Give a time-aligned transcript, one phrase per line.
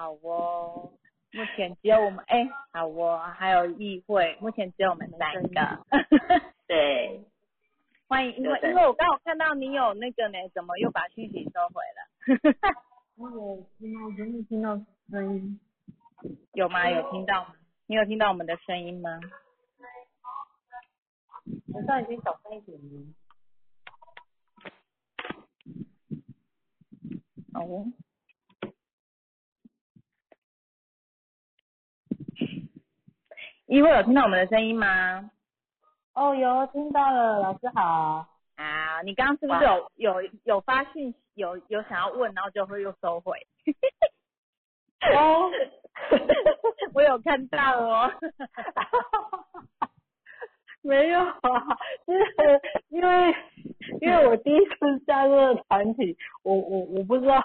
[0.00, 0.90] 好哦。
[1.32, 5.84] 目前只有我们，哎，好哦，还有议会，目前只有我们三个。
[6.66, 7.22] 对，
[8.08, 11.98] 欢迎，因为因为我刚好看到你有那个呢，怎么又把讯息收回了？
[13.16, 15.60] 那 我听到，有没有听到声音？
[16.54, 16.88] 有吗？
[16.88, 17.54] 有听到吗？
[17.86, 19.20] 你有听到我们的声音吗？
[21.74, 22.86] 我刚已经小声一点了。
[27.60, 27.84] 哦。
[33.70, 35.30] 一会有听到我们的声音吗？
[36.14, 38.26] 哦，有听到了，老师好。
[38.56, 43.38] 啊，你刚刚是不是有有有发讯息，有有想要问，然后就会又收回？
[45.14, 45.48] 哦，
[46.94, 48.10] 我有看到哦。
[50.82, 52.24] 没有啊，就是
[52.88, 53.34] 因为
[54.00, 57.40] 因为我第一次加入团体，我我我不知道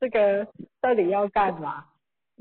[0.00, 0.46] 这个
[0.80, 1.84] 到底要干嘛。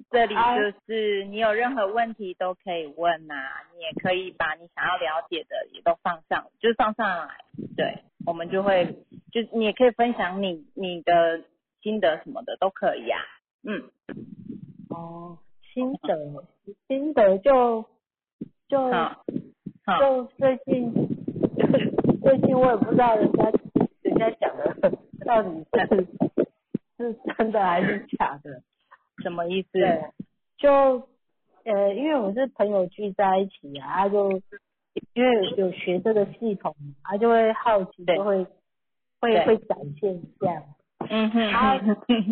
[0.09, 3.35] 这里就是你有任何问题都可以问呐，
[3.75, 7.35] 你也可以把你想要了解的也都放上，就放上来，
[7.75, 8.85] 对，我们就会，
[9.31, 11.43] 就你也可以分享你你的
[11.81, 13.21] 心得什么的都可以啊，
[13.63, 13.89] 嗯，
[14.89, 15.37] 哦，
[15.73, 16.45] 心得
[16.87, 17.85] 心得就
[18.67, 18.91] 就
[19.99, 20.93] 就最近
[22.21, 23.51] 最近我也不知道人家
[24.01, 26.07] 人家讲的到底是
[26.97, 28.63] 是真的还是假的。
[29.21, 29.79] 什么意思？
[30.57, 31.07] 就
[31.63, 34.31] 呃，因为我是朋友聚在一起啊，他就
[35.13, 38.45] 因为有学这个系统，他就会好奇，就会
[39.19, 40.63] 会会展现这样。
[41.09, 41.51] 嗯哼。
[41.51, 41.79] 他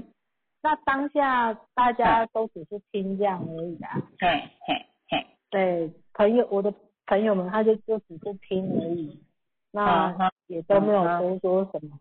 [0.61, 4.01] 那当下大家都只是听这样而已啊。
[4.19, 4.27] 嘿
[4.67, 5.27] 嘿嘿。
[5.49, 6.73] 对，朋友我的
[7.05, 9.23] 朋友们，他就就只是听而已，
[9.71, 11.03] 那也都没有
[11.39, 11.99] 多说什么，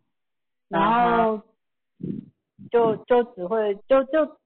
[0.69, 0.83] 然
[1.19, 1.41] 后
[2.71, 4.39] 就就只会就就。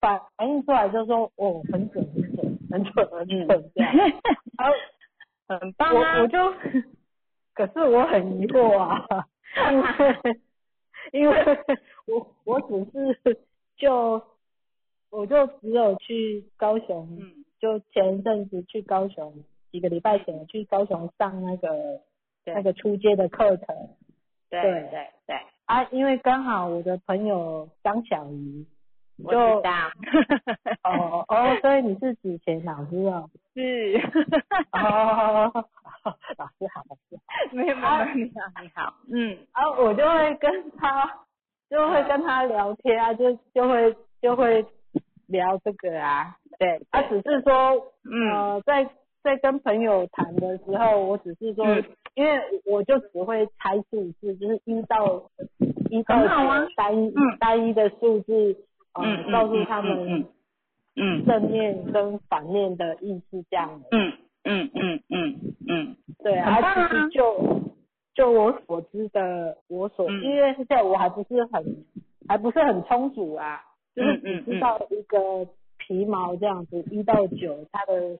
[0.00, 3.92] 反反映出来就说哦很准很准很准很准这样，
[4.56, 4.74] 然后
[5.46, 6.16] 很棒啊！
[6.16, 6.52] 我我就
[7.54, 10.40] 可是我很疑惑啊，因为
[11.12, 11.58] 因为
[12.06, 13.40] 我我只是
[13.76, 14.22] 就
[15.10, 17.06] 我就只有去高雄，
[17.58, 22.00] 就前一阵子去高雄几个礼拜前去高雄上那个
[22.46, 23.66] 那个初阶的课程，
[24.48, 24.62] 对。
[24.62, 24.88] 对
[25.26, 25.36] 对。
[25.66, 28.66] 啊，因为刚好我的朋友张小怡。
[29.24, 29.70] 我知道，
[30.84, 33.28] 哦哦，所以你是子前老师哦？
[33.54, 34.00] 是，
[34.72, 35.50] 哦，
[36.38, 41.10] 老师好，老师好，没有没有，你好你好，嗯，啊，我就会跟他，
[41.68, 44.64] 就会跟他聊天啊，就就会就会
[45.26, 47.92] 聊这个啊，对，他只是说，
[48.32, 48.88] 呃，在
[49.22, 51.66] 在跟朋友谈的时候，我只是说，
[52.14, 55.22] 因为我就只会猜数字，就是一到
[55.90, 56.16] 一到
[56.76, 58.56] 单一单一的数字。
[58.94, 60.26] 嗯，告诉他们，
[60.96, 63.82] 嗯，正面跟反面的意思这样。
[63.90, 64.12] 嗯
[64.44, 67.60] 嗯嗯嗯嗯，对啊，其实就
[68.14, 71.84] 就我所知的，我所因为现在我还不是很
[72.26, 73.62] 还不是很充足啊，
[73.94, 75.46] 就是只知道一个
[75.78, 78.18] 皮毛这样子，一到九它的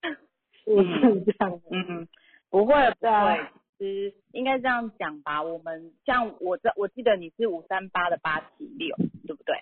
[0.64, 1.60] 数字这样。
[1.70, 2.08] 嗯嗯，
[2.50, 3.40] 不会不会，
[3.78, 5.42] 其实应该这样讲吧。
[5.42, 8.94] 我们像我这我记得你是五三八的八七六，
[9.26, 9.54] 对不对？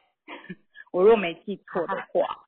[0.90, 2.46] 我若没记错的话，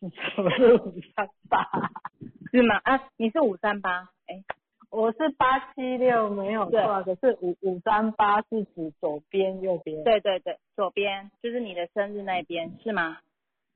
[0.00, 1.68] 我是五三八，
[2.50, 2.80] 是吗？
[2.84, 4.42] 啊，你是五三八，哎，
[4.90, 7.02] 我是八七六，没有错。
[7.04, 10.02] 可是五五三八是指左边右边？
[10.04, 13.18] 对对对，左边就是你的生日那边，是吗？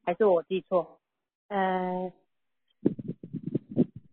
[0.05, 0.99] 还是我记错？
[1.49, 2.11] 呃，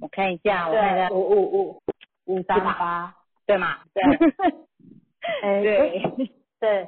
[0.02, 1.82] 我看一下，我看一下，五五五
[2.26, 3.16] 五三八，
[3.46, 3.80] 对吗？
[3.94, 4.04] 对，
[5.42, 6.02] 哎对
[6.60, 6.88] 对，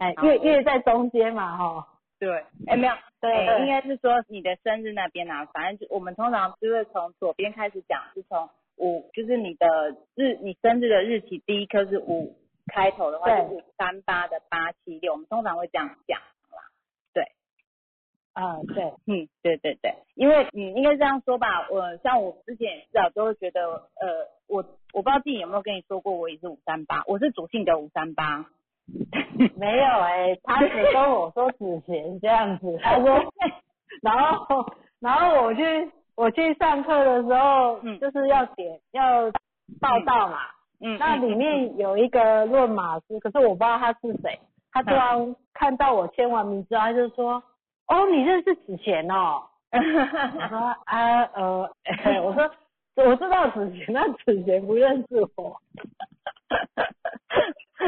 [0.00, 1.88] 哎月月在中间嘛，哈。
[2.18, 9.66] 对，哎没有，对，应该是说你的生日那边啊，反正就我们通常就是从左边开始讲，是从五，就是你的
[10.14, 12.34] 日，你生日的日期第一颗是五
[12.72, 16.70] 开头的话，就是三八的八七六，我们通常会这样讲啦，
[17.12, 17.24] 对，
[18.32, 23.62] 啊对，嗯对对对，因为嗯应该这样说吧，我像我之前也是啊，都会觉得
[24.00, 24.64] 呃我
[24.94, 28.46] 我不知道自己有没有跟你说过，我也是五三八，我是主性的五三八。
[29.56, 33.20] 没有哎，他只跟我说子贤这样子， 他说，
[34.02, 34.66] 然后
[35.00, 39.30] 然后我去我去上课的时候，就是要点要
[39.80, 40.38] 报道嘛，
[40.80, 44.38] 嗯，那里面有一个论马师，可是我不知道他是谁，
[44.72, 47.42] 他突然看到我签完名之后，他就说，
[47.88, 49.42] 哦，你认识子贤哦，
[49.72, 51.68] 我说啊呃，
[52.24, 52.48] 我说
[52.96, 55.60] 我知道子贤，那子贤不认识我。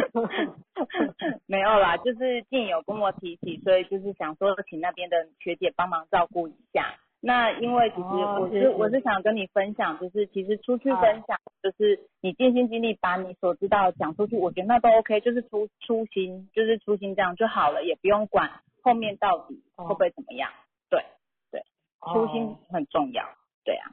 [1.46, 6.94] 没有啦，就是静有跟我提起，所以就是想说请那边的学姐帮忙照顾一下。
[7.20, 20.52] 那因为其实我是我是想跟你分享，就是其实出去分享，就是你尽心尽力把你所知道讲出去，我觉得那都 OK，就是初初心，就是初心这样就好了，也不用管后面到底会不会怎么样。
[20.90, 21.02] 对
[21.50, 21.64] 对，
[22.12, 23.25] 初心很重要。
[23.64, 23.90] 对啊，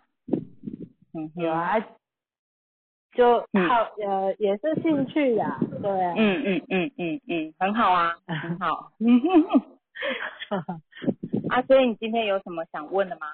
[1.16, 1.80] 嗯，有啊，
[3.14, 3.46] 就好
[4.06, 8.92] 呃也是兴趣呀，对，嗯嗯嗯嗯嗯，很好啊， 很好。
[11.50, 13.28] 啊，所以你今天有什么想问的吗？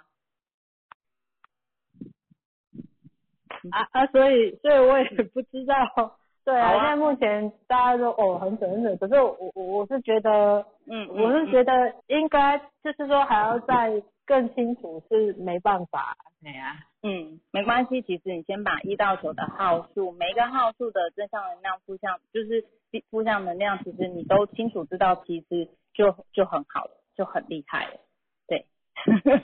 [3.71, 22.65] 啊啊，所以所以我也不知道，对啊，现在目前大家都哦很准很准，可是我我我是觉得，嗯，我是觉得应该就是说还要再更清楚是没办法，对啊，嗯，没关系，其实你先把一到九的号数，每一个号数的正向能量、负向就是
[23.09, 26.97] 负向能量，其实你都清楚知道，其实就就很好了。
[27.13, 27.99] 就很厉害了，
[28.47, 28.65] 对。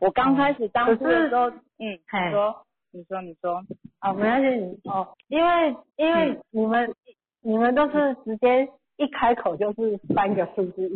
[0.00, 3.64] 我刚开始当初的时候，嗯，你说，你说，你说，
[4.00, 6.92] 哦，没关系，你哦，因为因为你们
[7.40, 10.90] 你们都是直接一开口就是三个数字，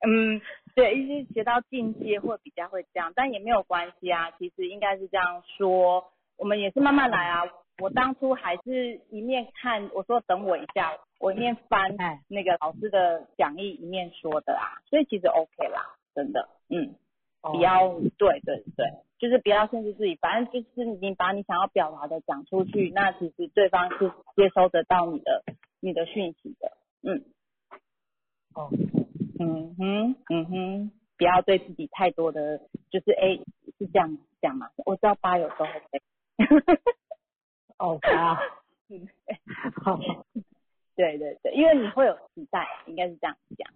[0.00, 0.40] 嗯，
[0.74, 6.04] 对，一些学到进阶会比较会这样，但也没有关系啊，其实应该是这样说，
[6.36, 7.42] 我们也是慢慢来啊。
[7.78, 11.96] 我当初还是一面看，我说等我一下，我一面翻
[12.28, 16.94] 那个老师的讲义，一面说的啊，所以其实 OK 啦，真的，嗯，
[17.40, 17.88] 不要，
[18.18, 18.86] 对对对，
[19.18, 25.42] 就是不要限制自己，反正就是你把你想要表达的讲出去，那其实对方是接收得到你的
[25.80, 27.24] 你的讯息的，嗯，
[28.54, 28.70] 哦，
[29.42, 32.58] 嗯哼，嗯哼，不要对自己太多的，
[32.90, 33.38] 就是哎，
[33.78, 36.00] 是这样讲嘛，我知道八有时候会。
[37.78, 37.98] 哦
[39.82, 39.98] 好，
[40.94, 43.72] 对对对，因为你会有期待，应该是这样讲。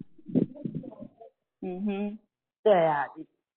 [1.63, 2.19] 嗯哼，
[2.63, 3.07] 对啊，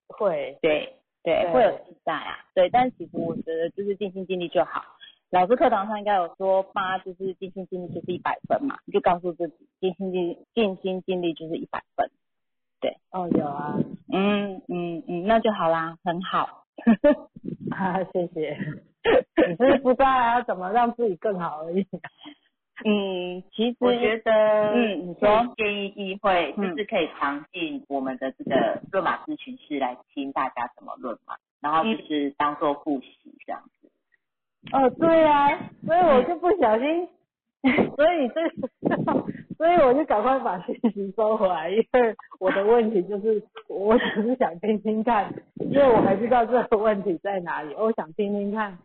[0.08, 4.84] 会，对对，会有期待啊，对，但其实我觉得就是尽心尽力就好。
[5.30, 12.10] 老师课堂上应该有说八就是尽心尽力就是一百分嘛，你就告诉自己尽心尽尽心尽力就是一百分。
[12.80, 13.78] 对，哦有啊，
[14.12, 16.64] 嗯嗯嗯，那就好啦，很好。
[17.70, 18.56] 啊，谢谢。
[19.36, 21.86] 只是不知道要怎么让自己更好而已。
[22.84, 24.32] 嗯，其实我觉得，
[24.72, 33.79] 嗯，你说建议议会就是可以常进我们的这个论马咨询室来听大家怎么论马，然后就是当做复习这样子。
[34.72, 35.48] 哦，对啊，
[35.86, 37.08] 所以我就不小心，
[37.96, 38.40] 所以这，
[39.56, 48.78] 所以我就赶快把信息收回来，因为我的问题就是，我只是想听听看，因为我还不知道这个问题在哪里，我想听听看。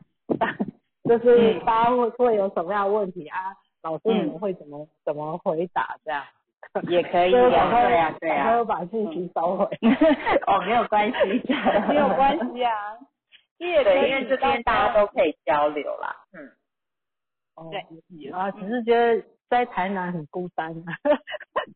[1.08, 3.54] 就是大家会会有什么样的问题啊？
[3.84, 6.24] 老师你们会怎么怎么回答这样？
[6.90, 8.48] 也可以啊，对啊，对啊。
[8.48, 9.66] 然后把信息收回。
[10.48, 11.16] 哦，没有关系，
[11.88, 12.74] 没有关系啊。
[13.84, 16.16] 对，因为这边大家都可以交流啦。
[16.34, 16.52] 嗯。
[17.56, 17.72] 哦。
[17.72, 18.32] 对。
[18.32, 20.74] 啊，只是觉得在台南很孤单。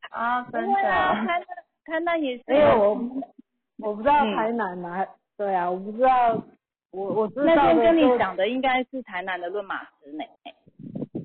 [0.09, 0.73] 啊， 真的。
[0.73, 1.45] 台南，
[1.85, 2.43] 台南也是。
[2.47, 2.99] 因为我
[3.79, 5.07] 我不知道台南哪，
[5.37, 6.43] 对啊，我不知道。
[6.91, 10.23] 我我知道那天跟你讲的应该是台南的论马师呢。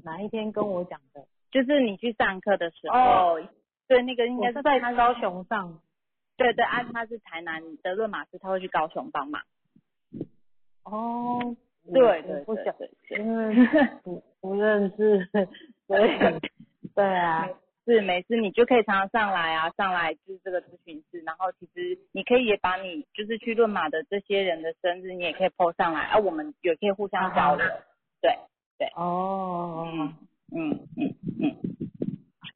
[0.04, 1.24] 哪一天跟我讲的？
[1.50, 3.40] 就是你去上课的时候。
[3.88, 5.80] 对，那个应该是在高雄上。
[6.36, 9.40] 对对，啊，他是台南的论马师，他会去高雄帮忙。
[10.84, 11.56] 哦。
[11.92, 13.18] 对对对对。
[13.18, 13.54] 因为
[14.02, 15.28] 不不认识，
[15.86, 16.10] 所以
[16.94, 17.48] 对啊。
[17.86, 27.66] 是，每次你就可以常常上来啊，上来就是这个咨询室，然后其实你可以也把你就是去论马的这些人的生日，你也可以 po 上来，啊，我们也可以互相交流，
[28.22, 28.38] 对
[28.78, 28.88] 对。
[28.96, 30.14] 哦，嗯
[30.56, 31.56] 嗯嗯嗯，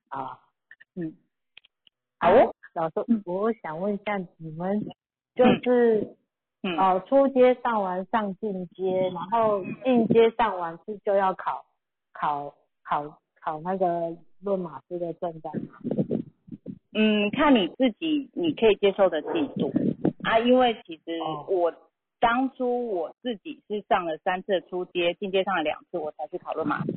[0.08, 0.40] 啊，
[0.96, 1.12] 嗯，
[2.18, 2.30] 好，
[2.72, 2.94] 老师，
[3.26, 4.80] 我想问一下你们，
[5.34, 6.16] 就是
[6.78, 11.64] 哦，初阶上完上进阶，然后进阶上完是就要考
[12.12, 14.16] 考考考那个。
[14.40, 15.50] 论马师的证照，
[16.94, 19.72] 嗯，看你自己，你可以接受的进度
[20.22, 20.38] 啊。
[20.38, 21.74] 因为其实我
[22.20, 26.94] 当初我自己是上了三次初阶，进阶上了两次，我才去考论马师。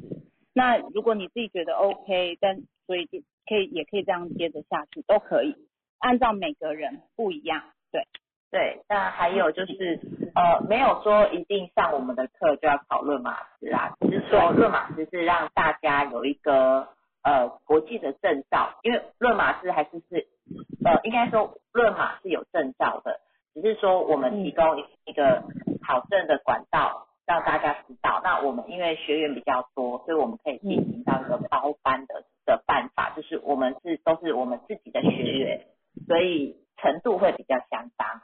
[0.54, 5.56] 那如果你自己觉得 OK，但所以可以也可以这样接着下去，都可以，
[5.98, 8.06] 按照每个人不一样，对。
[8.52, 9.98] 对，那还有就是，
[10.36, 16.90] 呃，没有说一定上我们的课就要考论马师啊，只是说论马师是让大家有一个
[17.24, 20.28] 呃国际的证照，因为论马师还是是，
[20.84, 23.22] 呃，应该说论马是有证照的，
[23.54, 25.44] 只是说我们提供一个
[25.88, 28.20] 考证的管道让大家知道。
[28.22, 35.68] 那我们因为学员比较多，所以我们可以进行到一个包班的的办法，就是我们是都是我们自己的学员，
[36.06, 36.58] 所以。
[36.82, 38.22] 程度会比较相当，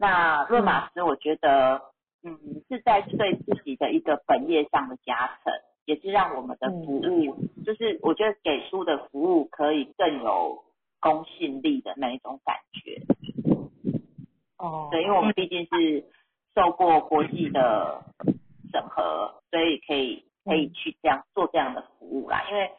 [0.00, 1.82] 那论马师，我觉得，
[2.24, 2.38] 嗯，
[2.70, 5.52] 是在对自己的一个本业上的加成，
[5.84, 10.64] 也是让我们的服务，就是我觉得给出的服务可以更有
[11.00, 13.02] 公信力的那一种感觉。
[14.56, 16.06] 哦，对，因为我们毕竟是
[16.54, 18.02] 受过国际的
[18.72, 22.42] 审核，所以可以可以去这样做这样的服务啦。
[22.48, 22.70] 因为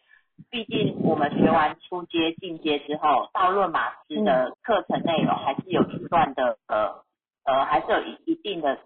[0.49, 7.03] 毕竟我们学完初阶、进阶之后，到论马师的课程内容还是有一段的呃
[7.51, 8.79] 呃，还是有一一定的，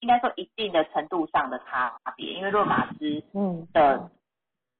[0.00, 2.32] 应该说一定的程度上的差别。
[2.32, 4.10] 因为洛马斯嗯的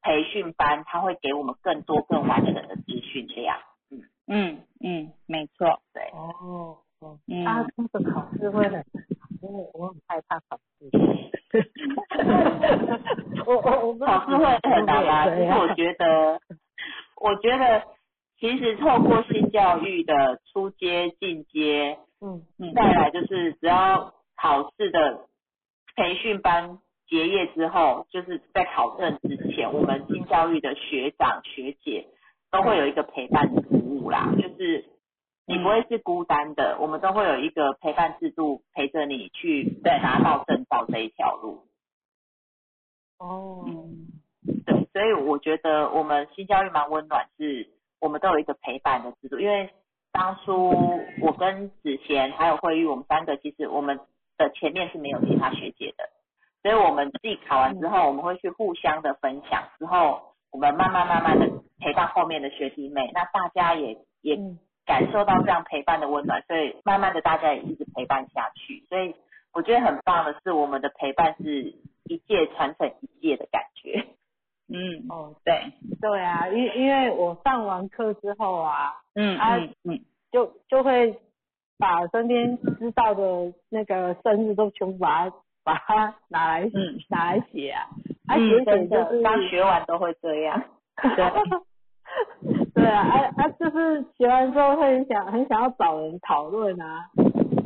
[0.00, 3.58] 培训班，他会给我们更多更完整的资讯量。
[4.26, 8.84] 嗯嗯，没错，对，哦哦，嗯啊，这个考试会很难，
[9.42, 10.90] 因为我很害怕考试。
[13.46, 15.28] 我我我考试会很难吗？
[15.28, 16.40] 其实我觉得，
[17.20, 17.84] 我觉得
[18.40, 25.28] 其实透过性教育的初阶、进阶，嗯嗯再来就是只要考试的
[25.94, 32.08] 培训班结业之后，就是在考证之前，我们新教育的学长学姐
[32.50, 34.84] 都会有一个陪伴服务啦，就是
[35.46, 41.64] 你不会是孤单的，我们都会有一个陪伴制度陪着你去对拿到证照这一条路。
[43.18, 44.08] 哦嗯
[44.66, 49.38] 对，所以我觉得我们新教育蛮温暖，是我们都有一个陪伴的制度。
[49.38, 49.70] 因为
[50.16, 50.70] 当初
[51.20, 54.00] 我跟子贤还有慧玉，我们三个其实我们
[54.38, 56.08] 的前面是没有其他学姐的，
[56.62, 61.46] 所以我们自己考完之后，我们会去互相的分享，之后我们慢慢慢慢的
[61.78, 68.86] 陪伴后面的学弟妹，那大家也也嗯感受到这样陪伴的温暖，所以慢慢的大家也一直陪伴下去。
[68.88, 69.14] 所以
[69.52, 74.06] 我觉得很棒的是，我们的陪伴是一届传承一届的感觉。
[74.68, 80.00] 嗯，哦对，对啊，因因为我上完课之后啊，嗯啊嗯嗯，
[80.32, 81.18] 就就会
[81.78, 87.86] 把身边知道的那个生日都全部把它把它拿来、嗯拿来写啊，
[88.26, 90.62] 啊嗯写写的，就是刚学完都会这样。
[92.74, 97.08] 对啊，啊啊，就是学完之后会很想很想要找人讨论啊，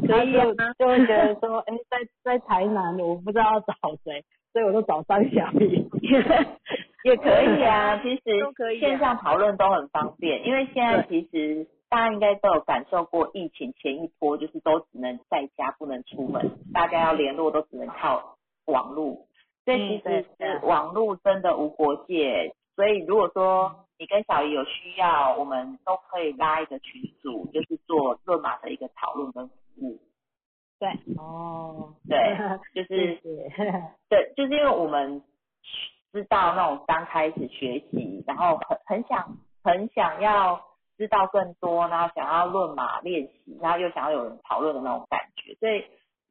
[0.06, 5.86] 所以啊就就会觉得说，哎、在在台南我不知道要找谁，所以我就找张小雨。
[7.04, 19.26] 也可以啊， 其实线上讨论都很方便，因为现在其实大家应该都有感受过疫情前一波，就是都只能在家不能出门，大家要联络都只能靠网络，
[19.64, 29.98] 所以其实是网络真的无国界，所以如果说你跟小姨有需要，我们都可以拉一个群组，就是做论马的一个讨论跟服务，
[30.78, 32.36] 对，哦， 对，
[32.74, 33.18] 就是。
[34.08, 35.22] 对，就是因为我们
[36.12, 40.60] 知道那种刚开始学习，然后很很想很想要
[40.96, 45.84] 知道更多，然后想要论马练习，然后又想要有人讨论的那种感觉，所以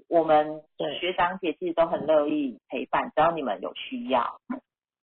[0.08, 4.40] 我们对学长姐其实都很乐意陪伴，只要你们有需要。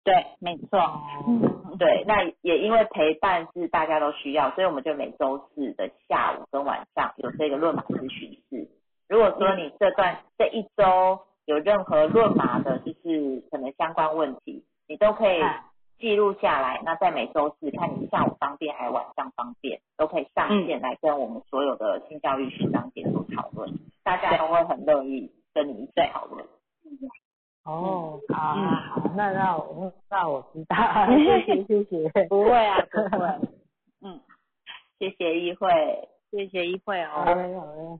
[0.02, 0.80] 对，没错，
[1.28, 8.66] 嗯 对，那也因为陪伴是大家都需要，所以我们就每周四的下午跟晚上有这个论马咨询室。
[9.08, 11.20] 如果说你这段这一周
[11.50, 15.66] 有任何论麻的，就是可能相关问题，你都可以啊
[15.98, 16.80] 记录下来。
[16.84, 23.68] 那在每周四看你下午方便还是晚上方便，都可以上线来跟我们所有的性教育学长姐做讨论，
[24.04, 26.46] 大家都会很乐意跟你一起讨论。
[27.64, 30.76] 哦，嗯好啊好，那那我那我知道，
[31.08, 32.08] 谢谢谢谢。
[32.30, 33.26] 不会啊，不会，
[34.02, 34.20] 嗯，
[35.00, 35.68] 谢谢议会，
[36.30, 37.98] 谢谢一会好哦，嘞好嘞，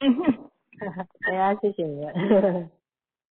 [0.00, 0.38] 嗯哼，
[1.30, 2.70] 哎呀，谢谢你们。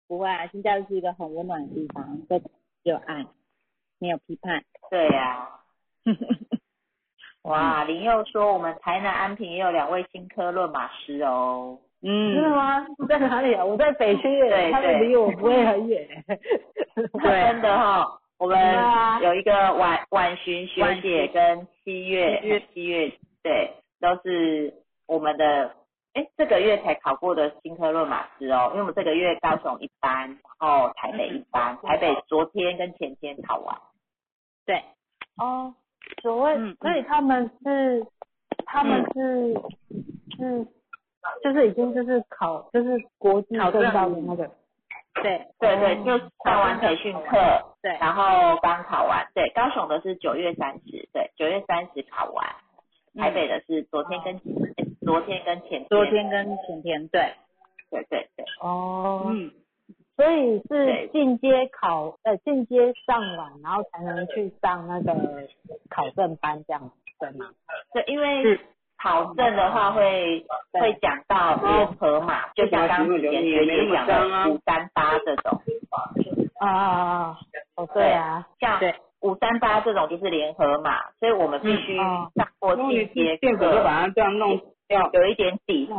[0.07, 2.49] 不会啊，新加坡是一个很温暖的地方，这只
[2.83, 3.25] 有爱，
[3.99, 5.49] 没有批判，对呀、
[7.43, 11.77] 哇，林佑说我们台南安平也有两位新科论马师哦。
[12.01, 12.49] 嗯，真的？
[12.49, 12.85] 吗？
[13.09, 13.65] 在哪里啊？
[13.65, 14.23] 我在北区
[14.71, 16.07] 他们离我不会很远。
[16.95, 18.05] 真的哈、
[18.37, 23.11] 我们啊有一个晚晚巡学姐跟七月七月七月
[23.41, 24.73] 对，都是
[25.07, 25.71] 我们的
[26.17, 33.77] 哎这个月才考过的新科论马师哦，因为我们这个月高雄一班，然后台北一班，台北昨天跟前天考完。
[34.65, 34.83] 对，
[35.37, 35.75] 哦，
[36.23, 38.03] 所谓嗯，所以他们是，
[38.65, 39.53] 他们是
[40.39, 40.67] 是，
[41.43, 44.49] 就是已经就是考，就是国际证考证照的那个。
[45.21, 49.27] 对，对对，哦就上完培训课，对然后刚考完。
[49.35, 52.55] 对，高雄的是九月三十，对，九月三十考完。
[53.15, 55.85] 台北的是昨天跟、诶昨天跟前天。
[55.87, 57.33] 昨天跟前天，对，
[57.89, 59.51] 对对对，哦，嗯，
[60.17, 65.15] 所以是进阶考，呃，进阶上完，然后才能去上那个
[65.89, 66.91] 考证班这样子。
[67.19, 67.47] 证吗？
[67.93, 68.59] 对，因为
[69.01, 75.61] 考证的话会会讲到联合码，就像刚之前学姐讲的五三八这种。
[76.59, 77.37] 啊啊啊！
[77.75, 78.79] 哦，对啊，像
[79.21, 85.93] 五三八这种就是联合嘛，所以我们必须上过进阶课，就把它这样弄掉，有一点底子。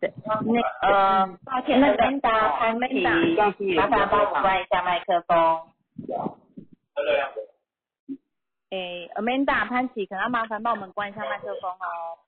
[0.00, 0.34] 对，那
[0.82, 5.62] 呃，抱歉，那边打潘琪，麻烦帮我关一下麦克风。
[8.70, 12.18] 诶，Amanda 潘琪，可能要麻烦帮我们关一下麦克风哦。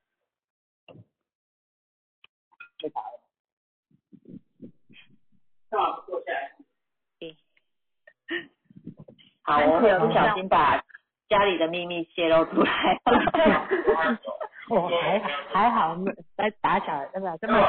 [5.70, 6.52] 好，坐下来。
[9.42, 10.82] 好，我有不小心把
[11.28, 14.18] 家里的秘密泄露出来了。
[14.71, 15.97] 哦，还还好，
[16.37, 17.37] 在打小，对吧？
[17.41, 17.61] 这么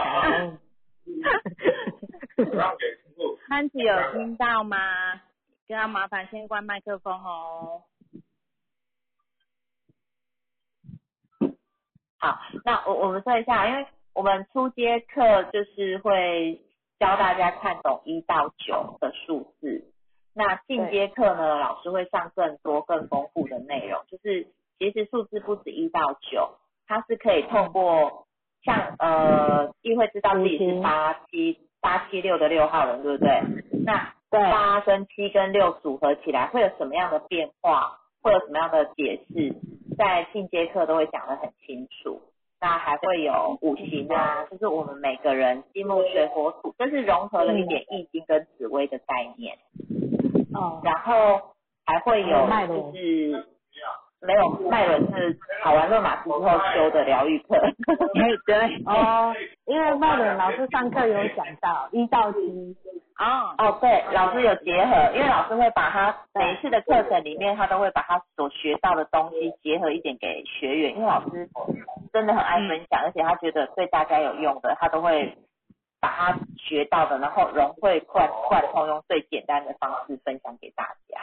[2.56, 2.78] 小。
[3.48, 4.78] 潘子有听到吗？
[5.68, 7.84] 跟他麻烦先关麦克风哦。
[12.18, 16.62] 好，那我我们说一下，因为我们初阶课就是会
[17.00, 19.92] 教大家看懂一到九的数字。
[20.34, 26.58] 那进阶课呢，老师会上更多更丰富的内容，就是其实数字不止一到九，
[26.92, 28.28] 它是可以透过
[28.66, 33.42] 像呃，一会知道自己是八七八七六的六号人，对不对？
[33.86, 39.56] 那八跟七跟六组合起来会有什么样的变化，会有什么样的解释，
[39.98, 42.22] 在进阶课都会讲得很清楚。
[42.60, 49.58] 那还会有五行啊，就是我们每个人金木水火土，这是融合了一点易经跟紫薇的概念。
[50.54, 51.54] 哦，然后
[51.86, 53.48] 还会有就是
[54.22, 56.40] 没有麦伦是考完论马之后
[56.74, 57.60] 修的疗愈课，
[58.46, 58.58] 对。
[58.86, 59.34] 哦，
[59.66, 62.76] 因为麦伦老师上课有讲到一到七，
[63.18, 63.56] 哦。
[63.58, 71.50] 哦对，老师有结合，因为老师会把他每一次的课程里面，他都会把他所学到的东西结合一点给学员，因为老师
[72.14, 75.36] 真的很爱分享，而且他觉得对大家有用的，他都会。
[76.02, 81.22] 把他学到的，然后融会贯贯通，用最简单的方式分享给大家。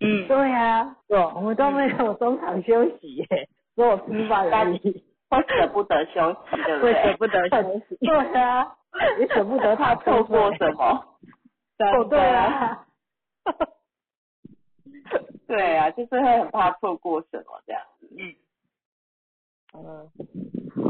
[0.00, 6.92] 嗯，对呀，对，我们都没有中场休息耶，做批发而已，会舍不得休息，对不对？
[6.92, 8.76] 会舍不得休息，对啊，
[9.18, 11.04] 你舍不得他错过什么？
[11.78, 12.86] 对对啊，
[15.46, 18.08] 对啊，就是会很怕错过什么这样子。
[18.18, 18.34] 嗯，
[19.74, 20.89] 嗯。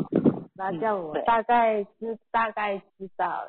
[0.61, 3.49] 那这样我大概知大概知道了，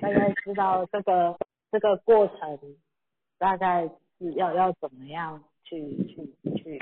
[0.00, 1.36] 大概知道这个
[1.72, 2.60] 这个过程
[3.38, 6.78] 大概是要要怎么样去去去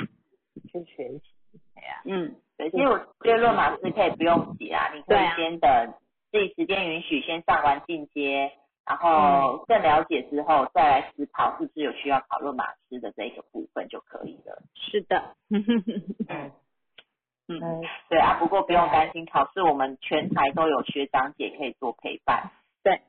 [0.68, 1.22] 去学习，
[1.74, 5.94] 对呀，嗯，对，其实我觉得论马师可以不用急啊，你可以先等
[6.30, 8.52] 自己时间允许，先上完进阶，
[8.84, 14.62] 然后更了解之后再来思考是不是有需要考论马师的这个部分就可以了。
[14.74, 15.34] 是的。
[17.48, 17.60] 嗯，
[18.08, 22.50] 对啊，不过不用担心，考试我们全台都有学长姐可以做陪伴。
[22.82, 23.00] 对，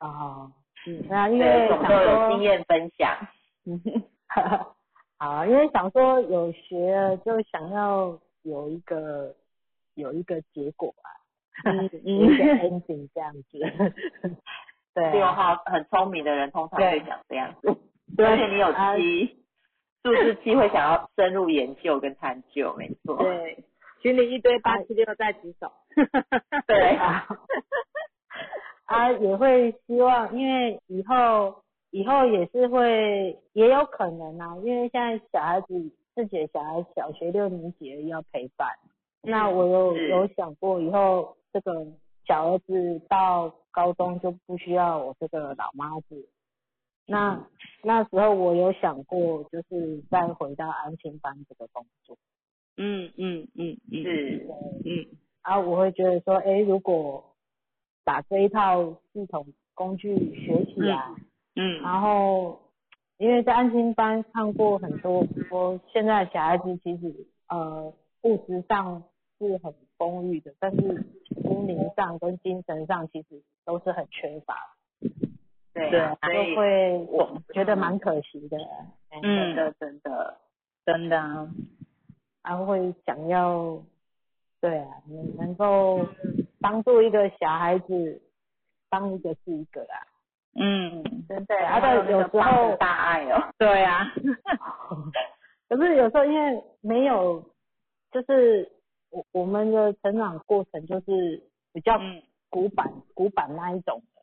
[0.00, 0.52] 哦，
[0.86, 3.16] 嗯，那因为想说有经验分享，
[3.66, 3.80] 嗯
[5.18, 9.34] 好，因为想说有学了就想要有一个
[9.94, 11.08] 有一个结果啊，
[11.64, 13.94] 嗯嗯， 一个 ending 这样子。
[14.92, 17.68] 对，六号很聪明的人通常会想这样子，
[18.18, 19.44] 而且你有七，
[20.02, 23.16] 数字七会想要深入研究跟探究，没错。
[23.22, 23.64] 对。
[24.00, 25.72] 群里一堆八七六在举手，
[26.66, 26.96] 对。
[26.96, 27.26] 啊，
[28.86, 35.66] 啊也会希望，因为以后以后也是会也有可能啊，因为现在小孩子
[36.14, 38.68] 自己的小孩小学六年级要陪伴，
[39.22, 41.86] 那我有有想过以后这个
[42.26, 46.28] 小儿子到高中就不需要我这个老妈子，
[47.06, 47.46] 那
[47.82, 52.16] 那时候我有想过就是再回到安心班这个工作。
[52.80, 54.46] 嗯嗯嗯嗯是
[54.84, 55.06] 嗯。
[55.42, 57.36] 啊，我会觉得说，哎，如果
[58.04, 61.14] 把这一套系统工具学起来，
[61.56, 62.60] 嗯，然后
[63.18, 67.14] 因为在安心班看过很多，说现在小孩子其实
[67.48, 69.02] 呃物质上
[69.38, 70.78] 是很丰裕的，但是
[71.42, 74.54] 心灵上跟精神上其实都是很缺乏，
[75.72, 78.58] 对，就会我觉得蛮可惜的，
[79.10, 80.38] 嗯，真的真的
[80.84, 81.48] 真的。
[82.50, 83.80] 他会想要，
[84.60, 86.04] 对啊，能能够
[86.60, 88.20] 帮助一个小孩子，
[88.88, 90.04] 当一个是一个啦。
[90.56, 93.40] 嗯，真的，而且有时候大爱哦。
[93.56, 94.12] 对啊，
[95.70, 97.40] 可是有时候因为没有，
[98.10, 98.68] 就是
[99.10, 101.40] 我我们的成长过程就是
[101.72, 102.00] 比较
[102.48, 104.22] 古板古板那一种的，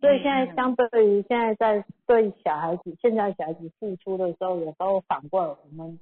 [0.00, 6.00] 所以现在相对于现在在对小孩子，现在小孩子付出的时候，有时候反过来我们。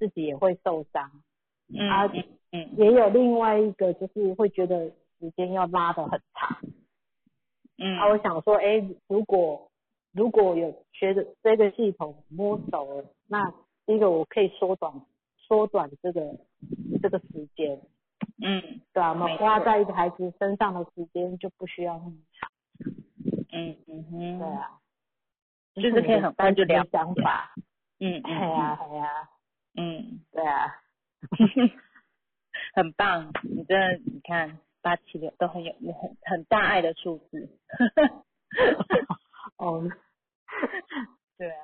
[0.00, 1.22] 自己也会受伤。
[1.68, 2.70] 嗯啊嗯嗯。
[2.76, 4.88] 也有另外一个就是会觉得
[5.20, 6.58] 时间要拉得很长。
[7.78, 7.96] 嗯。
[7.98, 9.70] 啊，我想说，哎，如果
[10.12, 13.48] 如果有学的这个系统摸熟了，那
[13.86, 14.92] 第一个我可以缩短
[15.36, 16.36] 缩短这个
[17.00, 17.80] 这个时间，
[18.42, 22.50] 嗯对吧、我们花在一个孩子身上的时间就不需要那么长，
[23.52, 24.80] 嗯嗯哼，对啊，
[25.74, 27.54] 就是可以很快就了了想法，
[28.00, 29.28] 嗯哎呀哎呀，
[29.76, 30.76] 嗯，对啊，
[32.74, 37.48] 很棒，你真的你看八七六都很有很很大爱的数字，
[39.56, 39.88] 哦，
[41.38, 41.56] 对啊，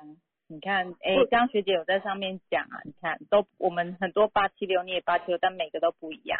[0.47, 6.39] 你看，哎，刚刚学姐有在上面讲啊，你看都我们很多八七六，你也八七六，但每个都不一样，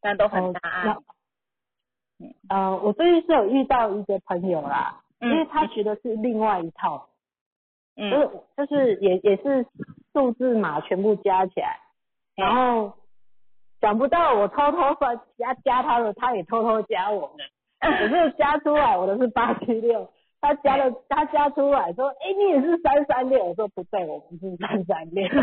[0.00, 1.14] 但都很大爱，哦那
[2.48, 7.08] 呃，我最近是有遇到一个朋友啦，因为嗯他学的是另外一套，
[7.96, 9.66] 就嗯是就是也也是
[10.12, 11.78] 数字码全部加起来，
[12.36, 12.94] 然后
[13.80, 17.44] 想不到我偷偷算加加他的，他也偷偷加我的，
[17.80, 25.28] 可是加出来我的是八七六，他加了他加出来说，哎、你也是三三六，我说不对，我不是三三六。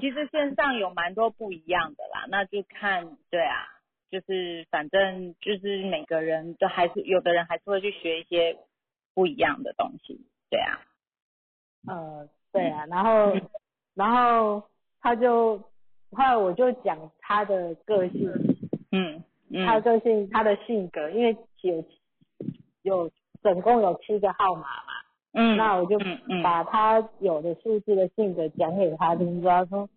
[0.00, 3.66] 其实线上有蛮多不一样的啦，那就看对啊，
[4.10, 8.56] 就是反正就是每个人都还是有的人还是会去学一些
[9.14, 10.80] 不一样的东西，对啊，
[11.86, 13.36] 呃，对啊，然后
[13.94, 14.62] 然后
[15.00, 15.58] 他就
[16.10, 18.28] 后来我就讲他的个性，
[18.92, 19.66] 嗯嗯。
[19.66, 21.84] 他的个性他的性格，因为有
[22.82, 23.10] 有
[23.42, 24.92] 总共有七个号码嘛，
[25.32, 25.98] 嗯，那我就
[26.42, 29.88] 把他有的数字的性格讲给他听，说他说，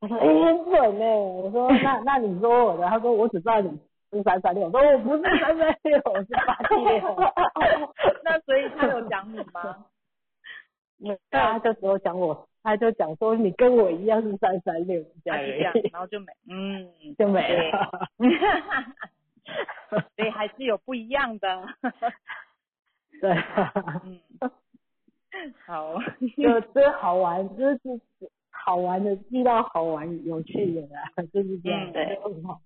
[0.00, 3.78] 他说哎、很准呢、我说 那那你说我的，他说我只知道你
[4.10, 7.16] 是三三六，我 说我不是三三六，我是八七六。
[8.24, 9.84] 那所以他有讲你吗？
[11.30, 17.90] 他就只有讲我，他就讲说你跟我一样是三三六这样然后就没，嗯，就没了。
[20.16, 21.66] 所以还是有不一样的，
[23.20, 23.30] 对，
[24.04, 24.20] 嗯，
[25.64, 25.98] 好，
[26.36, 27.78] 就这好玩，就是
[28.50, 31.90] 好玩的，遇到好玩有趣的啦，就是这样。
[31.90, 32.60] 嗯对很好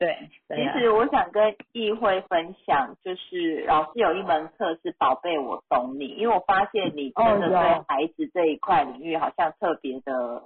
[0.00, 10.42] 对，其实我想跟议会分享，就是老师有一门课是“宝贝，我懂你”，因为我发现你真的对孩子这一块领域好像特别的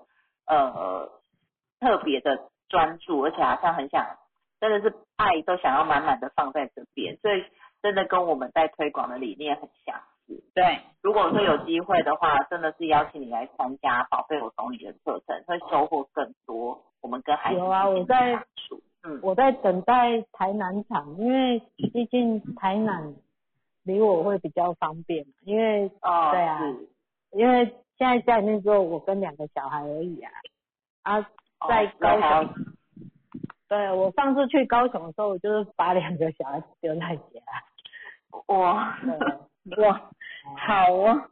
[0.48, 1.08] 呃
[1.78, 4.04] 特别的专注，而且好像很想，
[4.58, 7.44] 真的是爱都想要满满的放在这边，所以
[7.80, 9.94] 真的跟我们在推广的理念很相
[10.26, 10.42] 似。
[10.52, 16.82] 对，如果说有机会的话，真的是邀请你来参加“宝贝，我懂你”的课程，会收获更多。
[17.00, 18.42] 我们跟孩子有啊我在
[19.04, 23.14] 嗯，我在等待台南场，因为毕竟台南
[23.82, 26.58] 离我会比较方便，因为哦，对啊
[27.32, 27.66] 因为
[27.98, 30.32] 现在家里面只有我跟两个小孩而已啊。
[31.02, 31.20] 啊，
[31.68, 32.54] 在哦高雄，
[33.68, 37.40] 对我上次去高雄的时候，我就是把两个小孩丢在家。
[38.46, 38.98] 哇，
[39.76, 40.10] 哇，
[40.56, 41.22] 好哦，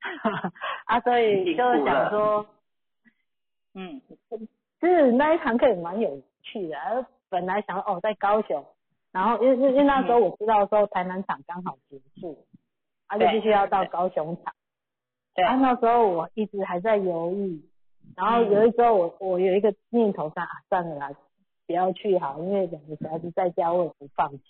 [0.86, 2.46] 啊，所以就是想说，
[3.74, 4.00] 嗯。
[4.80, 6.78] 其实那一堂课也蛮有趣的。
[6.78, 8.64] 啊本来想哦，在高雄，
[9.10, 12.46] 然后因为因为那时候我知道说台南场刚好结束，
[13.08, 14.54] 啊，就必须要到高雄场。
[15.34, 17.60] 对啊，那时候我一直还在犹豫，
[18.14, 21.10] 然后嗯有一时候我我有一个念头上，啊算了啦，
[21.66, 24.40] 不要去好，因为两个小孩子在家，我也不放心。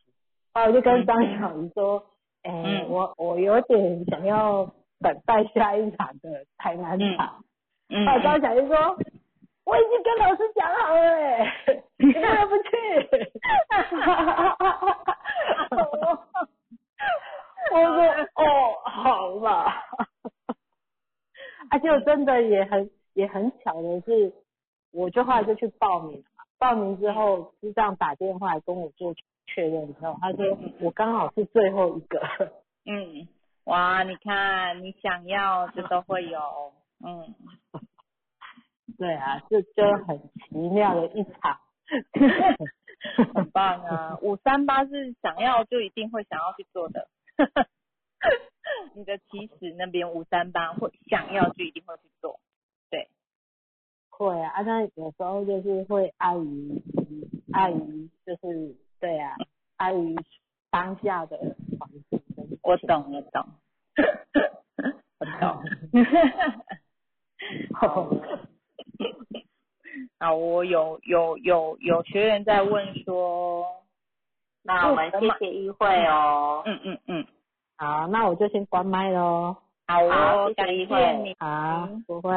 [0.52, 2.04] 后来我就跟张小鱼说，
[2.42, 7.42] 哎、嗯我我有点想要等待下一场的台南场。
[7.88, 8.98] 嗯后来张小鱼说，
[9.64, 12.68] 我已经跟老师讲好了、欸，你为什么不去？
[17.72, 18.44] 我说哦，
[18.84, 19.82] 好吧。
[21.70, 24.32] 而且我真的也很也很巧的是，
[24.92, 26.44] 我就后来就去报名了嘛。
[26.58, 29.14] 报名之后，师长打电话来跟我做
[29.46, 30.44] 确认之后，他说
[30.80, 32.20] 我刚好是最后一个。
[32.86, 33.26] 嗯，
[33.64, 36.38] 哇，你看你想要就都会有，
[37.02, 37.34] 嗯，
[38.98, 41.58] 对啊，这就很奇妙的一场。
[43.34, 44.18] 很棒啊！
[44.22, 47.06] 五三八是想要就一定会想要去做的，
[48.96, 52.40] 你的起始那边五三八会想要就一定会去做，
[52.88, 53.10] 对，
[54.08, 56.82] 会啊，啊，那有时候就是会碍于
[57.52, 59.36] 碍于就是对啊，
[59.76, 60.16] 碍于
[60.70, 61.36] 当下的
[61.78, 62.22] 环境
[62.62, 63.46] 我懂我懂，
[65.18, 65.62] 我懂。
[70.24, 73.66] 啊，我有有有有学员在问说，
[74.62, 76.62] 那我们谢谢议会哦。
[76.64, 77.26] 嗯嗯嗯，
[77.76, 79.54] 好，那我就先关麦喽。
[79.86, 81.36] 好哦，感谢谢你。
[81.38, 82.30] 好，不会。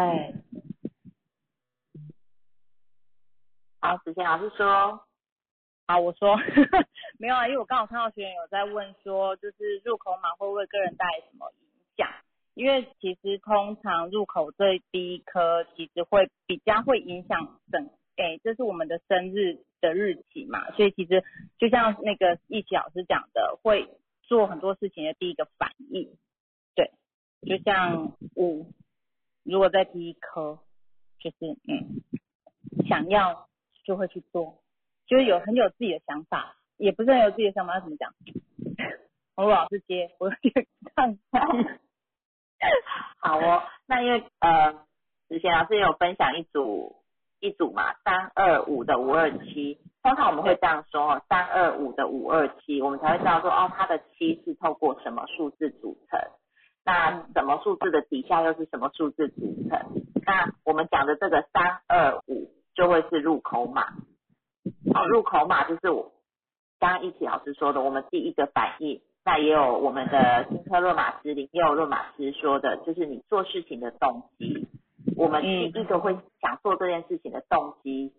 [3.80, 5.00] 好，子贤老师说。
[5.88, 6.36] 好，我说
[7.18, 11.50] 没有啊，因为我刚好看到学员有在问说，就是入口码会不会个人带来什么？
[12.58, 21.24] 因为其实通常入口这第一颗，其实会比较会影响整，哎，这是我们的生日的日期嘛，所以其实
[21.60, 23.88] 就像那个易奇老师讲的，会
[24.24, 26.10] 做很多事情的第一个反应，
[26.74, 26.90] 对，
[27.46, 28.74] 就像五，
[29.44, 30.58] 如果在第一颗，
[31.20, 32.02] 就是嗯，
[32.90, 33.48] 想要
[33.84, 34.64] 就会去做。
[35.06, 38.12] 就是有很有自己的想法，也不是很有自己的想法，要怎么讲？
[39.38, 40.66] 我老师接，我有点
[40.96, 41.18] 看
[43.22, 44.74] 好哦，那因为呃，
[45.30, 46.96] 之前老师有分享一组
[47.40, 56.20] 一组嘛，三二五的五二七，通常我们会这样说哦，三二五的五二七，我们才会知道说哦，它的七是透过什么数字组成，
[56.84, 59.80] 那什么数字的底下又是什么数字组成？
[60.26, 63.94] 那我们讲的这个三二五就会是入口码。
[64.94, 66.12] 好，入口码就是我
[66.80, 69.02] 刚刚一起老师说的，我们第一个反应。
[69.28, 74.66] 那也有我们的新科洛马斯林，也有洛马斯说的，就是你做事情的动机。
[75.18, 78.14] 我们第一个会想做这件事情的动机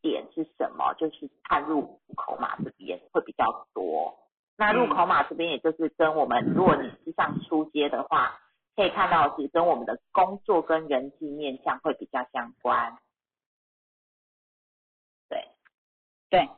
[0.00, 0.94] 点是什么？
[0.94, 4.18] 就是看入口码这边会比较多。
[4.56, 8.40] 那入口码这边也就是跟我们，如果你是上出街的话，
[8.74, 12.96] 可以看到是跟我们的工作跟人际面向会比较相关。
[15.28, 15.48] 对
[16.30, 16.48] 对，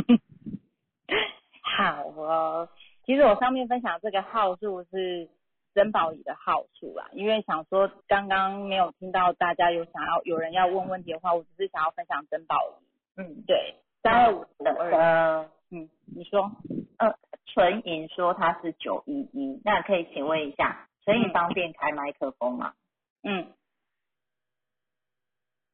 [1.60, 2.70] 好哦。
[3.06, 5.28] 其实我上面分享这个号数是
[5.74, 12.84] 珍宝仪的号数啦，因为想说刚刚没有听到大家有想要有人要问问题的话，我只是想要分享珍宝仪。
[13.18, 16.50] 嗯，对，三二五的二，嗯，你说，
[16.98, 17.14] 呃，
[17.46, 22.74] 纯银说它是九一一，那可以请问一下，纯银方便开麦克风吗？
[23.22, 23.52] 嗯，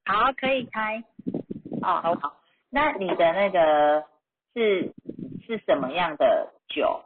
[0.04, 1.02] 好，可以开。
[1.80, 2.40] 哦，好好。
[2.68, 4.04] 那你的那个
[4.54, 4.92] 是
[5.46, 7.02] 是什么样的酒？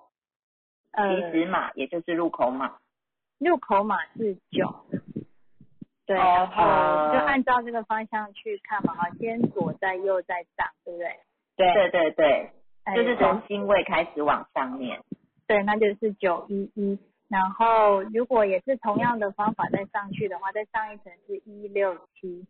[0.96, 2.76] 起始码也就是入口码。
[3.38, 4.74] 入口码是九。
[6.06, 11.16] 对，然后就按照这个方向去看嘛，哈，先左再右再上，对不对？
[11.56, 12.50] 对对对
[12.84, 15.00] 对，就是从新位开始往上面。
[15.48, 16.98] 对，那就是九一一。
[17.28, 22.46] 然后如果也是同样的方法再上去的话，再上一层是一六七。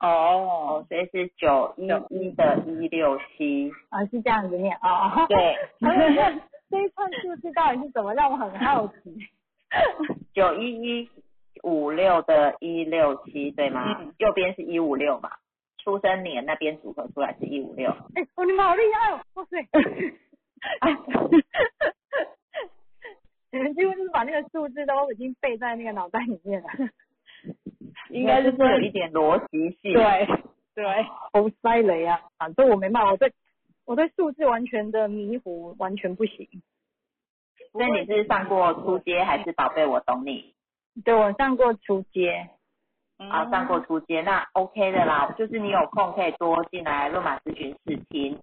[0.00, 5.26] 哦，所以是九一一的一六七啊，是这样子念哦。
[5.28, 5.56] 对，
[6.70, 9.16] 这一串数字到底是怎么让我很好奇？
[10.34, 11.10] 九一一
[11.62, 14.00] 五六的一六七对吗？
[14.18, 15.30] 右边是一五六嘛，
[15.82, 17.90] 出生年那边组合出来是一五六。
[18.14, 19.20] 哎，哦 你们好厉害哦！
[19.34, 19.56] 哇塞，
[23.50, 26.68] 你们几乎就是把那个数字都已经背在那个脑袋里面了。
[28.10, 30.26] 应该是有一点逻辑性，对
[30.74, 31.02] 对，
[31.32, 32.20] 好塞雷啊！
[32.38, 33.32] 反正我没办法，我对
[33.88, 36.46] 我对数字完全的迷糊，完全不行。
[37.72, 39.86] 所以你是上过初阶还是宝贝？
[39.86, 40.52] 我懂你。
[41.06, 42.50] 对，我上过初阶。
[43.16, 45.34] 啊，上过初阶，那 OK 的啦。
[45.38, 48.38] 就是你有空可以多进来论马咨询室听，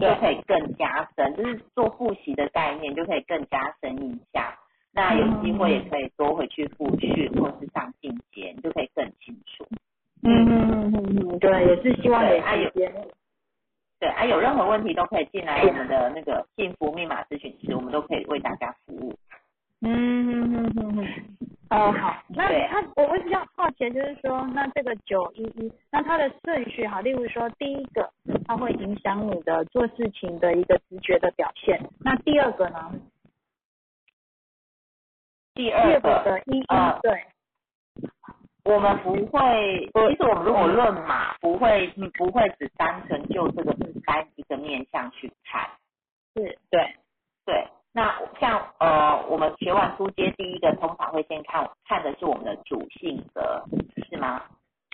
[0.00, 4.58] 就可以更加深，就是做复习的概念就可以更加深一下。
[4.92, 9.64] 那有机会也可以多回去复训，或是上进阶，你就可以更清楚。
[10.24, 12.92] 嗯嗯嗯嗯，对，也是希望有时间。
[13.98, 19.14] 对，啊，有任何问题都可以进来我们的那个幸福密码咨询室，我们都可以为大家服务。
[19.80, 19.90] 嗯
[20.30, 21.08] 嗯嗯嗯嗯。
[21.70, 28.10] 哦，好，那他我我比较好奇，就是说，那这个九一一，那它的顺序哈，例如说，第一个
[28.46, 32.90] 它会影响你的做事情的一个直觉的表现，那第二个呢？
[35.54, 37.26] 第二个呃，对，
[38.68, 45.66] 我们不会，其实我们如果论码，不会，你不会只单纯就这个单一个面向去看，
[46.34, 46.94] 是，对，
[47.46, 53.64] 对，那像呃，我们学完初阶第一个，通常会先看看的是我们的主性格，
[54.10, 54.42] 是吗？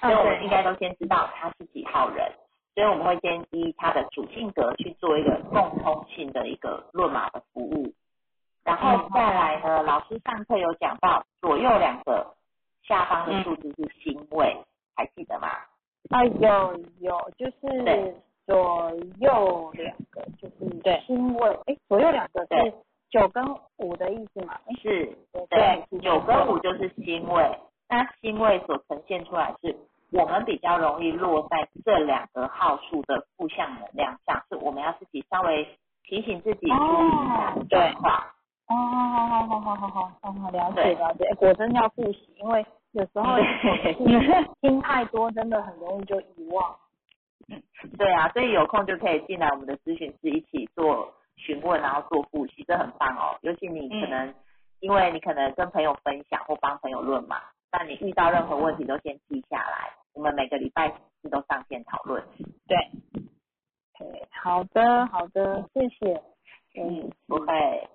[0.00, 2.30] 所以我们应该都先知道他是几号人，
[2.76, 7.92] 所以我们会先依他的主性格去做一个共通性的一个论码的服务。
[8.62, 12.34] 然后再来呢，老师上课有讲到左右两个
[12.86, 14.56] 下方的数字是星位，
[14.94, 15.48] 还记得吗？
[16.10, 18.14] 啊，有有，就是
[18.46, 22.74] 左右两个就是星位，哎，左右两个是
[23.10, 23.42] 九跟
[23.78, 24.58] 五的意思嘛？
[24.82, 25.16] 是，
[25.48, 29.74] 对，九跟五就是星位，那星位所呈现出来是
[30.12, 35.66] 我们比较容易落在这两个号数的负向能量上，是我们要自己稍微
[36.02, 38.24] 提醒自己注意一下状况。
[38.66, 43.36] 哦，好好好好好好好好，了解了解，果真要复习，因为有时候
[44.60, 46.74] 听太多，真的很容易就遗忘。
[47.98, 53.36] 对啊，所以有空就可以进来我们的咨询室一起做询问，然后做复习，这很棒哦。
[53.42, 54.34] 尤其你可能，
[54.80, 57.36] 因为你可能跟朋友分享或帮朋友论嘛，
[57.70, 62.24] 那你遇到任何问题都先记下来，我们每个礼拜四都上线讨论。
[62.66, 62.78] 对，
[63.98, 66.22] 对，好的好的，谢谢。
[66.76, 67.88] 嗯，不会。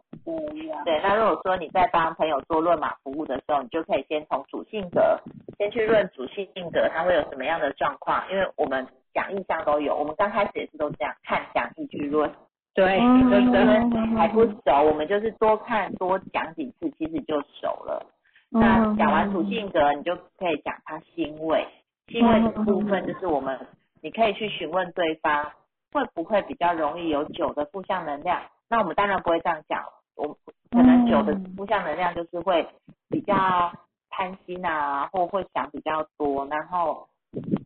[0.86, 5.20] 对那如果说你在帮朋友做论马服务的时候，你就可以先从主性格
[5.58, 8.24] 先去论主性格，他会有什么样的状况？
[8.32, 12.32] 因为我们讲意向都有，我们刚开始也是都这样看讲义去论。
[12.74, 18.06] 对，真的还不熟，我们就是多看多讲几次，其实就熟了。
[18.50, 21.66] 那讲完主性格，你就可以讲他心位，
[22.08, 23.60] 心位的部分就是我们，
[24.02, 25.52] 你可以去询问对方
[25.92, 28.42] 会不会比较容易有酒的负向能量。
[28.70, 29.84] 那我们当然不会这样讲，
[30.16, 30.38] 我
[30.70, 32.68] 可能酒的负向能量就是会
[33.10, 33.74] 比较
[34.10, 37.08] 贪心啊，或会想比较多，然后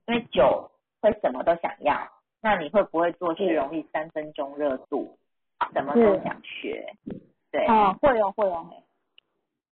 [0.07, 2.07] 因为酒会什么都想要，
[2.41, 5.17] 那你会不会做事容易三分钟热度，
[5.73, 6.95] 什么都想学？
[7.51, 8.65] 对，啊，会哦会哦，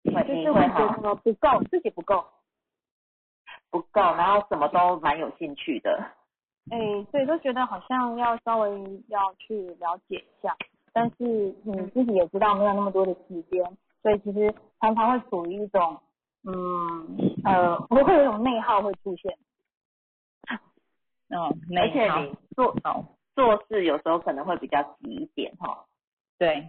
[0.04, 2.24] 会就是会觉得不够，自己不够，
[3.70, 6.04] 不够，然后什么都蛮有兴趣的。
[6.70, 6.78] 哎，
[7.10, 10.56] 对，都觉得好像要稍微要去了解一下。
[10.98, 11.24] 但是
[11.62, 13.62] 你自己也知道没有那么多的时间，
[14.00, 16.00] 所以其实常常会处于一种，
[16.42, 16.54] 嗯
[17.44, 19.36] 呃，不会有一种内耗会出现。
[21.28, 21.38] 嗯，
[21.76, 22.74] 而且你做
[23.34, 25.84] 做事有时候可能会比较急一点哈。
[26.38, 26.66] 对，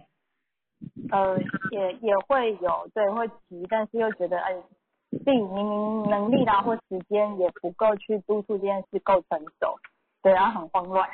[1.10, 1.38] 呃，
[1.70, 4.52] 也也会有，对，会急，但是又觉得哎，
[5.10, 9.78] 自己明明能力啦或时间也不够去督促这件事够成熟，
[10.22, 11.08] 对，然后很慌乱。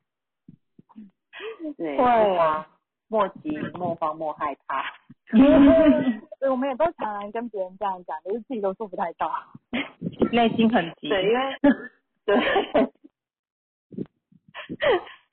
[1.77, 2.65] 对，会
[3.07, 4.83] 莫急莫慌莫害怕。
[6.39, 9.31] 对，我们也都常常跟别人这样讲，可是自己都做不太到，
[10.31, 11.09] 内心很急。
[11.09, 11.59] 对，因为
[12.25, 12.35] 对，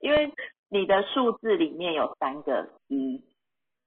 [0.00, 0.32] 因为
[0.68, 3.22] 你的数字里面有三个一，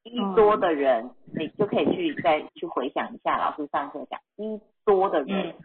[0.04, 5.56] 一多的人，你就可以去再去回想一下，老师上课讲一多的人，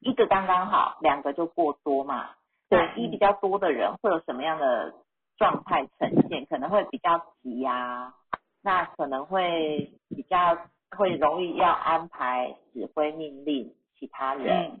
[0.00, 2.30] 一个刚刚好，两个就过多嘛。
[2.68, 4.94] 对，一比较多的人会有什么样的？
[5.36, 8.14] 状态呈现可能会比较急呀，
[8.62, 10.56] 那可能会比较
[10.90, 14.80] 会容易要安排指挥命令其他人，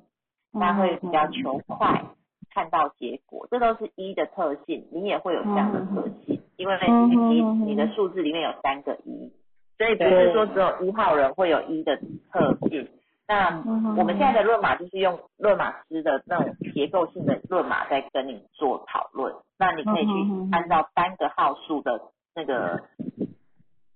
[0.52, 2.04] 那会比较求快
[2.50, 9.32] 看到结果，这都是一的特性，你也会有这样的特性，因为你你的数字里面有三个一，
[9.76, 11.96] 所以不是说只有一号人会有一的
[12.30, 12.88] 特性。
[13.26, 13.56] 那
[13.96, 20.12] 我们现在的论码就是用论码师的那种结构性的论码在跟你做讨论，那你可以去
[20.52, 22.00] 按照单个号数的
[22.34, 22.82] 那个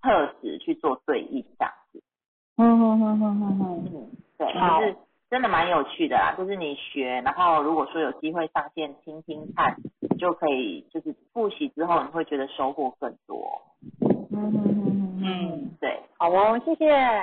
[0.01, 2.03] 特质去做对应这样子。
[2.57, 4.97] 嗯嗯嗯嗯嗯嗯，对，就是
[5.29, 9.77] 真的蛮有趣的啦，就是你学，然后如果说有机会上线听听看，
[10.19, 13.61] 就可以就是复习之后你会觉得收获更多。
[14.01, 17.23] 嗯嗯嗯嗯，对，好哦，谢谢，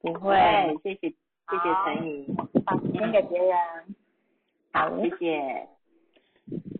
[0.00, 0.34] 不会，
[0.82, 1.14] 谢谢。
[1.50, 2.26] 谢谢陈怡，
[2.64, 3.56] 把时间给别人。
[4.72, 5.68] 好，谢谢。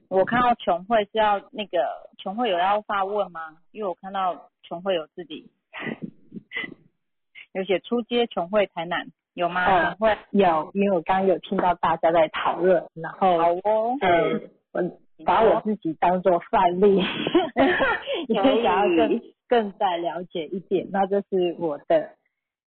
[0.09, 3.59] 我看到琼慧是要那个琼慧有要发问吗？
[3.73, 5.51] 因为我看到琼慧有自己
[7.53, 9.95] 有写出街琼慧台南有吗？
[9.95, 14.83] 琼慧有，因为我刚刚有听到大家在讨论，然后好哦，嗯，我
[15.25, 16.97] 把我自己当做范例，
[18.29, 22.11] 也想要更更再了解一点，那这是我的，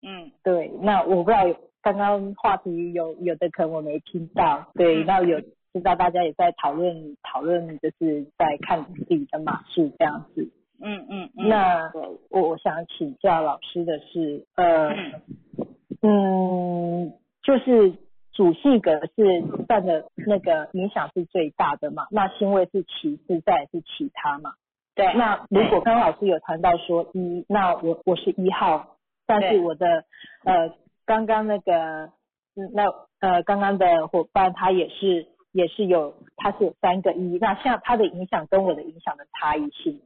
[0.01, 1.68] 嗯，对，那我不知道有。
[1.81, 10.51] 刚刚话题有有的可能我没听到，对，那有知道大家也在讨论讨论，就是在看自己的码数这样子。
[10.81, 11.47] 嗯嗯嗯。
[11.47, 11.89] 那
[12.29, 14.89] 我我想请教老师的是，呃，
[16.01, 17.13] 嗯，
[17.43, 17.93] 就是
[18.33, 22.07] 主性格是占的那个影响是最大的嘛？
[22.11, 24.53] 那星位是其次，再是其他嘛？
[24.95, 25.13] 对。
[25.13, 30.03] 那如果刚刚老师有谈到说一，那我我是一号，但是我的
[30.43, 30.73] 呃。
[31.09, 32.11] 刚刚那个，
[32.71, 32.83] 那
[33.19, 40.03] 呃，刚刚的伙伴他也是也是有，他是有三个一，那像他的影响跟我的影响的差异性，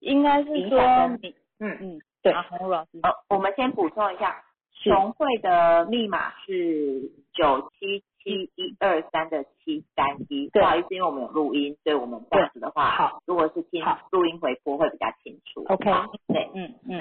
[0.00, 4.44] 应该是说，嗯嗯，对，洪老师，呃，我们先补充一下，
[4.74, 15.90] 熊慧的密码是九七七一二三的七三一，不好意思，因为我们有录音，所以我们这样子的话，好，如果是听录音回播会比较清楚，OK，
[16.26, 17.00] 对，嗯嗯。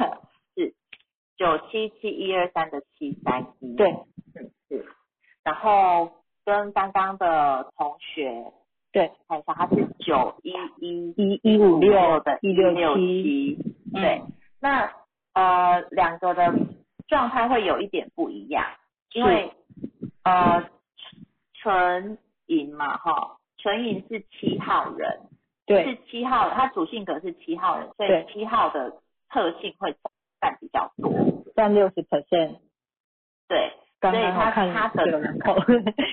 [1.38, 3.92] 九七七一二三的七三一，对，
[4.36, 4.86] 嗯是，
[5.44, 6.12] 然后
[6.46, 8.52] 跟刚刚的同学，
[8.92, 13.58] 对，看一下，他是九一一一一五六的一六七，
[13.94, 14.22] 对，
[14.62, 14.92] 那
[15.34, 16.54] 呃两个的
[17.08, 18.66] 状态会有一点不一样，
[19.14, 19.52] 因为
[20.24, 20.64] 呃
[21.56, 25.22] 纯银嘛哈，纯银是七号人，
[25.66, 25.84] 对。
[25.86, 28.28] 是七号，他主性格是七号人，所以对。
[28.32, 29.96] 七号的特性会
[30.44, 31.12] 占比较多，
[31.56, 32.58] 占六十 percent，
[33.48, 33.72] 对，
[34.02, 35.56] 刚所以他他的这个人口，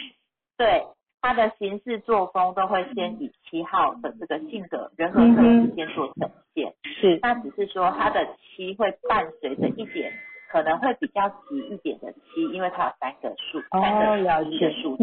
[0.57, 0.87] 对，
[1.21, 6.73] 他的行事作风都会先以七号的这个性格、人格特嗯质先做呈现。
[6.85, 7.19] 是。
[7.21, 10.13] 那只是说他的七会伴随着一点，
[10.49, 14.97] 可能会比较急一点的七，因为它有三个数，三哦，个数，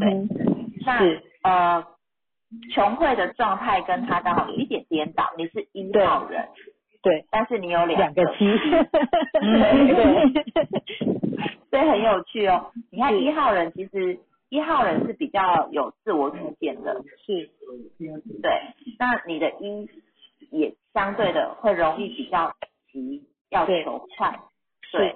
[0.00, 0.26] 对，
[0.86, 1.00] 那
[1.42, 1.84] 呃，
[2.72, 6.48] 琼慧的状态跟他刚好有一点颠倒，你是一号人，
[7.02, 8.24] 对，但是你有两个。
[8.24, 8.82] 个七，对。
[9.92, 10.36] 对，
[11.70, 12.72] 所以很有趣哦。
[12.90, 13.20] 你看是。
[13.20, 14.18] 一号人其实
[14.48, 17.50] 一号人是比较有自我主见的，是，
[18.42, 18.50] 对，
[18.98, 19.88] 那你的一
[20.50, 22.52] 也相对的会容易比较
[22.92, 24.38] 急，要求快，
[24.92, 25.14] 对，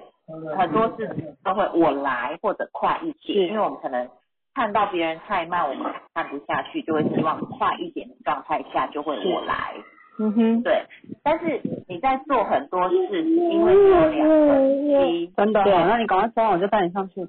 [0.57, 3.33] 很多事情都会我来或者快一是。
[3.33, 4.09] 点，因为我们可能
[4.53, 9.73] 看到别人太慢，我们看不下去，就会希望快一点的状态下就会我来，
[10.21, 10.85] 嗯哼，对，
[11.23, 14.59] 但是你在做很多事，因为你有两个
[15.07, 17.27] 七，真的，那你赶快说完，我就带你上去。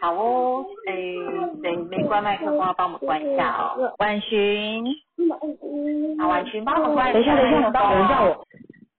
[0.00, 1.16] 好哦，诶，
[1.62, 4.84] 谁没关麦克风要帮我们关一下哦，婉寻，
[6.20, 8.46] 好，婉寻帮我们关等一下，等一下，麦克风等一下我，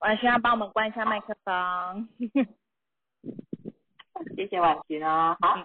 [0.01, 2.09] 婉寻要帮我们关一下麦克风。
[4.35, 5.37] 谢谢婉寻哦。
[5.39, 5.57] 好，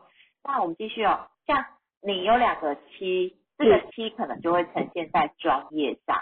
[0.44, 1.26] 那我们继续哦。
[1.46, 1.64] 像
[2.02, 6.16] 你有两个七，这个七可能就会呈现在专业上。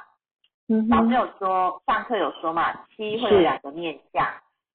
[0.69, 4.27] 嗯哼，老师有说，上课有说嘛，七会有是两个面向。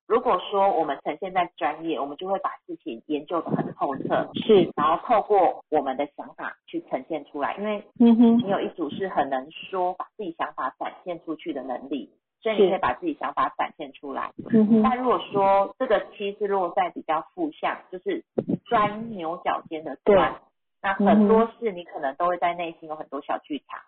[0.08, 7.56] 如果说我们呈现在专业，我们就会把事情研究的很透彻，是，然后透过我们的想法去呈现出来。
[7.56, 12.10] 因为嗯哼，你有一组是很能说，把自己想法展现出去的能力，
[12.42, 14.32] 所以你可以把自己想法展现出来。
[14.52, 18.26] 嗯哼，那如果说这个七是落在比较负向，就是
[18.66, 20.42] 钻牛角尖的钻，
[20.82, 23.82] 那很多事你可能都会在内心有很多小剧场，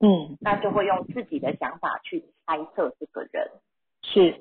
[0.00, 3.50] 嗯，那就会用自己的想法去猜测这个人，
[4.02, 4.40] 是，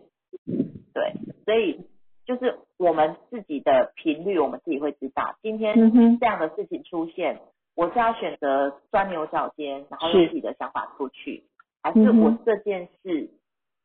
[0.94, 1.14] 对，
[1.46, 1.88] 所以
[2.26, 5.76] 就是我们自己的频率，我们自己会知道，今天
[6.20, 7.42] 这样的事情出现，
[7.76, 11.44] 我是要选择钻牛角尖，然后用自己的想法出去，
[11.82, 13.30] 还是我这件事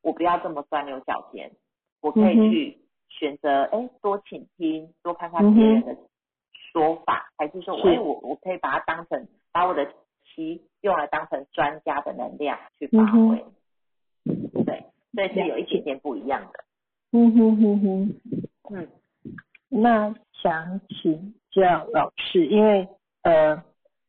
[0.02, 1.50] 我不要这么钻牛角尖，
[2.02, 5.96] 我可以去选择哎多倾听，多看看别人的
[6.72, 7.88] 说法，还是说我是。
[7.88, 9.86] 哎我我可以把它当成把我的
[10.24, 13.44] 期用来当成专家的能量去发挥，
[14.64, 16.64] 对，所以是有一点点不一样的，
[17.12, 18.14] 嗯哼哼哼。
[18.70, 18.88] 嗯。
[19.68, 22.88] 那想请教老师，因为
[23.22, 23.62] 呃，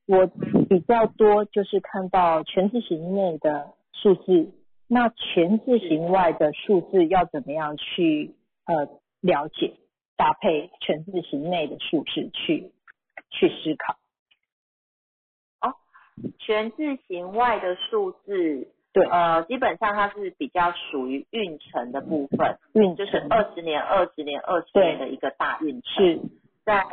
[0.07, 0.27] 我
[0.69, 4.51] 比较多就是看到全字形内的数字，
[4.87, 8.35] 那全字形外的数字要怎么样去
[8.65, 8.87] 呃
[9.19, 9.73] 了解，
[10.21, 12.71] 搭配全字形内的数字去
[13.31, 13.97] 去思考？
[15.61, 15.73] 哦
[16.37, 19.03] 全字形外的数字，对。
[19.07, 26.05] 呃，基本上它是比较属于运程的部分，运就是程二十年、二十年、二十年的一个大运程。
[26.05, 26.19] 是。
[26.63, 26.85] 在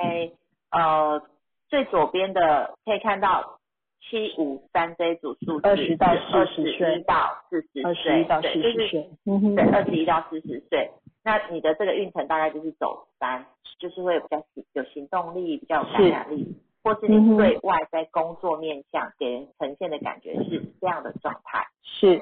[0.70, 1.20] 呃
[1.68, 3.60] 最左边的可以看到
[4.00, 6.16] 七五三这一组数字，二十到二
[6.46, 6.98] 40十岁。
[6.98, 9.10] 一到四十二十岁，一到四对，就是十岁，
[9.54, 10.90] 对，二十一到四十岁。
[11.28, 13.44] 那你的这个运程大概就是走三，
[13.78, 21.66] 就是会比较行有行动力，比较有感染力，或是你对外在工作面向给人呈现的感觉是这样的状态。
[21.82, 22.16] 是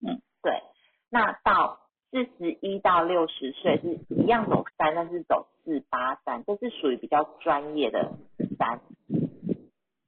[0.00, 0.62] 嗯对，
[1.10, 1.80] 那到
[2.10, 8.12] 四十一到六十岁是一样走三，但是走四八三，这是属于比较专业的
[8.58, 8.80] 三。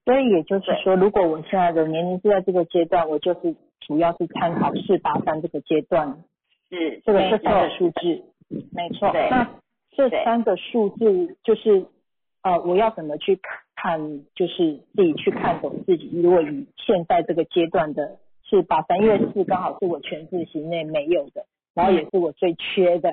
[0.06, 6.24] 所以也就是说，如果我现在的年龄是在这个阶段，我就是主要是参考四八三这个阶段，
[6.70, 8.24] 是这个没这三个数字，
[8.72, 9.12] 没错。
[9.12, 9.48] 那
[9.92, 11.86] 这三个数字就是
[12.42, 13.38] 呃，我要怎么去
[13.76, 16.10] 看，就是自己去看懂自己。
[16.22, 21.44] 如果以现在这个阶段的四八三，因为四刚好是我全字形内没有的，
[21.74, 23.12] 然后也是我最缺的，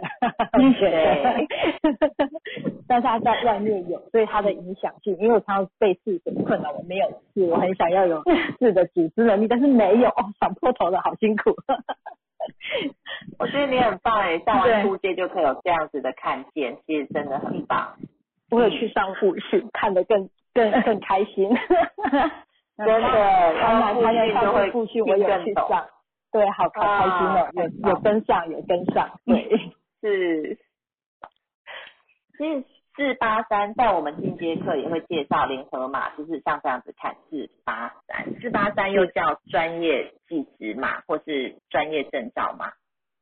[0.53, 1.35] 嗯 缺的。
[2.87, 8.23] 但是他在外面有，所以它的影响性，因为我常常被四所困扰，我没有四，我很想要有
[8.57, 11.53] 四的组织能力，但是没有，哦，想破头了，好辛苦。
[13.39, 17.95] 我觉得你很棒哎，上对完初阶就可以有这样子的看见，其实真的很棒。
[18.49, 21.49] 我有去上复训，看得更更更开心。
[22.77, 23.01] 真的，
[23.59, 25.43] 当然，他要上复训就会复训，我有。
[25.43, 25.87] 去上，
[26.31, 29.49] 对，好好开心哦，有有跟上，有跟上，对，
[30.01, 30.57] 是，
[32.37, 32.63] 其实
[32.97, 42.73] 四八三在我们进阶课也会介绍联合码，就是像这样子看四八三，四八三又叫专业技职码或是专业证照码。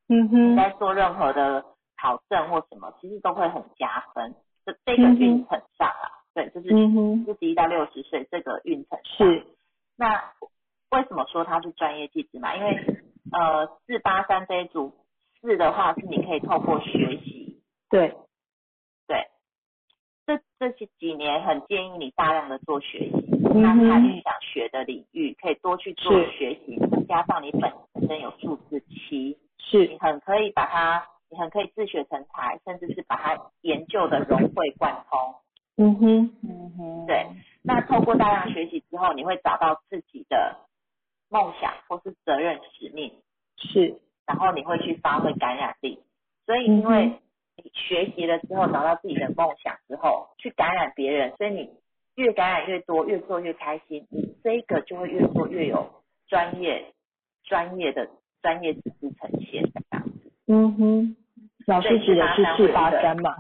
[0.08, 1.66] 嗯哼，在做任何的
[2.02, 4.34] 考证或什么，其实都会很加分。
[4.66, 6.70] 这这个运程上啊，对，就是
[7.26, 9.28] 四十一到六十岁这个运程上。
[9.28, 9.46] 是。
[9.98, 10.24] 那
[10.92, 12.56] 为什么说它是专业技职码？
[12.56, 13.04] 因为
[13.34, 14.94] 呃四八三这一组
[15.42, 17.62] 四的话是你可以透过学习。
[17.90, 18.16] 对。
[20.26, 23.14] 这这些几年很建议你大量的做学习，
[23.54, 27.72] 那看你想学的领域，可以多去做学习，加上你本
[28.08, 35.36] 身有数字七，是你很可以把它，你很可以自学成才，甚至是把它研究的融会贯通。
[35.78, 37.28] 嗯哼，嗯哼，对。
[37.62, 40.58] 那透过大量学习之后，你会找到自己的
[41.30, 43.14] 梦想或是责任使命，
[43.58, 46.00] 是，然后你会去发挥感染力。
[46.48, 47.20] 所以因为。
[47.58, 51.70] 你学习了之后，找到自己的梦想之后，去感染别人，所以你
[52.16, 55.90] 越感染越多，越做越开心，你这个就会越做越有
[56.28, 56.94] 专业、
[57.44, 58.10] 专业的
[58.42, 60.32] 专业知识呈现这样子。
[60.48, 61.16] 嗯哼，
[61.66, 63.36] 老师指的是四八三嘛？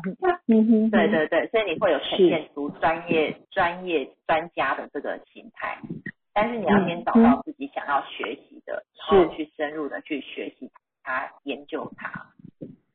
[0.48, 5.78] 嗯哼，对对对，所以你会有呈现出专业、专业专家的这个形态，
[6.34, 10.72] 但是你要先找到自己想要学习的，然后去深入的去学习
[11.04, 12.32] 它、研究它。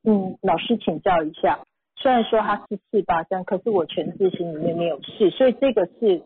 [0.03, 1.61] 嗯，老师请教一下，
[1.97, 6.23] 虽然说他是四八三，可是我全字形里面没有四，所以这个是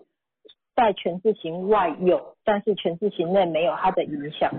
[0.77, 4.53] 在全字形外有，但是全字形内没有它的影响。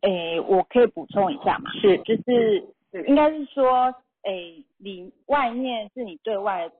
[0.00, 1.70] 诶，我可以补充一下嘛？
[1.72, 2.64] 是，就是
[3.06, 6.70] 应该是说，诶，里外面是你对外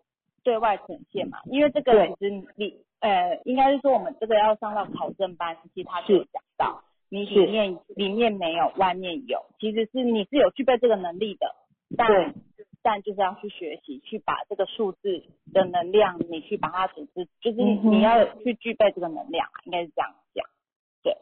[0.43, 1.39] 对外呈现嘛？
[1.47, 6.83] 因为这个其实你呃，应该是说我们这个要上到考证班，其实他就有讲到。
[7.09, 11.55] 你里面里面没有，外面有，其实是你是有具备这个能力的，
[11.97, 12.35] 但
[12.83, 20.47] 但就是要去学习，去把这个数字的能量，你去把它组织，就是你要去具备这个能量，应该是这样讲，
[21.03, 21.17] 对，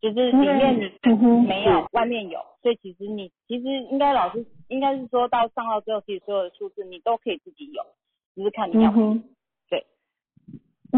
[0.00, 7.82] 就是里面你没有，外面有，所以其实你其实应该老师应该是说到上到最后，其实所有的数字你都可以自己有，
[8.34, 8.92] 只是看你要。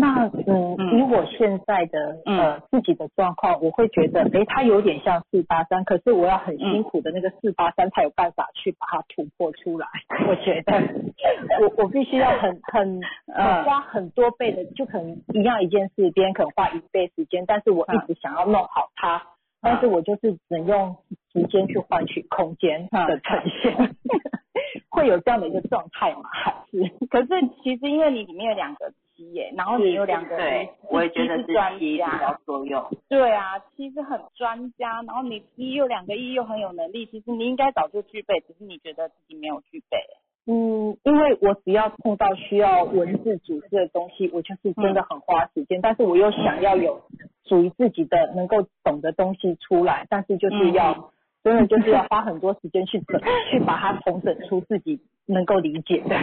[0.01, 9.87] 那 嗯，以我现在的呃自己的状况，我会觉得，哎，它有点像四八三，可是我要很辛苦的那个四八三才有办法去把它突破出来。
[10.29, 10.73] 我觉得，
[11.61, 13.01] 我我必须要很很
[13.35, 19.23] 呃花很多倍的，就可能一样一件事，别人可能花一倍时间，但是我一直想要弄好它，
[19.61, 20.97] 但是我就是只能用
[21.33, 23.95] 时间去换取空间的呈现，
[24.91, 26.23] 会有这样的一个状态吗？
[26.33, 26.89] 还是？
[27.11, 27.29] 可是
[27.63, 28.93] 其实因为你里面有两个。
[29.33, 32.85] 耶，然后你有两个，对，我也觉得是专家作用。
[33.09, 39.99] 对啊，其实很专家，然后你一又两个一又很有能力，其实你应该早就具备，只是你觉得自己没有具备。
[40.47, 47.03] 嗯，因为我只要碰到需要文字组织的东西，我就是真的很花时间，但是我又想要有
[47.45, 51.13] 属于自己的能够懂的东西出来，但是就是要
[51.45, 55.01] 真的就是要花很多时间去整，去把它重整出自己。
[55.31, 56.17] 能够理解的，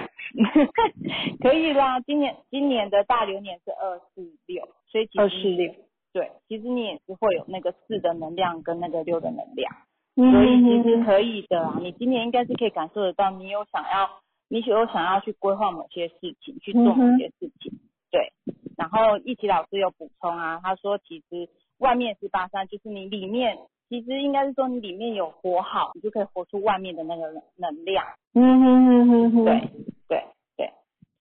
[1.42, 2.00] 可以啦。
[2.02, 5.74] 今年今年的大流年是二四六，所以二四六，
[6.14, 9.74] 对，其实你也是会有那个四的能量跟那个六的能量，
[10.16, 11.78] 所以其实可以的啊。
[11.82, 14.10] 你今年应该是可以感受得到，你有想要，
[14.50, 17.74] 你有想要去规划某些事情，去做某些事情，
[18.12, 18.34] 对。
[18.78, 21.50] 然后一奇老师有补充啊，他说其实
[21.80, 23.58] 外面是八三，就是你里面。
[23.90, 28.06] 其实应该是说你里面有活好，你就可以活出外面的那个能量。
[28.34, 29.62] 嗯哼哼哼哼，对
[30.08, 30.24] 对
[30.58, 30.72] 对，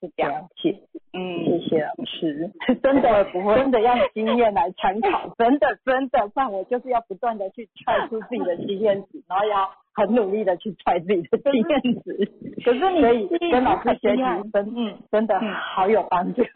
[0.00, 0.48] 是这样。
[0.56, 0.78] 谢，
[1.12, 2.50] 嗯，谢谢老师，
[2.82, 12.30] 真的不会，真的要经验来参考， 真的真的，不然我就是要不断的去踹出自己的经验值，然后要很努力的去踹自己的经验值。
[12.64, 16.42] 可是你可以跟老师学习，真嗯真的好有帮助。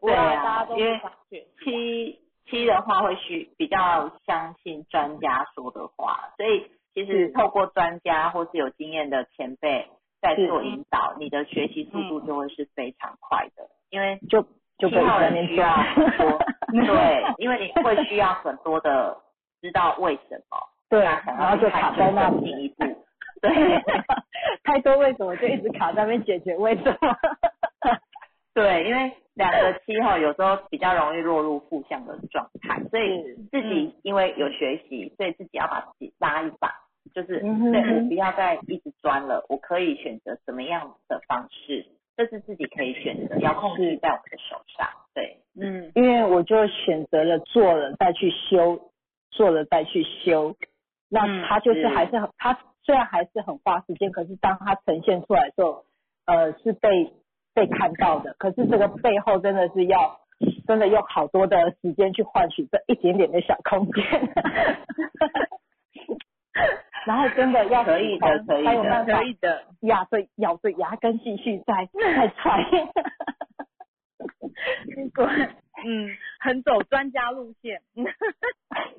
[0.00, 1.00] 对啊，因为
[1.64, 2.21] 七。
[2.46, 9.88] 七的话会需比较相信专家说的话，所以其实透过专家或是有经验的前辈
[10.20, 14.42] 在做引导，你的学习速度就会是非常快的，因为就
[14.78, 16.38] 就七号人需要很多，
[16.86, 19.16] 对，因为你会需要很多的
[19.60, 20.58] 知道为什么，
[20.90, 22.84] 对啊，然后就卡在那进一步，
[23.40, 23.50] 对，
[24.64, 27.16] 太多为什么就一直卡在那边解决为什么，
[28.54, 29.12] 对，因为。
[29.34, 36.68] 两个七号有时候比较容易落入负向的状态，所以自己因为有学习，所以自己要把自己拉一把，
[37.14, 44.86] 就是对我不要再一直钻了，我可以选择什么样的方式，这是自己可以选择，要控制在我们的手上。
[45.14, 48.90] 对，嗯，因为我就选择了做了再去修，
[49.30, 50.54] 做了再去修，
[51.08, 55.86] 那他就是还是很他虽然还是很花时间，可是当他呈现出来的时候，
[56.26, 57.14] 呃，是被
[57.54, 58.34] 被看到的。
[58.38, 60.20] 可是这个背后真的是要
[60.66, 64.04] 真的用好多的时间去换取这一点点的小空间。
[67.04, 72.64] 然后真的要可以的可以的可以的，咬着咬着牙根继续再 再踹。
[74.94, 75.26] 结果
[75.84, 77.82] 嗯，很走专家路线。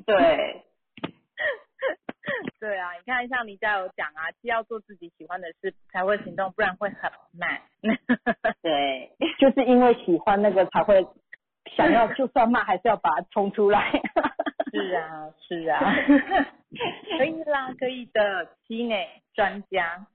[0.06, 0.64] 对，
[2.60, 7.62] 对啊，你看像李佳有讲啊，既要做自己喜欢的事才会行动，不然会很慢。
[8.62, 11.06] 对，就是因为喜欢那个才会
[11.76, 13.92] 想要， 就算骂还是要把它冲出来。
[14.72, 15.80] 是啊，是啊，
[17.18, 18.96] 可以啦，可以的，七呢
[19.36, 20.08] 专家，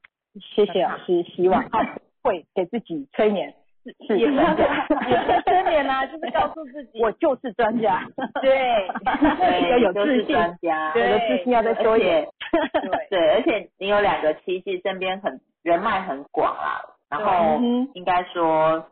[0.54, 3.56] 谢谢老师，希望他会给自己催眠，是
[4.16, 8.06] 也是专家， 也是催眠啦，就是告诉自己， 我就是专家，
[8.42, 8.88] 对。
[9.38, 12.26] 对，要有就是自信，专家，我的自信要再多一点。
[12.50, 16.80] 对对，而且你有两个七系，身边很人脉很广啦，
[17.10, 17.60] 然后
[17.94, 18.86] 应该说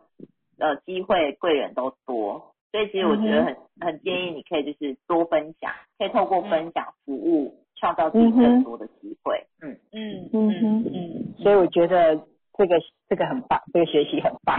[0.59, 9.47] 呃机会贵人都多，所以其实我觉得很很建议你可以就是多分享，可以透过分享服务创造自己更多的机会。
[9.63, 10.49] 嗯，嗯嗯。
[10.51, 10.85] 嗯。
[10.93, 12.19] 嗯，所以我觉得
[12.59, 12.77] 这个
[13.09, 14.59] 这个很棒，这个学习很棒，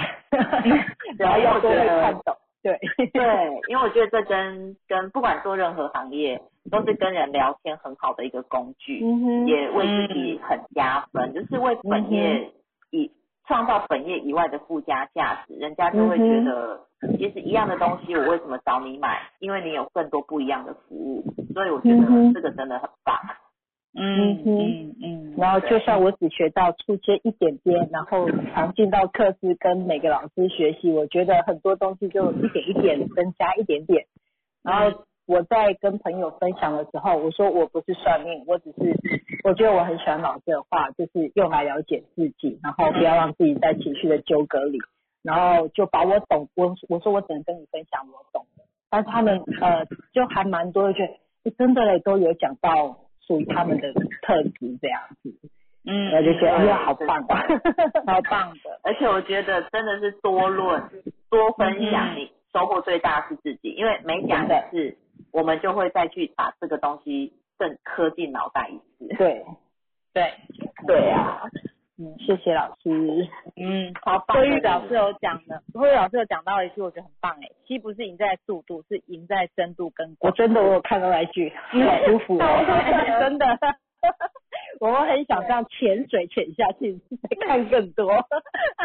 [1.17, 2.79] 然后要多会看懂，对
[3.11, 9.01] 对，因为我觉得这跟跟不管做任何行业，都是跟人聊天很好的一个工具。
[9.03, 12.51] 嗯，也为自己很加分，就是为本业
[12.91, 13.11] 以
[13.47, 16.81] 创造本业以外的附加价值，人家就会觉得，
[17.17, 19.21] 其实一样的东西，我为什么找你买？
[19.39, 21.23] 因为你有更多不一样的服务，
[21.53, 23.17] 所以我觉得这个真的很棒。
[23.99, 34.05] 嗯嗯嗯，然后就算我只学到初阶一点点，然后常进到课室跟每个老师学习，我觉得很多东西就一点一点增加一点点。
[34.61, 38.95] 然后我在跟朋友分享的时候，我说我不是算命，我只是
[39.43, 44.77] 我觉得我很喜欢老师的话，就是用来了解自己，然后不要让自己在情绪的纠葛里，
[45.23, 51.13] 然后就把我懂我我说我只能跟你分享我懂的，但是他们呃就还蛮多的，觉得
[51.45, 55.35] 诶真的嘞都有讲到属于他们的特质这样子。
[55.89, 57.47] 嗯，我就觉得哎呀，好棒啊！
[58.05, 60.81] 超棒的，而且我觉得真的是多论
[61.29, 64.97] 多分享，嗯你收获最大是自己，因为每讲一次，
[65.31, 69.15] 我们就会再去把这个东西更刻进脑袋一次。
[69.15, 69.45] 对，
[70.13, 70.33] 对，
[70.85, 71.43] 对啊，
[71.99, 72.89] 嗯，谢谢老师。
[73.55, 80.31] 嗯，好棒的慧玉老师有讲的，慧玉老师有讲到一句，我觉得很棒哎，七不是赢在速度，是赢在深度跟广。
[80.31, 83.45] 我真的我有看到那一句，好舒服 哦，真的。
[84.79, 87.01] 我们很想这样潜水潜下去，
[87.41, 88.13] 看更多。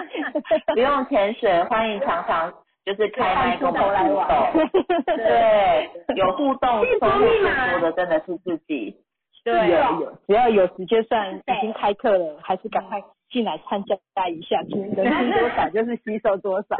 [0.72, 2.50] 不用潜水，欢迎常常
[2.86, 4.68] 就是开麦跟我们互来玩动。
[5.04, 8.96] 对，有互动收获最多的真的是自己。
[9.44, 13.96] 对有有，只要有时间算已经开课了，还是赶快进来参加
[14.28, 16.76] 一下，听能听多少就是吸收多少。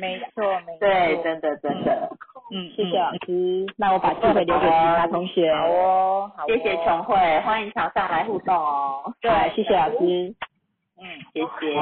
[0.00, 2.10] 没错没错，对，真的真的，
[2.50, 5.54] 嗯，谢谢老师，那我把机会留给其他同学。
[5.54, 9.14] 好哦，谢谢琼慧，欢迎常上来互动哦。
[9.20, 10.34] 对好，谢谢老师。
[10.98, 11.04] 嗯，
[11.34, 11.74] 谢谢。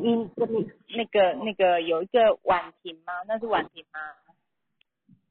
[0.00, 0.66] 音跟你
[0.96, 3.12] 那个那个有一个婉婷吗？
[3.28, 4.00] 那是婉婷吗？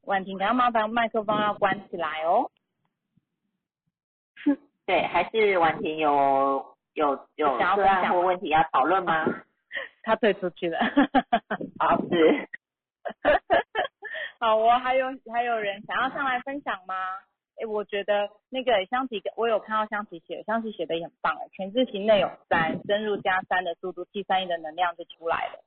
[0.04, 2.50] 婉婷，可要麻烦麦克风要关起来哦。
[4.86, 9.24] 对，还是婉婷有有有想要个案分享或问题要讨论吗？
[10.02, 10.78] 他退出去了。
[11.78, 12.48] 好，是。
[14.38, 16.94] 好我，还有还有人想要上来分享吗？
[17.60, 25.62] 哎，我觉得那个香琪，我有看到香琪写的，香琪写的也很棒哎，全字型内有三，深入加三的速度，T 三一的能量就出来了。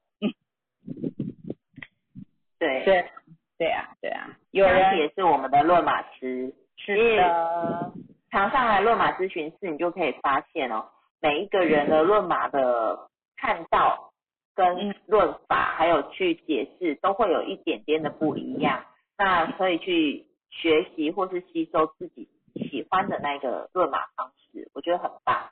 [2.57, 3.09] 对，对，
[3.57, 7.93] 对啊，对啊，有人也是我们的论马师，是的，
[8.31, 10.89] 常上来论马咨询室，你就可以发现哦，
[11.21, 14.13] 每一个人的论马的看到
[14.53, 18.83] 跟嗯论法，还有去解释，都会有一点点的不一样。
[19.17, 25.49] 那可以去学习或是吸收自己喜欢的那个论马方式，我觉得很棒，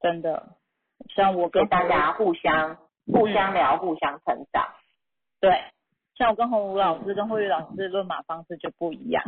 [0.00, 0.56] 真的，
[1.14, 2.78] 像我跟大家互相
[3.12, 4.66] 互相聊，互相成长。
[5.40, 5.62] 对，
[6.14, 9.22] 像我跟洪武老师跟慧玉老师论马方式就不一样。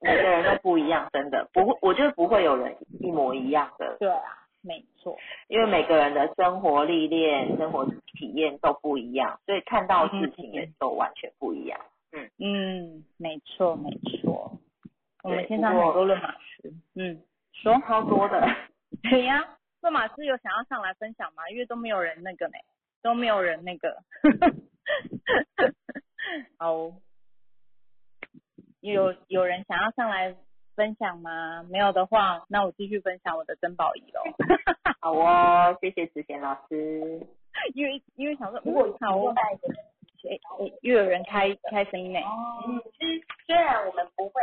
[0.00, 5.16] 对，每个人都不一样，真的不会，我觉得不会有人一模一样的，对啊，没错，
[5.48, 7.84] 因为每个人的生活历练、生活
[8.18, 11.80] 体验都不一样，所以看到事情也都完全不一样。
[12.12, 14.58] 嗯嗯，没错没错。
[15.22, 17.20] 我们对线上不过很多论马师，嗯，
[17.52, 18.48] 说超多的，
[19.10, 19.44] 对呀，
[19.82, 21.48] 论马师有想要上来分享吗？
[21.50, 22.54] 因为都没有人那个呢，
[23.02, 23.96] 都没有人那个。
[26.58, 26.90] 好，
[28.80, 30.34] 有有人想要上来
[30.76, 31.64] 分享吗？
[31.70, 34.22] 没有的话，那我继续分享我的珍宝仪喽。
[35.00, 37.26] 好哦，谢谢子贤老师。
[37.74, 39.42] 因为因为想说，如果好，我哎
[40.30, 40.38] 哎，
[40.82, 42.20] 又有人开开声音呢。
[42.66, 44.40] 嗯，其实虽然我们不会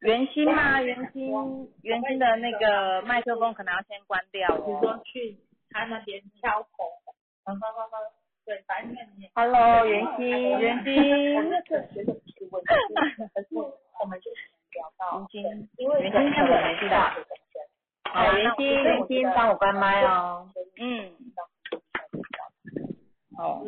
[0.00, 4.62] 很圆心嘛，圆心圆心的那个麦克风可能要先关掉哦。
[4.66, 5.36] 比如说去
[5.70, 6.90] 他那边敲口。
[7.44, 8.19] 嗯哼哼哼。
[8.50, 9.30] 对，反正你。
[9.32, 11.36] Hello，袁心，袁心。
[11.36, 12.68] 我那个学的不是问题，
[13.32, 14.28] 可是我们就
[14.72, 17.14] 聊到袁心，因为圆心我没知道。
[18.12, 20.50] 好，袁心，袁心，帮我关麦哦。
[20.80, 21.12] 嗯。
[23.38, 23.64] 哦，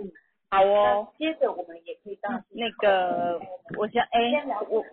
[0.51, 1.13] 好哦。
[1.17, 3.41] 接着我们也可以到那个，
[3.79, 4.19] 我想哎，
[4.69, 4.85] 我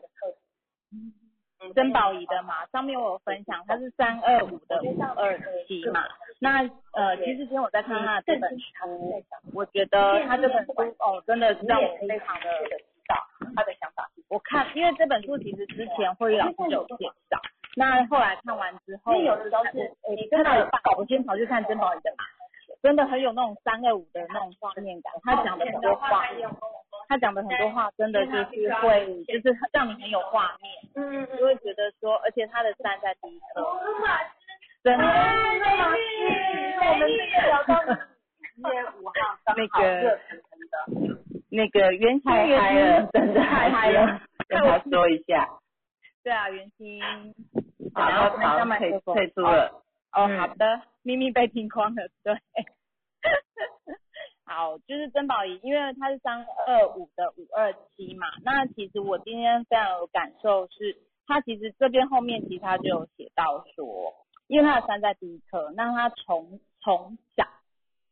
[1.76, 5.38] 珍宝仪的嘛，上面我有分享，它是三二五的五二
[5.68, 6.04] 七嘛。
[6.40, 6.62] 那
[6.94, 13.16] 呃，其实今天我在看他这本书，我觉得他这本书哦，真的让我非常的知道
[13.56, 14.10] 他的想法。
[14.30, 17.40] 我看，因为这本书其实之前会议老师有介绍，
[17.76, 22.24] 那后来看完之后，因为有的时候是你看到有搞我先跑去看珍宝仪的嘛。
[22.82, 26.24] 真的很有那种三二五的那种画面感，他讲的很多话，
[27.10, 33.66] 他讲的很多话真的就是会，就是让你很有画面，嗯，就会觉得说，而且他的站在第一颗，
[34.84, 37.82] 真的，我们这个聊到
[38.56, 39.14] 一月五号，
[39.58, 40.20] 那个
[41.50, 45.50] 那个袁心嗨了，真的太嗨了，跟他说一下，
[46.24, 47.02] 对啊，袁心，
[47.96, 49.82] 然后好退退出了。
[50.12, 52.36] 哦，好的，咪咪被听光了，对，
[54.50, 60.98] 好，就是珍宝仪，因为它是三二五的五二七嘛，那其实我今天非常有感受是，
[61.28, 64.12] 它其实这边后面其实它就有写到说，
[64.48, 67.46] 因为它的三在第一颗，那他从从小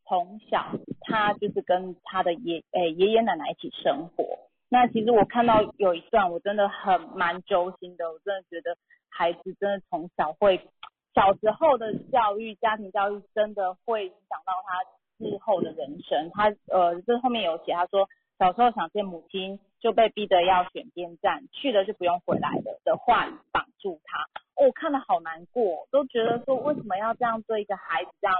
[0.06, 4.24] 从小他就是跟他的爷诶爷爷奶奶一起生活，
[4.70, 8.78] 那其实我看到有一段我真的很蛮揪心的，我真的觉得
[9.10, 10.70] 孩子真的从小会。
[11.16, 14.84] 小时候的教育，家庭教育真的会影响到他
[15.18, 16.30] 日后的人生。
[16.34, 18.08] 他呃，这后面有写，他说
[18.40, 24.24] 小时候想见母亲，就被逼得要选边站，去了就不用回来了的话绑住他。
[24.56, 28.36] 哦，看得好难过，都觉得说为什么要这样对一个孩子这样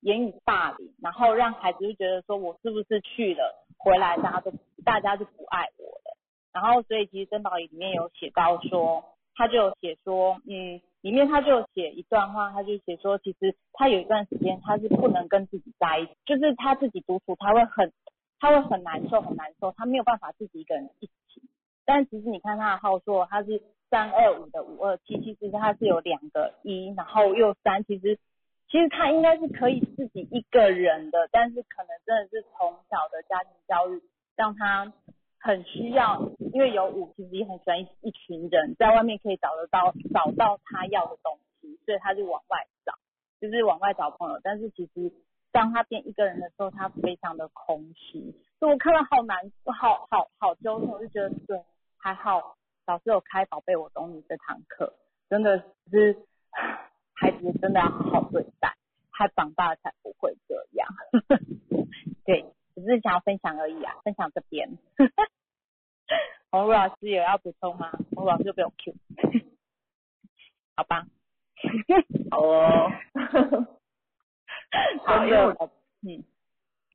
[0.00, 4.52] 言语霸凌，然后让孩子就觉得说我是不是去了回来，大家都
[4.84, 6.16] 大家就不爱我了。
[6.52, 9.04] 然后所以其实珍宝仪里面有写到说，
[9.34, 10.80] 他就有写说，嗯。
[11.02, 17.92] 里面他就写一段话，他就写说，其实他有一段时间他是不能跟自己在一起，就是他自己独处，他会很，
[18.38, 21.12] 他会很难受，很难受，他没有办法自己一个人一起。
[21.86, 28.18] 但其实你看他的号数，他是三二五的五二七，其实他是有两个一，然后又三，其实
[28.68, 34.02] 其实他应该是可以自己一个人的，但是可能真的是从小的家庭教育
[34.36, 34.92] 让他。
[35.42, 36.20] 很需要，
[36.52, 42.92] 因为有五，其实也很喜欢一一群人在外面可以找得到找到他要的东西，所以他就往外找，
[43.40, 44.38] 就是往外找朋友。
[44.42, 45.10] 但是其实
[45.50, 48.34] 当他变一个人的时候，他非常的空虚。
[48.58, 51.58] 所以我看到好难，好好好揪心，我就觉得对，
[51.96, 54.92] 还好老师有开宝贝我懂你这堂课，
[55.30, 55.58] 真的
[55.90, 56.18] 是
[57.14, 58.76] 孩子真的要好好对待，
[59.10, 60.86] 他长大才不会这样。
[62.26, 62.44] 对。
[62.82, 64.68] 只是想要分享而已啊，分享这边。
[66.50, 67.92] 洪如老师有要补充吗？
[68.16, 68.94] 洪如老师就被我 Q，
[70.76, 71.06] 好吧？
[72.30, 72.90] 好哦。
[75.06, 75.56] 真的，
[76.02, 76.24] 嗯，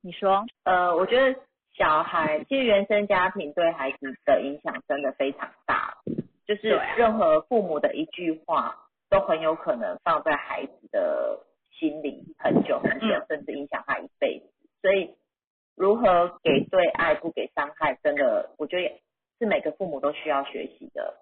[0.02, 0.44] 你说？
[0.64, 1.38] 呃，我觉得
[1.74, 5.98] 小孩其实原生家庭对孩子的影响真的非常大，
[6.46, 14.46] 就是任何父母的一句话都很有可能放在孩子的心里很久很久，甚至影响他一辈子，
[14.82, 15.14] 所以。
[15.76, 19.00] 如何给对爱不给伤害，真的，我觉得
[19.38, 21.14] 是每个父母都需要学习的。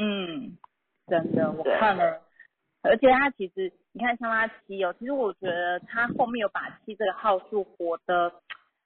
[0.00, 0.56] 嗯，
[1.06, 2.22] 真的，我看了，
[2.82, 8.32] 而且他其实，你看像他七哦，其实我觉得他后面有把七这个号数活得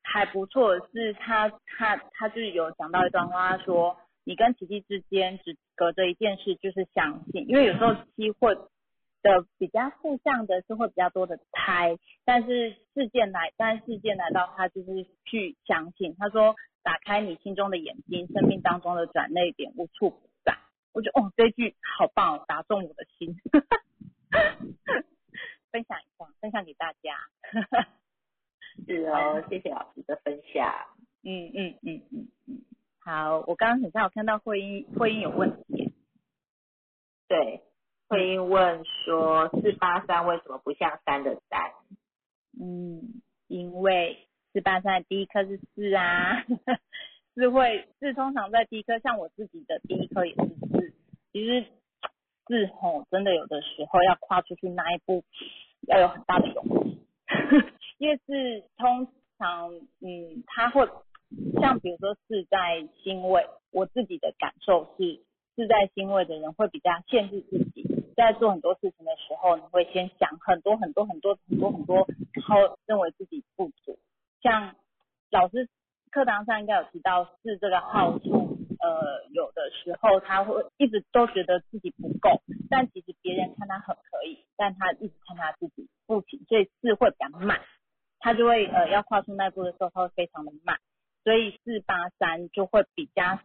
[0.02, 1.48] 还不错，是他
[1.78, 8.56] 他他就是有讲到一段话，他说你跟奇迹之间只隔着一件事，就是相信，因为有时候七会。
[9.22, 16.16] 的比较负向的是会比较多的猜，但是事件来，但是事件来到他就是去相信。
[16.18, 20.58] 他说，打开你心中的眼睛，生命当中的转泪点无处不在。
[20.92, 23.36] 我觉得哦，这句好棒，打中我的心。
[25.70, 27.30] 分享一下，分享给大家。
[28.86, 30.70] 是哦，谢谢老师的分享。
[31.22, 32.62] 嗯嗯嗯嗯嗯，
[32.98, 35.94] 好，我刚刚很像有看到会议会议有问题。
[37.28, 37.62] 对。
[38.12, 41.72] 会问说四八三为什么不像三的三？
[42.60, 46.44] 嗯，因为四八三第一颗是四啊，
[47.34, 50.92] 四会四通常在第一颗，像我自己的第一颗也是四。
[51.32, 51.64] 其实
[52.46, 55.24] 四吼，真的有的时候要跨出去那一步，
[55.88, 57.00] 要有很大的勇气，
[57.96, 59.08] 因为是通
[59.38, 60.86] 常，嗯，他会
[61.62, 65.22] 像比如说是在欣慰，我自己的感受是，
[65.56, 67.81] 是在欣慰的人会比较限制自己，
[68.12, 73.98] 在做很多事情的时候，你会先想很多很多很多很多很多，然后认为自己不足，
[74.40, 74.74] 像
[75.30, 75.68] 老师
[76.10, 78.58] 课堂上应该有提到是这个好处。
[78.82, 87.60] 呃，有的时候他会一直都觉得自己不够，但其实别人看他很可以，但他一直看他自己不行，所以四会比较慢，
[88.18, 90.80] 他就会呃要跨出那步的时候，他会非常的慢，
[91.22, 93.38] 所以四八三就会比较，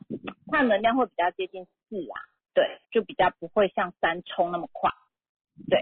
[0.48, 2.18] 他能量会比较接近四啊，
[2.58, 4.90] 对，就比较不会像三冲那么快，
[5.70, 5.80] 对，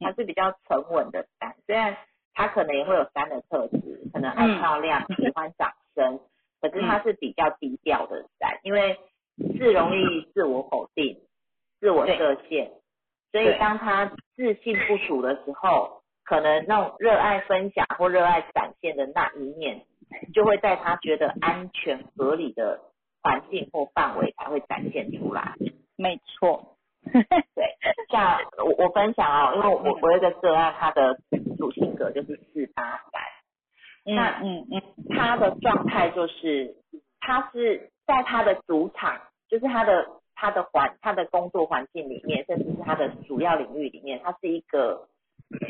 [0.00, 1.96] 他是比较沉稳的山，虽然
[2.34, 6.18] 他可能也会有三的特质，可能爱漂亮，喜欢掌声。
[6.60, 8.98] 可是他是比较低调的山，因为
[9.56, 11.20] 是容易自我否定、
[11.78, 12.72] 自我设限，
[13.30, 19.86] 所以当他自信不足的时候，可能那种热爱分享或热爱展现的那一面，
[20.34, 22.80] 就会在他觉得安全合理的
[23.22, 25.54] 环境或范围才会展现出来。
[25.96, 26.76] 没错，
[27.12, 27.24] 对，
[28.10, 31.18] 像我我分享哦，因为我我有一个个案，他的
[31.58, 33.22] 主性格就是四八三。
[34.02, 36.74] 那嗯嗯，他的状态就是，
[37.20, 45.06] 他是在他的主场，就是他的他的环他的工作环境里面，甚至是他的主要领域里面，他是一个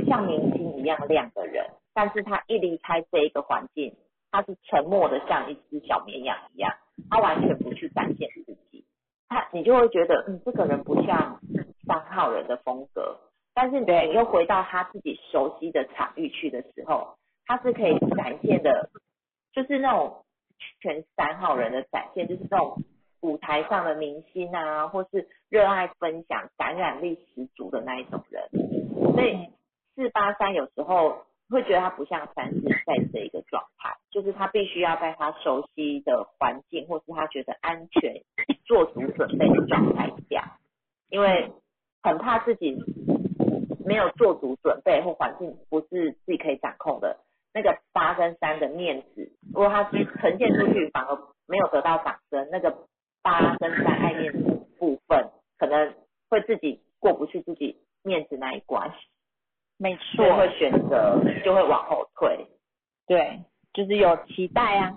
[0.06, 1.66] 像明星一样亮的人。
[1.92, 3.92] 但是他一离开这一个环境，
[4.30, 6.72] 他是沉默的，像一只小绵羊一样，
[7.08, 8.84] 他完全不去展现自己。
[9.28, 11.40] 他你就会觉得，嗯，这个人不像
[11.86, 13.16] 三号人的风格。
[13.54, 17.16] 但是你又回到他自己熟悉的场域去的时候。
[17.46, 18.90] 他是可以展现的，
[19.52, 20.24] 就是那种
[20.80, 22.80] 全三号人的展现，就是那种
[23.22, 28.48] 舞台上的明星啊，或是热爱分享、感染力十足的那一种人。
[29.14, 29.48] 所以
[29.96, 31.24] 四八三有时候
[31.54, 38.22] 会觉得他不像三四在这一个状态，就是他必须要在他熟悉的环境，或是他觉得安全、
[38.64, 40.58] 做足准备的状态下，
[41.08, 41.50] 因为
[42.02, 42.76] 很怕自己
[43.84, 47.18] 没有做足准备，或环境不是自己可以掌控的。
[47.52, 52.86] 那个八跟三的面子，如果他呈现出去反而没有得到掌声，那个
[53.22, 55.92] 八跟三爱面子部分，可能
[56.28, 58.94] 会自己过不去自己面子那一关，
[59.80, 62.46] 没错，会选择就会往后退，
[63.06, 64.92] 对，就是有期待啊，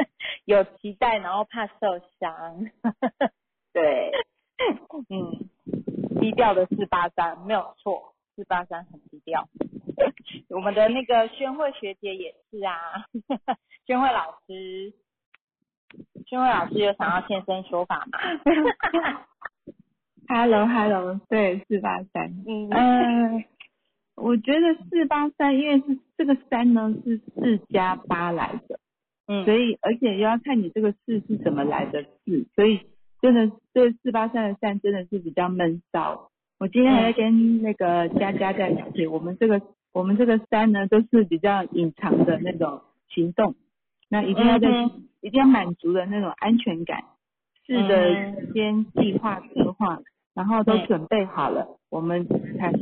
[0.46, 2.64] 有期待，然后怕受伤，
[3.74, 4.10] 对，
[5.10, 5.50] 嗯，
[6.18, 9.46] 低调的四八三没有错，四八三很低调。
[10.48, 13.04] 我们的那个宣慧学姐也是啊，
[13.86, 14.94] 宣慧老师，
[16.26, 18.18] 宣慧老师有想要现身说法吗
[20.26, 23.44] ？Hello Hello，对，四八三，嗯，
[24.22, 28.78] 我觉得四八三，因为是这个三呢是四加八来的，
[29.26, 32.80] 嗯，所以而且又要看你这个四是怎么来的四，所以
[33.20, 36.30] 真的这四八三的三真的是比较闷骚。
[36.58, 39.60] 我今天还在跟那个佳佳在聊天，我们这个。
[39.94, 43.54] 我们这个三呢，都是比较隐藏的那种行动，
[44.08, 44.66] 那一定要在
[45.20, 47.04] 一定要满足的那种安全感，
[47.66, 50.00] 是的，先计划策划，
[50.32, 52.72] 然后都准备好了，我们才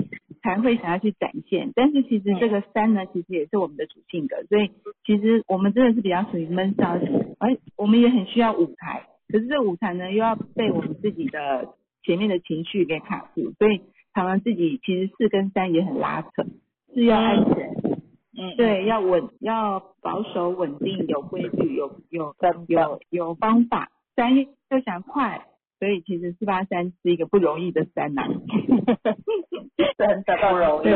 [0.42, 1.72] 才会想要去展现。
[1.74, 4.70] 但是其实这个三呢，其实也是我们的主性格，所以
[5.04, 13.82] 其实我们真的是比较属于闷骚型，而我们也很需要舞台，可是这舞台呢，又要被我们自己的前面的情绪给卡住，所以
[14.14, 16.44] 常常自己其实四跟三也很拉扯。
[16.92, 17.70] 是要安全，
[18.36, 22.34] 嗯，对，要稳，要保守、稳定、有规律、有有
[22.66, 23.90] 有有方法。
[24.16, 25.46] 三又想快，
[25.80, 28.22] 所以其实四八三是一个不容易的三呐，
[29.98, 30.88] 真的不容易。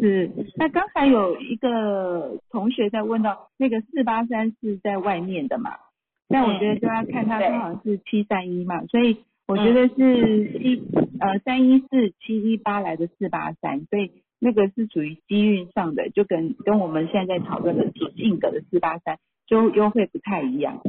[0.00, 5.72] 是，那刚才有一个同学在问到，那个四八三是在外面的嘛？
[6.28, 10.82] 但我觉得就要看他刚好是七三一嘛，所以我觉得是七
[11.18, 14.12] 呃三一四七一八来的四八三，所以。
[14.44, 20.80] 那个是属于机运上的，就跟跟我们现在在讨论的主性格的四八三就优惠不太一样。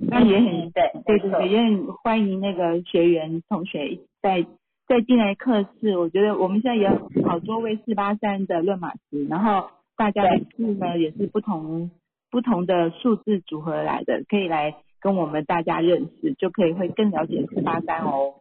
[0.00, 4.44] 那也很对对对，也很欢迎那个学员同学再
[4.86, 5.96] 再进来课室。
[5.96, 11.90] 我觉得我们现在也有好多位四八三的论马师，然后大家的字呢也是不同
[12.30, 18.34] 不同的数字组合来的，可以来跟我们大家认识，就可以会更了解四八三哦。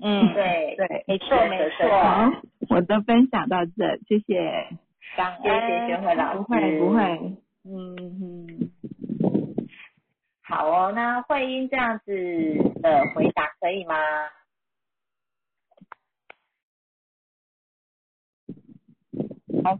[0.00, 1.88] 嗯，对对，没错没错。
[1.88, 2.30] 好，
[2.68, 4.68] 我的分享到这，谢谢。
[5.16, 6.38] 感谢谢学会老师。
[6.38, 7.02] 不会不会。
[7.64, 8.70] 嗯嗯。
[10.46, 12.12] 好哦，那慧英这样子
[12.82, 13.96] 的回答可以吗？
[19.64, 19.78] 好，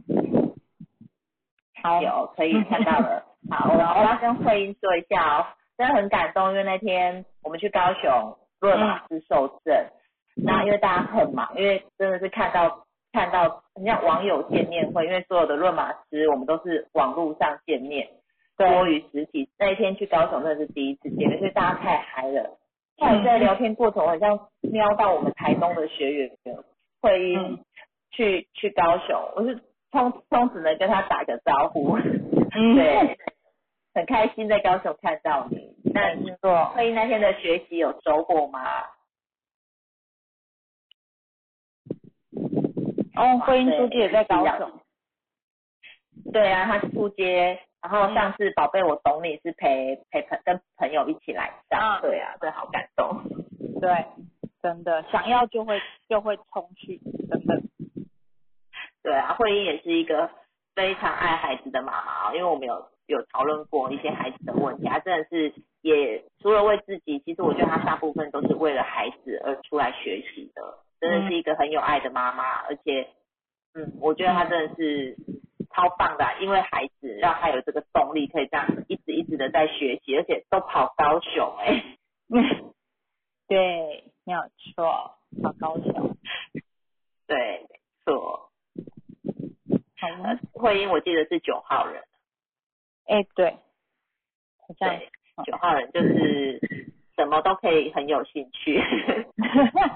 [1.83, 3.23] 好，有可以看到了。
[3.49, 5.45] 好，我我要跟慧英说一下哦，
[5.77, 9.85] 真的很感动，因为那天我们去高雄若玛师受证，
[10.35, 12.83] 那因为大家很忙，因为真的是看到。
[13.13, 18.09] 看到很像网友见面会，因为所有的论马师我们都是网络上见面，
[18.57, 19.49] 多于实体。
[19.57, 22.57] 那一天去高雄那是第一次见面，所以大家太嗨了。
[22.97, 26.31] 后在聊天过程，好像瞄到我们台东的学员
[27.01, 27.59] 慧英
[28.11, 31.97] 去去高雄，我是通通只能跟他打个招呼，
[32.51, 33.17] 对。
[33.93, 38.59] 很开心在高雄看到你，那你说慧英那天的学习有收获吗？
[43.15, 44.69] 哦，慧英初阶也在高雄。
[46.33, 53.21] 对啊，他初阶，然后上次宝贝我懂你是陪陪朋跟朋友一起来上，对啊，对，好感动。
[53.79, 54.05] 对，
[54.63, 55.79] 真的想要就会
[56.09, 57.61] 就会冲去，真的。
[59.03, 60.31] 对啊，慧英也是一个
[60.73, 62.87] 非常爱孩子的妈妈，因为我们有。
[63.07, 73.07] 有讨论过一些孩子的问题，她真的是也除了为自己，其实我觉得她大部分都是为了孩子而出来学习的，真的是一个很有爱的妈妈，而且，
[73.75, 75.15] 嗯，我觉得她真的是
[75.75, 81.83] 超棒的，因为孩子让他有这个动力，可以这样一直一直的在学习，而且都跑高雄哎，
[82.29, 82.73] 嗯，
[83.49, 84.39] 对，没有
[84.73, 86.15] 错，跑高雄，
[87.27, 88.49] 对，没错，
[89.97, 90.07] 好，
[90.53, 92.01] 慧英我记得是九号人。
[93.07, 93.57] 哎，对，
[94.79, 95.11] 对，
[95.45, 96.59] 九号人就是
[97.15, 98.81] 什么都可以很有兴趣，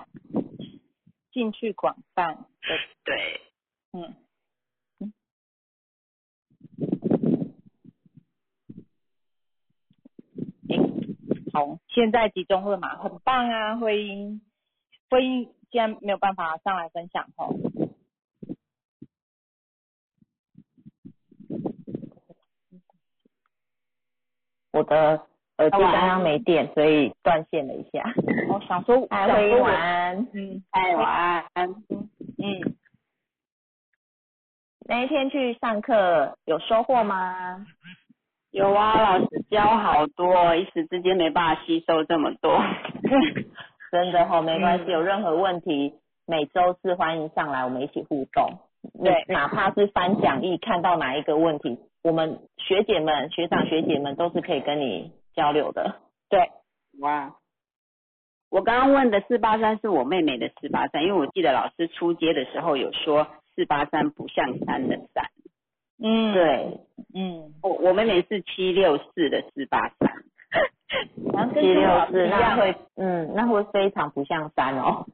[1.32, 2.46] 兴趣广泛，
[3.06, 3.49] 对，嗯，
[11.54, 14.42] 好，现在集中了嘛，很棒啊，慧英，
[15.10, 17.56] 慧英既然没有办法上来分享哦。
[24.72, 25.26] 我的
[25.58, 28.14] 耳机刚刚没电，所以断线了一下。
[28.50, 31.70] 我想说，晚安，嗯，晚安，
[32.38, 32.76] 嗯。
[34.86, 37.66] 那一天去上课有收获吗？
[38.52, 42.60] 有啊，老师教好多，一时之间没办法吸收这么多。
[43.92, 45.94] 真的哈， 没关系，有任何问题，
[46.26, 48.60] 每周四欢迎上来，我们一起互动。
[49.04, 51.78] 对，哪怕是翻讲义，看到哪一个问题。
[52.02, 55.98] 我们学姐们、学长、学姐们都是可以跟你交流的。
[56.30, 56.50] 对，
[57.02, 57.36] 哇，
[58.50, 65.26] 我刚刚问的四八三是我妹妹的四八三，因为我记得老师出街的时候有说四八三不像三的三。
[66.02, 66.80] 嗯，对，
[67.14, 70.10] 嗯，我我妹妹是七六四的四八三。
[71.54, 75.06] 七六四那会，嗯，那会非常不像三哦。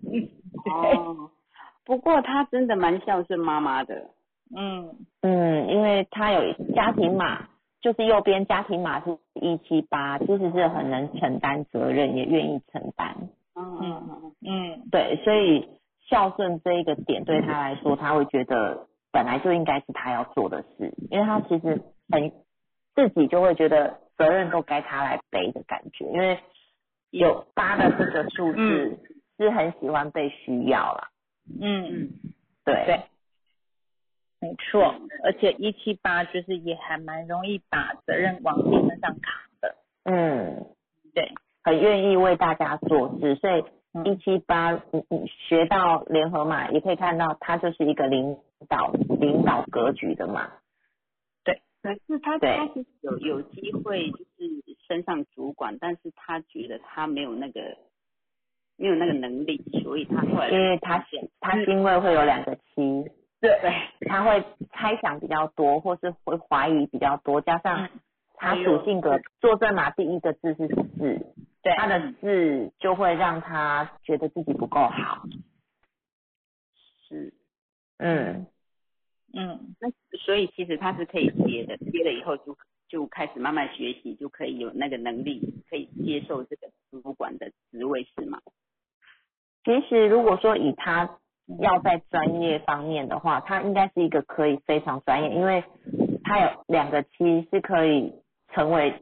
[0.71, 1.29] 哦，
[1.85, 4.09] 不过她真的蛮孝顺妈妈的。
[4.55, 7.47] 嗯嗯，因为他有家庭码，
[7.81, 13.15] 就是右边家庭码是一七八，其实是很能承担责任，也愿意承担。
[13.55, 15.67] 嗯嗯嗯对，所以
[16.07, 22.33] 孝顺这一个点对他来说，他会觉得本来就应该是他要做的事，因为他其实很
[22.93, 26.37] 自己就会觉得责任都该他来背的感觉，因为
[27.11, 28.99] 有八的这个数字
[29.37, 31.07] 是很喜欢被需要啦。
[31.61, 32.09] 嗯嗯，
[32.65, 32.99] 对对。
[34.41, 34.93] 没错，
[35.23, 39.75] 而且一七八就是也还蛮容易把责任往自己身上扛的。
[40.03, 40.65] 嗯，
[41.13, 41.31] 对，
[41.63, 43.63] 很愿意为大家做事，所以
[44.03, 50.51] 一七八，你你学到联合码也可以看到，他就是一个领导领导格局的嘛。
[51.43, 57.77] 对，可是他他是有有机会就是升上主管，但是他觉得他没有那个
[58.77, 61.05] 没有那个能力，所以他会因为他
[61.39, 63.11] 他因为会有两个七。
[63.41, 63.51] 对，
[64.07, 67.89] 他会猜想比较多，或是会怀疑比较多，加上
[68.33, 75.27] 他属性格，坐正嘛第一个字是四，对，他的字就会让他觉得自己不够好。
[77.07, 77.33] 是，
[77.97, 78.47] 嗯
[79.35, 82.57] 嗯，那所以其实他是可以接的，接了以后就
[82.87, 88.39] 就开始慢慢学习，就可以有那个能力，可以接受这个主管的职位，是吗？
[89.63, 91.17] 其实如果说以他。
[91.59, 95.63] 要在专业方面的话，他应该是一个可以非常专业，因为
[96.23, 98.11] 他有两个七是可以
[98.51, 98.99] 成为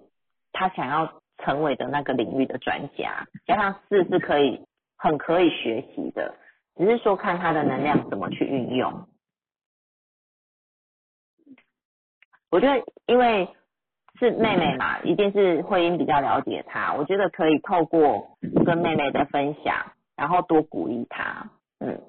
[0.51, 4.59] 他想要成为的那个领域的专家，加上四是可以
[4.97, 6.35] 很可以学习的，
[6.75, 9.07] 只是说看他的能量怎么去运用。
[12.53, 13.49] 我觉得因为
[14.19, 21.49] 是妹妹嘛，一定是慧英比较了解她，我觉得可以透过跟妹妹的分享，然后多鼓励她，
[21.79, 21.99] 嗯。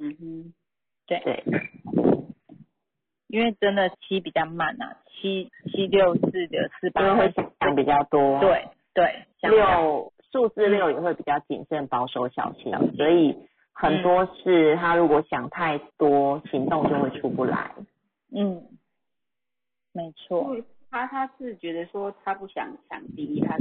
[0.00, 0.52] 嗯哼，
[1.06, 1.44] 对对，
[3.28, 8.40] 因为真的七比较慢啊，七七六四的四八会想比较多。
[8.40, 13.36] 对对，六数字六也会比较谨慎、保守、小心，所以
[13.72, 17.70] 很多事他如果想太多，行动就会出不来。
[18.34, 18.62] 嗯，
[19.92, 20.56] 没错。
[20.90, 23.56] 他他是觉得说他不想抢第一，他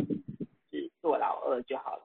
[0.72, 2.02] 只做老二就好了。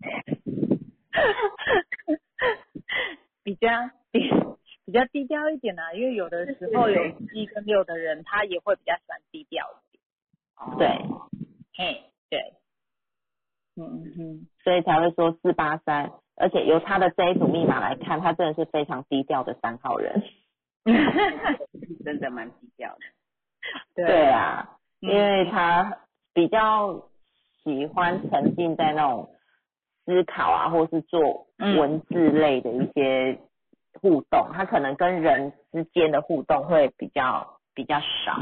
[3.42, 3.68] 比较
[4.10, 4.30] 比
[4.86, 10.02] 比较低调一点啊，因为有的时候有七跟六的人，他也会比较喜欢低调一点。
[10.78, 10.88] 对，
[11.74, 12.54] 嘿，对，
[13.76, 20.22] 嗯嗯，所以才会说四八三，而且由他的这一组密码来看，他真的是非常低调的三号人。
[22.04, 23.00] 真的蛮低调的。
[23.94, 25.98] 对啊，因为他
[26.32, 27.08] 比较
[27.62, 29.30] 喜欢沉浸在那种
[30.04, 33.38] 思考啊，或是做文字类的一些
[34.00, 38.40] 互动，他可能跟人之间的互动会比较比较少。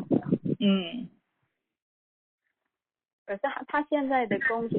[0.60, 1.08] 嗯，
[3.26, 4.78] 可是他他现在的工作，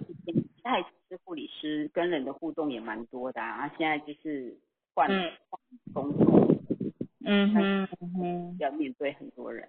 [0.63, 3.70] 他也是护理师，跟人的互动也蛮多的啊。
[3.78, 4.57] 现在就是
[4.93, 5.09] 换
[5.93, 6.55] 工作，
[7.30, 9.68] 嗯哼哼，要面对很多人。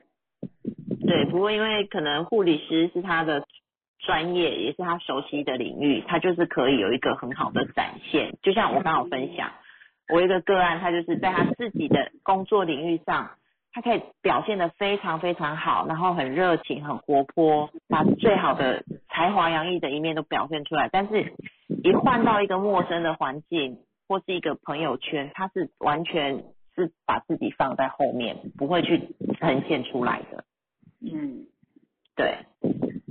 [1.07, 3.45] 对，不过因为可能护理师是他的
[3.99, 8.39] 专业，也是他熟悉的领域，他就是可以有一个很好的展现。
[8.43, 9.51] 就像我刚好分享，
[10.09, 13.31] 我一个个案，他就是在他自己的工作领域上，
[13.73, 20.89] 他可以表现的非常非常好，然后很热情、很活泼，把最好的才华洋溢的一面都表现出来。
[20.93, 21.33] 但是，
[21.83, 26.45] 一换到一个陌生的环境或是一个朋友圈，他是完全
[26.83, 30.45] 是把自己放在后面，不会去呈现出来的。
[31.01, 31.47] 嗯，
[32.17, 32.39] 对，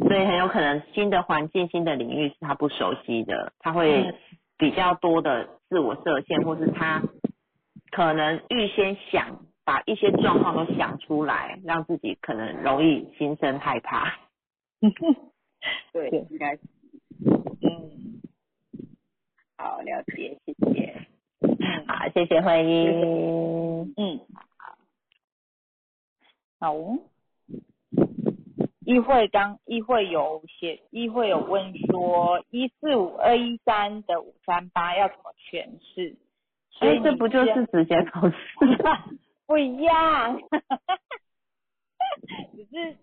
[0.07, 4.13] 所以很有可能新的环境、新的领域是他不熟悉的，他会
[4.57, 7.01] 比较多的自我设限，或是他
[7.91, 14.19] 可能预先想把一些状况都想出来，让自己可能容易心生害怕。
[15.93, 16.61] 对，应该是，
[17.61, 18.21] 嗯，
[19.57, 21.06] 好，了解，谢谢，
[21.87, 24.19] 好，谢谢慧英，嗯，
[24.59, 24.69] 好，
[26.59, 26.75] 好。
[28.85, 36.15] 议会刚议会有写，议会有问说一四五二一三的五三八要怎么诠释？
[36.71, 38.35] 所以这不就是直接考试？
[39.45, 40.39] 不一样，
[42.53, 42.97] 只是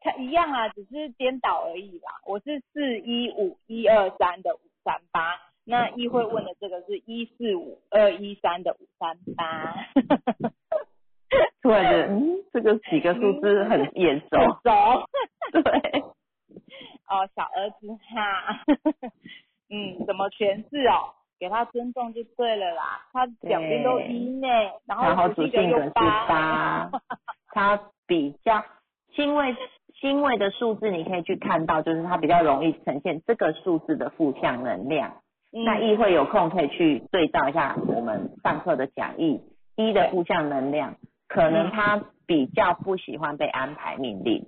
[0.00, 2.20] 它一样啊，只是颠倒而已啦。
[2.26, 5.38] 我是四一五一二三的五三八，
[5.70, 9.74] 那议会问的这个是一四五二一三的五三八。
[11.62, 15.06] 突然觉得，嗯，这个几个数字很眼熟，熟，
[15.62, 16.00] 对，
[17.06, 18.64] 哦，小儿子哈，
[19.70, 21.14] 嗯，怎么诠释哦？
[21.38, 24.48] 给他尊重就对了啦，他两边都一呢，
[24.86, 26.90] 然后主性格是八，
[27.52, 28.64] 他比较
[29.14, 29.54] 星位
[30.00, 35.22] 星位的数字，你可以去看到，就是他比较容易呈现这个数字的负向能量。
[35.52, 39.40] 那议会有空可以去对照一下我们上课的讲义，
[39.76, 40.96] 一的负向能量。
[41.28, 44.46] 可能他比较不喜欢被安排命令，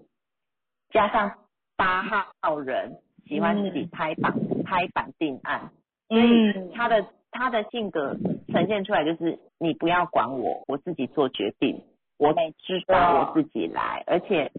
[0.90, 1.32] 加上
[1.76, 2.98] 八号人
[3.28, 4.34] 喜欢自己拍板
[4.64, 5.70] 拍板定案，
[6.08, 8.16] 所以他的他的性格
[8.48, 11.82] 呈现出来就是你不要管我，我自己做决定，
[12.18, 14.50] 我知道我自己来，而且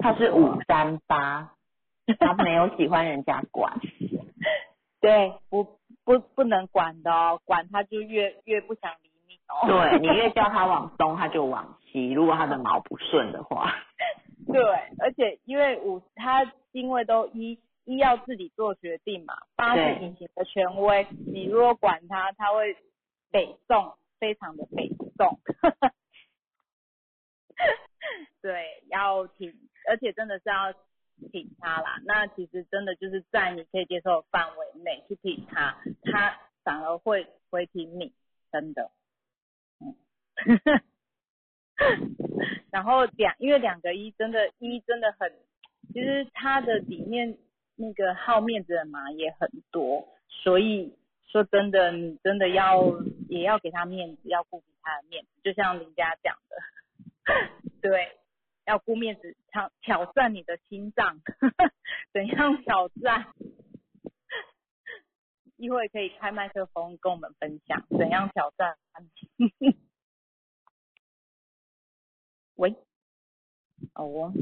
[0.00, 1.50] 他是五三八，
[2.20, 3.80] 他没有喜欢人家管，
[5.06, 9.68] 对，不不不能管的哦，管他就越越不想理你哦。
[9.68, 12.10] 对你越叫他往东，他就往西。
[12.18, 13.72] 如果他的毛不顺的话，
[14.52, 14.60] 对，
[14.98, 22.76] 而且因为五他因为都一一要自己做决定嘛，八是隐形的权威，你如果管他，他会
[23.30, 25.38] 北宋，非常的北宋。
[28.42, 29.54] 对，要挺，
[29.88, 30.72] 而且真的是要
[31.32, 32.00] 挺他啦。
[32.04, 38.12] 那其实真的就是在你可以接受的范围内去挺他，他反而会会挺你，
[38.52, 38.90] 真的。
[42.70, 45.32] 然后两，因为两个一真的，一真的很，
[45.92, 47.38] 其实他的里面
[47.74, 52.82] 那个好面子的嘛也很多，所以说真的，你真的要
[53.28, 56.56] 也要给他面子，要顾及他的面子，就像林家讲的，
[57.80, 58.16] 对，
[58.66, 61.20] 要顾面子，挑挑战你的心脏，
[62.12, 63.26] 怎样挑战？
[65.56, 68.76] 一会可以开麦克风跟我们分享怎样挑战。
[72.56, 72.74] 喂，
[73.94, 74.32] 哦我，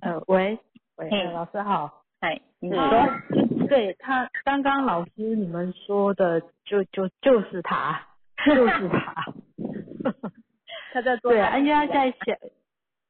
[0.00, 0.58] 呃，喂，
[0.96, 8.08] 喂，老师好，嗨，你说，对他刚刚老师你们说的，就就就是他，
[8.44, 9.32] 就是他，
[10.92, 11.32] 他在做。
[11.32, 12.36] 对，因为他在小，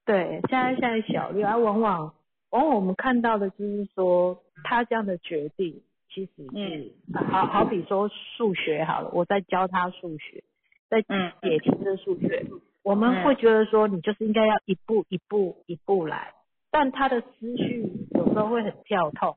[0.04, 2.14] 对，现在现在小六，啊往往
[2.50, 10.42] 往往我们看到的就是说，他这样的决定其实是，好好比说数学好了，我在教他数学，
[10.90, 12.44] 在解题的数学，
[12.82, 16.34] 我们会觉得说，你就是应该要一步一步一步来，
[16.70, 19.36] 但他的思绪有时候会很跳痛，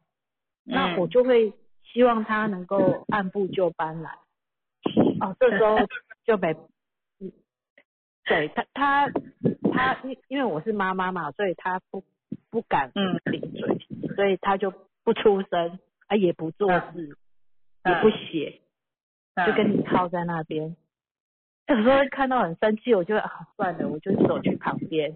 [0.64, 4.18] 那我就会希望他能够按部就班来。
[5.22, 5.78] 哦，这时候
[6.26, 6.54] 就没，
[7.22, 7.32] 嗯，
[8.26, 9.12] 对他他
[9.76, 12.04] 他因因为我是妈妈嘛，所以他不
[12.50, 13.78] 不敢嗯顶嘴，
[14.16, 14.72] 所以他就
[15.04, 17.18] 不出声，啊也不做事，
[17.86, 18.62] 也不写，
[19.46, 20.76] 就跟你靠在那边。
[21.68, 25.16] 有时候看到很生气，我就啊算了，我就走去旁边，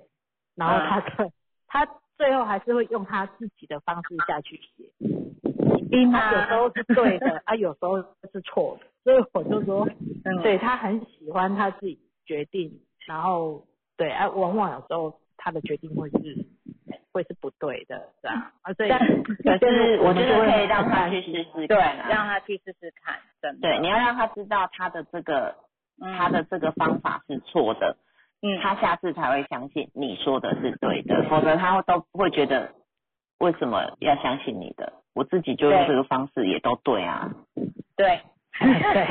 [0.55, 1.29] 然后他
[1.67, 1.87] 他
[2.17, 4.91] 最后还是会用他自己的方式下去写，
[6.11, 7.97] 他有时候是对的，啊有时候
[8.31, 8.87] 是错的。
[9.03, 9.87] 所以我就说，
[10.43, 13.65] 对他很喜欢他自己决定，然后
[13.99, 16.45] 对啊，往往有时候他的决定会是
[17.11, 25.55] 会是不对的，这样啊，所以可是我觉得可以让他去试试，对，让他去试试看，真的，对，你要让他知道他的这个
[25.99, 27.97] 他的这个方法是错的，
[28.41, 32.71] 嗯，他下次才会相信你说的是对的，否则他都不会觉得
[33.39, 37.29] 为什么要相信你的，我自己就用这个方式也都对啊，
[37.97, 38.21] 对。
[38.59, 39.07] 对，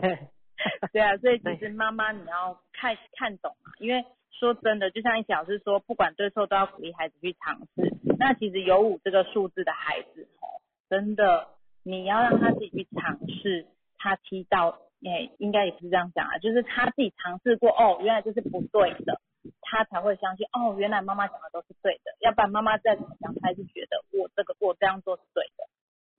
[0.00, 0.18] 对，
[0.92, 7.92] 对啊，所以其实妈妈你要看看懂嘛，因为说真的，就像一老师说，不管对错都要鼓励孩子去尝试。
[8.18, 11.48] 那其实有五这个数字的孩子哦，真的
[11.82, 13.66] 你要让他自己去尝试，
[13.98, 19.20] 他踢到，哎，应该也不是这样讲啊，就是他自己尝试过，哦，原来这是不对的，
[19.62, 25.64] 他才会相信，哦，原来妈妈讲的都是对的，要不然妈妈再怎么讲，他还是觉得我这个我这样做是对的。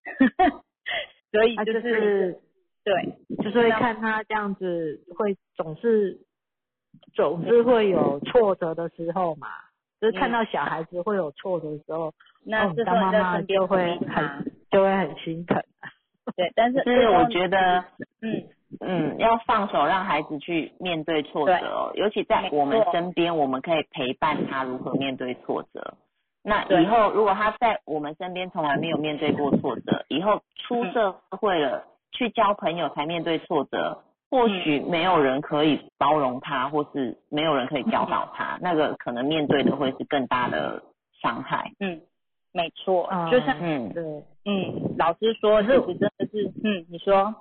[1.31, 2.41] 所以就是
[2.83, 6.19] 对，就是会看他这样子，会总是
[7.13, 9.47] 总是会有挫折的时候嘛，
[9.99, 12.13] 就是看到小孩子会有挫折的时候，
[12.45, 15.61] 那当妈妈就会很就会很心疼。
[16.35, 17.83] 对，但是是我觉得，
[18.21, 18.43] 嗯
[18.79, 25.95] 嗯，要放手让孩子去面对挫折哦，尤其在我们身边，我们可以陪伴他如何面对挫折。
[26.43, 40.83] 那以后如果他在我们身边从来没有面对过挫折，以后出社会了去交朋友才面对挫折，或许没有人可以包容他，或是没有人可以教导他，那个可能面对的会是更大的
[41.21, 41.71] 伤害。
[41.79, 42.01] 嗯，
[42.51, 44.03] 没错，就像嗯对
[44.45, 47.35] 嗯老师说，其实真的是嗯你说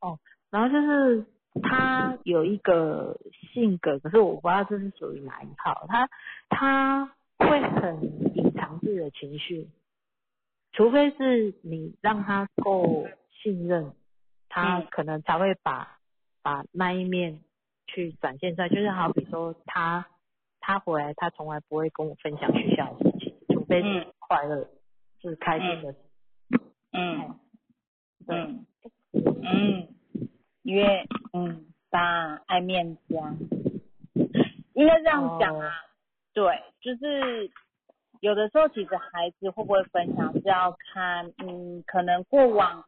[0.00, 0.18] 哦，
[0.50, 1.24] 然后就是
[1.62, 3.16] 他有一个
[3.52, 6.08] 性格，可是我不知道这是属于哪一套，他
[6.48, 7.12] 他。
[7.40, 9.66] 会很隐藏自己的情绪，
[10.72, 13.06] 除非是你让他够
[13.42, 13.92] 信任，
[14.48, 15.98] 他可能才会把
[16.42, 17.40] 把那一面
[17.86, 18.68] 去展现出来。
[18.68, 20.06] 就是好比说他
[20.60, 24.68] 他回来，他从来不会跟我分享学校的事情，除非是快乐
[25.20, 25.94] 是开心的。
[26.92, 27.38] 嗯，
[28.26, 28.36] 对，
[29.12, 29.88] 嗯，
[30.62, 33.36] 因为嗯，他爱面子啊，
[34.74, 35.70] 应该这样讲啊。
[36.32, 37.50] 对，就是
[38.20, 42.84] 有的时候，其实孩子会不会分享是要看，嗯，可能过往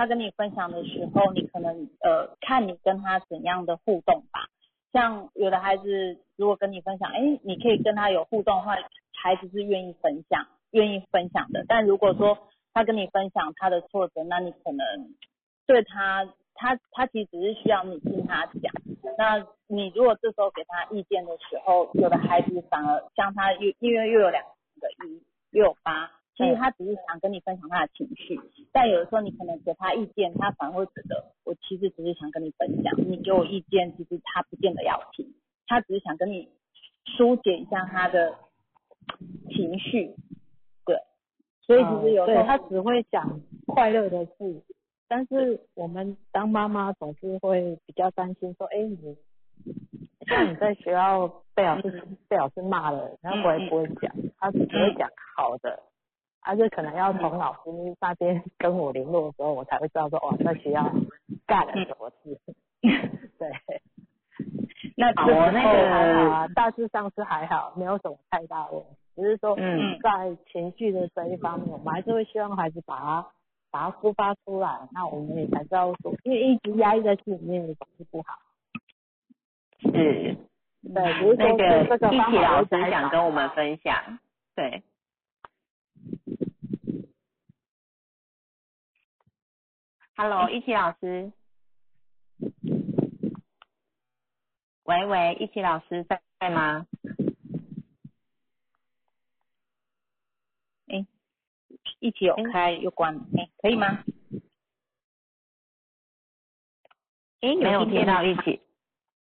[0.00, 4.48] 他跟你分享的时候，你可能呃看你跟他怎样的互动吧。
[4.92, 8.76] 像有的孩子如果跟你分享，哎，你可以跟他有互动的话，
[9.12, 11.66] 孩子是愿意分享，愿意分享的。
[11.68, 12.38] 但如果说
[12.72, 15.14] 他跟你分享他的挫折，那你可能
[15.66, 16.26] 对他。
[16.62, 18.70] 他他其实只是需要你听他讲，
[19.16, 25.22] 那你如果这时候给他意见的时候，有的孩子反而像他又因为又有两个一
[25.52, 26.10] 又有八，
[26.40, 28.40] 其实他只是想跟你分享他的情绪，
[28.72, 35.34] 但有的时候你可能给他意见，他反而会觉得我其实只是想跟你分享，你给我意见，其实他不见得要听，
[35.66, 36.48] 他只是想跟你
[37.04, 38.34] 疏解一下他的
[39.50, 40.14] 情绪，
[40.86, 40.96] 对，
[41.62, 44.62] 所以其实有时候他只会讲快乐的事。
[45.08, 49.16] 但是我们当妈妈总是会比较担心，说，哎，你
[50.28, 55.82] 像你在学校被老师被老师骂了，然后我也不会讲，他只会讲好的，
[56.42, 57.60] 而且可能要从老师
[58.00, 60.82] 那边 跟我联络的时候，我才会知道说，哦，那需要
[61.46, 62.38] 干了什么事。
[63.38, 63.50] 对，
[64.96, 65.90] 那我那个
[66.30, 68.86] 啊，大致上是还好，没有什么太大问题，
[69.16, 69.56] 只是说
[70.02, 73.26] 在情绪的这一方面，我们还是会希望孩子把他。
[73.72, 78.34] 把它抒发出来，那我们也才知道说，因为一直压抑在心里面总是不好。
[79.78, 80.36] 是，对，
[81.38, 84.18] 那个一起老师想跟我们分享，
[84.56, 84.82] 对。
[90.22, 91.32] Hello，一起老师。
[94.84, 96.86] 喂喂，一起老师在在吗？
[100.88, 101.06] 哎，
[102.00, 104.04] 一起有开又关，哎，可以吗？
[107.40, 108.60] 哎，没有听到一起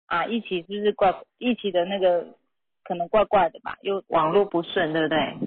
[0.07, 2.37] 啊，一起是不是怪一起的那个
[2.83, 3.77] 可能怪怪的吧？
[3.83, 5.37] 又网络不顺，对不对？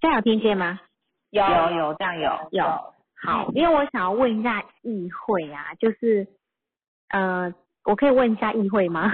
[0.00, 0.80] 这样有听见吗？
[1.28, 6.28] 有有有这样有有好，因为我想要问一下议会啊，就是
[7.08, 7.54] 呃。
[7.84, 9.10] 我可以问一下议会吗？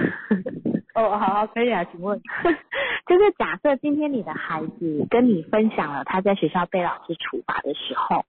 [0.95, 2.19] 哦，好，好，可以啊，请问，
[3.07, 8.25] 就是假设今天你的孩子跟你分享了他在学校被老师处罚的时候，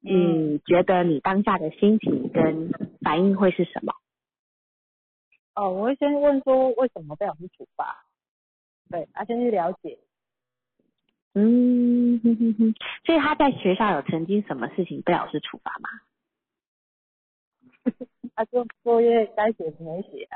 [0.00, 2.72] 你觉得你当下的心情跟
[3.02, 3.92] 反应会是什么？
[5.54, 8.04] 哦，我会先问说为什么被老师处罚，
[8.90, 9.96] 对，啊，先去了解。
[11.34, 12.74] 嗯，哼哼哼，
[13.04, 15.88] 所以他在学校有曾经什么事情被老师处罚吗？
[18.36, 20.28] 他说作业该写的没写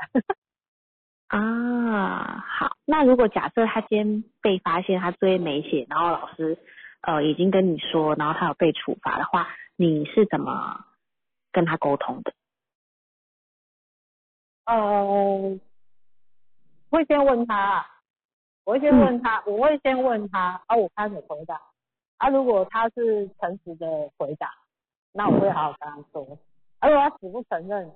[1.27, 6.57] 啊，好，那如果假设他今天被发现他作业没写，然后老师
[7.01, 9.47] 呃已经跟你说，然后他有被处罚的话，
[9.77, 10.85] 你是怎么
[11.51, 12.33] 跟他沟通的？
[14.65, 15.59] 呃，
[16.89, 17.85] 会先问他，
[18.65, 21.59] 我会先问他，我会先问他，啊，我看你回答，
[22.17, 24.51] 啊，如果他是诚实的回答，
[25.11, 26.23] 那我会好好跟他说。
[26.81, 27.91] 如果他死不承认，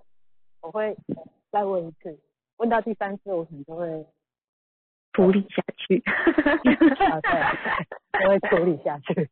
[0.61, 0.98] 我会
[1.52, 2.19] 再问一次，
[2.57, 4.06] 问到第三次，我可能就会
[5.14, 5.99] 处理下去。
[7.22, 9.14] 对，我会处理下去。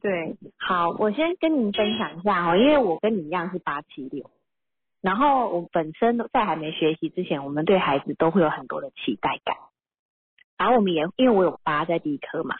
[0.00, 4.30] 对，好，我先跟您分享一下哦，因为我跟你一样是八七六，
[5.06, 9.54] 然后我本身在还没学习之前，我们对孩子都会有很多的期待感，
[10.58, 12.56] 然后我们也因为我有八在第一科嘛，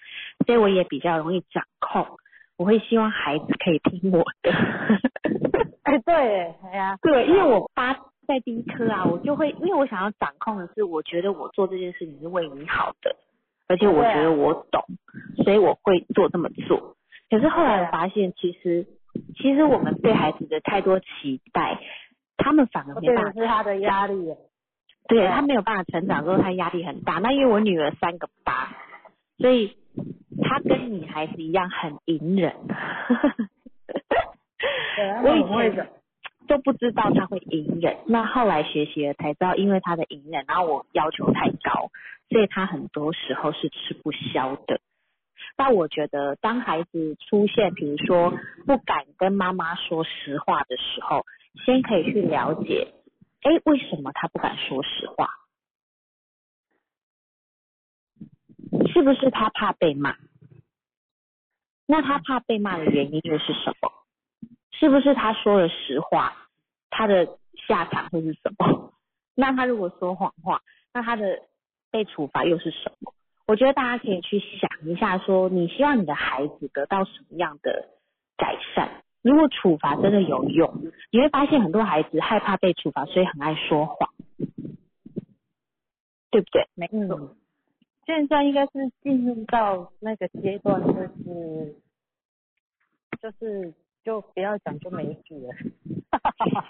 [0.47, 2.06] 所以我也比较容易掌控。
[2.56, 4.52] 我会希望孩子可以听我的，
[5.82, 7.94] 哎，对，哎呀，对，因为我八
[8.28, 13.16] 在第一科啊，我就会，因为我想要掌控的是，我觉得我做这件事情是为你好的，
[13.66, 14.85] 而且我觉得我懂，
[15.43, 16.94] 所以我会做这么做。
[17.28, 18.86] 可是后来我发现，其实
[19.36, 21.78] 其实我们对孩子的太多期待，
[22.36, 24.34] 他们反而没办法，是他的压力，
[25.08, 27.14] 对他没有办法成长之后，他压力很大。
[27.14, 28.76] 那因为我女儿三个八，
[29.38, 29.76] 所以。
[30.42, 32.54] 他跟女孩子一样很隐忍，
[35.24, 35.88] 我以前
[36.46, 41.90] 都不知道他会隐忍，那后来学习了才知道，因为他的隐忍，然后我要求太高，
[42.28, 44.78] 所以他很多时候是吃不消的。
[45.56, 48.34] 但我觉得，当孩子出现，比如说
[48.66, 51.24] 不敢跟妈妈说实话的时候，
[51.65, 52.95] 先可以去了解，
[53.43, 55.28] 哎，为什么他不敢说实话？
[58.93, 60.16] 是不是他怕被骂？
[61.87, 63.93] 那他怕被骂的原因又是什么？
[64.73, 66.49] 是不是他说了实话，
[66.91, 68.93] 他的下场会是什么？
[69.35, 70.62] 那他如果说谎话，
[70.93, 71.43] 那他的
[71.91, 73.12] 被处罚又是什么？
[73.47, 77.89] 我觉得大家可以去想一下，说你希望你的孩子得到什么样的
[78.37, 79.05] 改善？
[79.27, 80.73] 如果处罚真的有用，
[81.11, 84.09] 你会发现很多孩子害怕被处罚，所以很爱说谎，
[86.31, 86.69] 对不对？
[86.74, 87.35] 没错。
[88.07, 88.73] 现在应该是
[89.03, 91.74] 进入到那个阶段，就是
[93.20, 93.74] 就是
[94.05, 95.53] 就不要讲就没事了。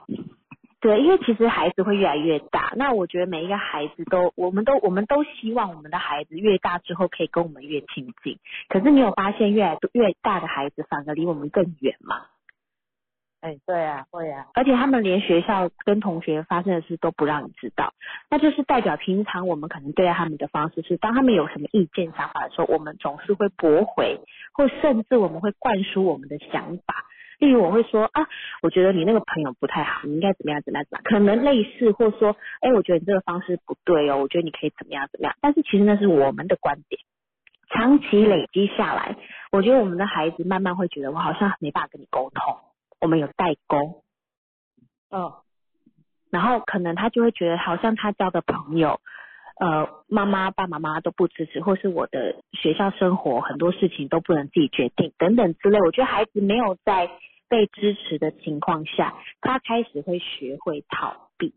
[0.80, 8.38] 对，因为其实孩子会越来越大，那我觉得每一个孩子都，我们都我们都希望我们的孩子越大之后可以跟我们越亲近。
[8.68, 12.24] 可是你有发现越来越大的孩子反而离我们更远吗？
[13.40, 17.92] 哎，对啊，会啊，而且他们连学校跟同学发生的事都不让你知道，
[18.28, 24.18] 那就是代表平常我们可能对待他们的方式是，当他们有什么意见想法的时候，我们总是会驳回，
[24.52, 27.04] 或甚至我们会灌输我们的想法。
[27.38, 28.26] 例如我会说啊，
[28.62, 35.36] 我觉得你那个朋友不太好，你应该怎么样怎么样怎么样，可能类似，或说，哎，我觉得你这个方式不对哦，我觉得你可以怎么样怎么样。
[35.42, 36.98] 但是其实那是我们的观点，
[37.68, 39.14] 长期累积下来，
[39.52, 42.56] 我觉得我们的孩子慢慢会觉得我好像没办法跟你沟通。
[43.00, 44.02] 我们有代沟，
[45.10, 45.42] 哦，
[46.30, 49.00] 然后可能他就会觉得好像他交的朋友，
[49.60, 55.78] 呃，妈妈、爸爸妈妈都不支持，或是我的学校生活很多事情都不能自己决定等等之类。
[55.80, 57.10] 我觉得孩子没有在
[57.48, 61.54] 被支持的情况下，他开始会学会逃避。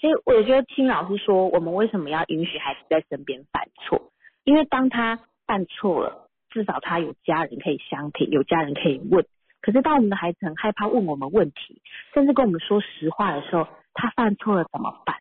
[0.00, 4.10] 所以我觉得听老师说，我们为什么要允许孩子在身边犯错？
[4.44, 9.24] 因为当他犯错了，至少他有家人可以相挺，有家人可以问。
[9.62, 11.80] 可是当我们的孩子很害怕问我们问题，
[12.12, 15.16] 甚至跟我们说实话的时候，他犯错了怎么办？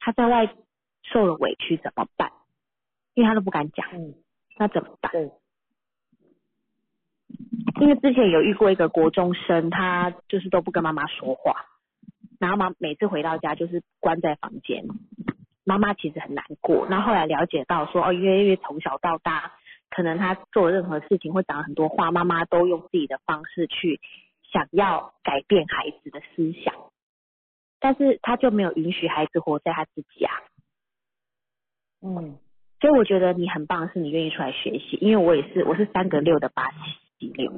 [0.00, 0.54] 他在外
[1.04, 2.32] 受了委屈怎么办？
[3.14, 3.86] 因为他都不敢讲，
[4.58, 5.12] 那怎么办？
[7.80, 11.66] 因为之前有遇过一个国中生，他就是都不跟妈妈说话，
[12.40, 14.84] 然后妈每次回到家就是关在房间，
[15.64, 16.86] 妈妈其实很难过。
[16.88, 19.52] 那后来了解到说，哦，因为因为从小到大，
[19.90, 24.00] 可能他做任何事情会讲很多话，妈妈都用自己的方式去
[24.52, 26.74] 想要改变孩子的思想，
[27.80, 30.32] 但是他就没有允许孩子活在他自己啊。
[32.00, 32.38] 嗯，
[32.80, 36.70] 所以我觉得你很棒，是你愿意出来学习，因为我也是，我是三个六的八
[37.18, 37.52] 七六，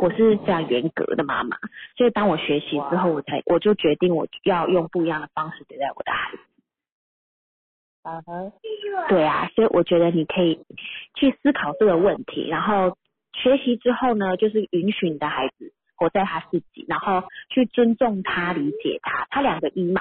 [0.00, 1.56] 我是非常严格的妈妈，
[1.96, 6.38] 所以当我学习之后，我才我就决定我要用不一样的方式对待我的孩子。
[8.08, 8.52] 啊哈，
[9.08, 10.60] 对啊，所以我觉得你可以
[11.14, 12.96] 去思考这个问题，然后
[13.34, 20.00] 学习之后呢，就是允许你的孩子活在他自己，然后去尊重他、理解他，他两个一嘛。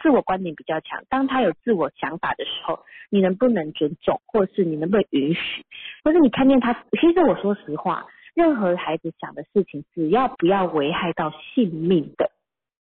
[0.00, 5.64] 自我观点比较强，当他有自我想法的时候，你能不能尊重，或是你能不能允许，
[6.04, 6.72] 或是你看见他？
[7.00, 12.30] 其实我说实话，任何孩子想的事情，只要不要危害到性命的，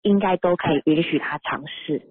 [0.01, 2.01] 应该都可以允许他尝试。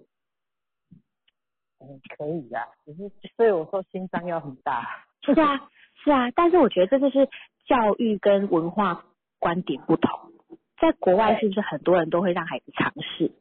[1.83, 5.05] 嗯，可以啊，只是所以我说心脏要很大。
[5.23, 5.69] 是啊，
[6.05, 7.29] 是啊，但是我觉得这就是
[7.67, 9.05] 教育跟文化
[9.39, 10.33] 观点不同，
[10.81, 13.33] 在国外是不是很多人都会让孩子尝试？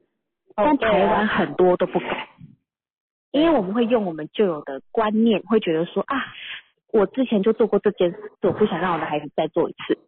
[0.55, 2.27] 但台湾很多都不敢，
[3.31, 6.17] 因为我们会用我们旧有的观念，会觉得说啊，
[6.91, 9.99] 我之前就做过这件事，我不想让我的孩子再做一次。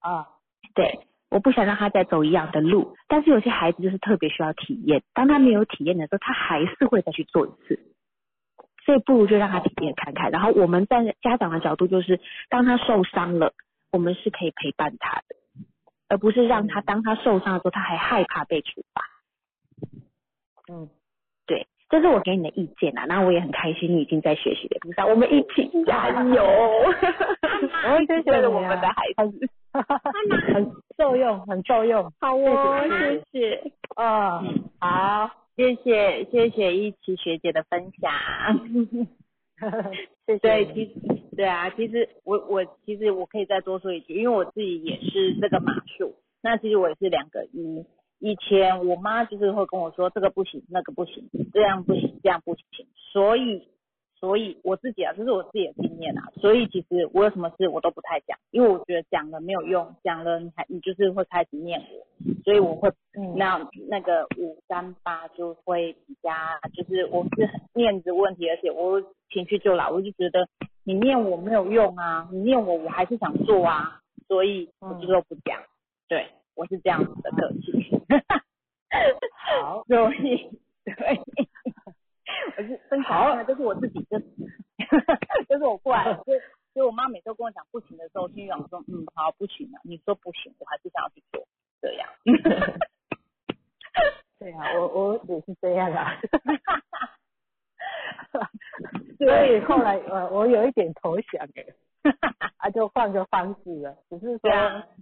[0.00, 0.26] 啊，
[0.74, 2.96] 对，我不想让他再走一样的路。
[3.08, 7.78] 但是有些孩子就是特别需要体验，当他没有体验的时候，他还是会再去做一次。
[8.84, 10.30] 所以不如就让他体验看看。
[10.30, 13.52] 然后我们在家长的角度就是，当他受伤了，
[13.92, 15.36] 我们是可以陪伴他的，
[16.08, 19.04] 而不是让他当他受伤的时候，他还害怕被处罚。
[20.72, 20.88] 嗯，
[21.46, 26.44] 对，这是我给你的意见啊，那我也很开心，你已经在学习的路上，我们一起加油。
[26.44, 29.48] 我们谢谢我们的孩子，
[30.54, 32.12] 很受用，很受用。
[32.20, 33.72] 好哦，谢谢。
[33.94, 34.42] 啊，
[34.78, 38.10] 好，谢谢谢谢一琪学姐的分享。
[40.26, 40.38] 谢谢。
[40.38, 40.92] 对，其实
[41.36, 47.84] 对啊，其实我我其实我可以再多说一句，因为我自己也是这个码数，那其实我也是两个一。
[48.18, 52.64] 以前我妈就是会跟我说这个不行，那个不行，这样不行，这样不行。
[53.12, 53.68] 所以，
[54.20, 56.28] 所以我自己啊，这是我自己的经验啊。
[56.40, 62.06] 所以其实我有什么事我都不太讲，因为我觉得讲了没有用，讲了你还你就是会开始念我，
[62.44, 66.30] 所以我会嗯那那个五三八就会比较，
[66.74, 70.46] 就是我是面子问题，而且我情绪就来，我就觉得
[70.84, 75.60] 你念我没有用啊，你念我我还是想做啊，所以我就都不讲，
[76.08, 76.26] 对。
[76.56, 78.02] 我是这样子的个性，
[79.32, 80.50] 好， 所以
[80.84, 80.94] 对，
[82.60, 84.26] 我是分享的，就是我自己，就是
[85.48, 86.32] 就是我过来， 就
[86.74, 91.42] 就我妈每次跟我讲不行的时候，心里想说，嗯，好，不行了，你说不行，我还是想要去做，
[91.80, 92.06] 这样。
[94.38, 96.20] 对啊，我我也是这样啊。
[99.16, 101.64] 所以后来我我有一点投降哎，
[102.58, 104.50] 啊就换个方式了，只是说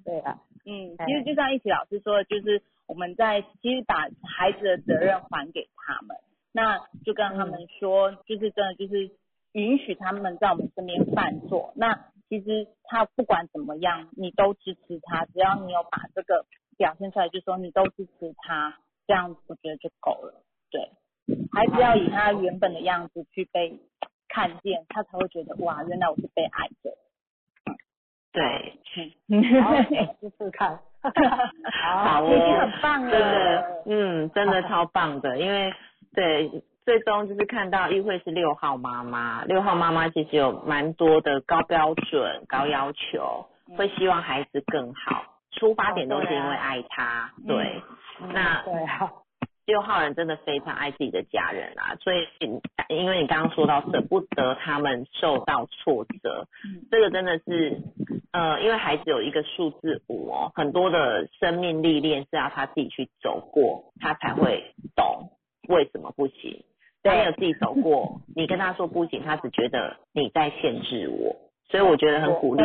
[0.05, 0.41] 对啊。
[0.65, 6.17] 嗯，其实就像一起老师说，就是我们在其实把孩子的责任还给他们，
[6.59, 9.13] 那就跟他们说，就是真的就是
[9.53, 11.73] 允许他们在我们身边犯错。
[11.77, 16.45] 那其实他不管怎么样，你都支持他，只要你有把这个
[16.77, 18.77] 表现出来，就说你都支持他，
[19.07, 20.43] 这样我觉得就够了。
[20.69, 20.91] 对，
[21.53, 23.79] 孩子要以他原本的样子去被
[24.27, 26.99] 看见，他才会觉得哇，原来我是被爱的。
[28.33, 28.79] 对，
[29.63, 29.75] 好，
[30.21, 35.73] 试试看，好哦，很棒真的，嗯，真的超棒的，因为
[36.15, 47.83] 对，最终就是看到议会是六号妈妈，六号妈妈其实有蛮多的高标准、高要求，会希望孩子更好，出发点都是因为爱他，对，
[48.33, 49.11] 那对啊。
[49.67, 52.27] 六号人真的非常爱自己的家人啊，所以
[52.89, 56.47] 因为你刚刚说到舍不得他们受到挫折，
[56.91, 57.83] 这个真的是
[58.33, 65.33] 呃，因为孩子有一个数字五哦，很多的生命历练是要他自己去走过，他才会懂
[65.69, 66.65] 为什么不行。
[67.03, 71.37] 他没有自己走过， 你跟他说不行，他只觉得你在限制我，
[71.71, 72.63] 所以我觉得很鼓励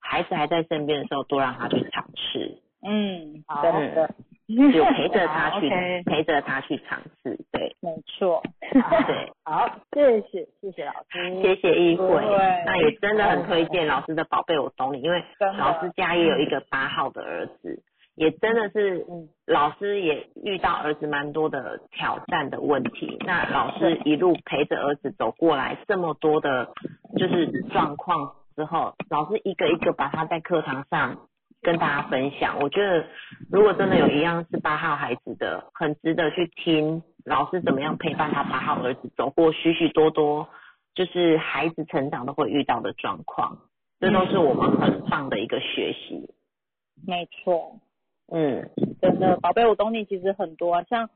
[0.00, 2.58] 孩子还在身边的时候，多让他去尝试。
[2.86, 3.62] 嗯，好。
[3.62, 4.14] 的。
[4.48, 5.70] 就陪着他去，
[6.04, 12.06] 陪着他去尝试，对，没错，对， 好，谢谢，谢谢老师，谢谢议会，
[12.66, 15.24] 那也真的很推荐老师的宝贝，我懂你，因为
[15.56, 17.82] 老师家也有一个八号的儿子，
[18.14, 19.06] 也真的是，
[19.46, 26.72] 老师也遇到儿子蛮多的挑战的问题，那老师一路陪着儿子走过来，这么多的，
[27.16, 31.28] 就是状况之后，老师一个一个把他在课堂上。
[31.64, 32.58] 跟大家分享。
[32.58, 33.06] 我觉得
[33.48, 40.48] 如果真的有一样是八号孩子的，很值得去听老师怎么样陪伴他八号儿子走过许许多多
[40.96, 43.58] 就是孩子成长都会遇到的状况，
[44.00, 46.34] 这都是我们很棒的一个学习。
[47.06, 47.78] 没错，
[48.34, 48.70] 嗯，
[49.02, 51.10] 真的，宝贝，我懂你，其实很多啊，像，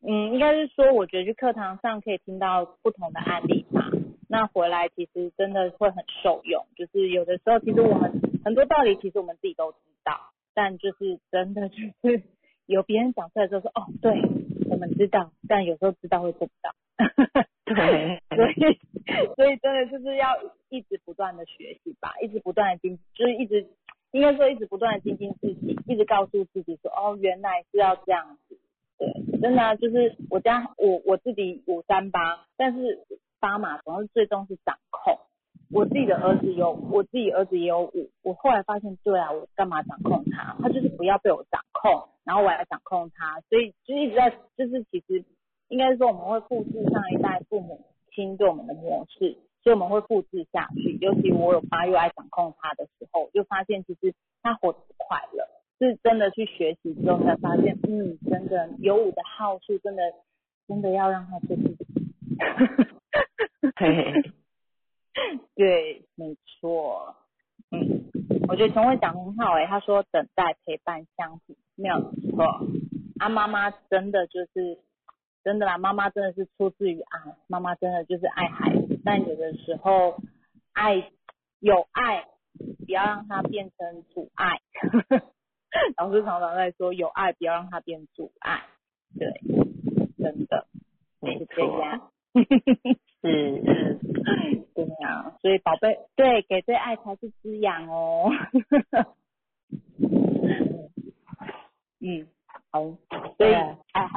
[0.00, 3.90] 嗯，应该是说，我觉得去课堂上可以听到不同的案例嘛，
[4.30, 8.10] 那回来其实真的会很受用，就是有的时候，其实我们
[8.42, 12.22] 很多道理，其实我们自己都知道，但就是真的就是
[12.64, 14.22] 有别人讲出来之后说，哦，对，
[14.70, 16.74] 我们知道，但有时候知道会做不到，
[17.66, 18.78] 对， 所以，
[19.36, 20.28] 所以真的就是要
[20.70, 23.66] 一直不断的学习吧，一直不断的精，就是一直。
[24.14, 28.56] 应该说一直不断的精进自己，一直告诉自己说，哦，原来是要这样子，
[28.96, 33.04] 对，真的就是我家我我自己五三八，但是
[33.40, 35.18] 八码总是最终是掌控，
[35.72, 40.56] 我自己的儿子有，我自己儿子也有五，我后来发现，对啊，我干嘛掌控他？
[40.62, 45.24] 他就是不要被我掌控，然后我来掌控他，所以就一直在，就是其实
[45.66, 49.36] 应该说我们会复制上一代父母亲对我们的模式。
[49.64, 60.02] 所以我们会复制下去，尤其我有发又爱掌控他的时候，就发现其实他活得不快乐，是真的去学习之后才发现，嗯，真的有五的好处，真的
[60.68, 61.86] 真的要让他做自己。
[63.74, 64.32] 对，
[65.54, 67.16] 对，没错，
[67.70, 68.04] 嗯，
[68.46, 72.44] 我觉得陈慧讲很好哎，他说等待陪伴相处没有错，
[73.18, 74.78] 啊妈妈真的就是。
[75.44, 80.16] 真的啦，妈妈真的是出自于爱，妈妈真的就是爱孩子，但有的时候
[80.72, 81.10] 爱
[81.60, 82.24] 有爱，
[82.86, 84.60] 不要让它变成阻碍。
[85.96, 88.62] 老师常常在说，有爱不要让它变阻碍。
[89.18, 89.28] 对，
[90.18, 90.66] 真的，
[91.20, 92.10] 没这样。
[92.34, 92.42] 是
[93.22, 93.62] 是，
[94.74, 98.30] 对呀，所以宝贝，对，给对爱才是滋养哦。
[102.00, 102.26] 嗯，
[102.70, 102.82] 好，
[103.36, 104.08] 所以爱。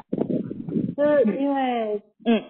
[0.96, 2.44] 就是因为，嗯，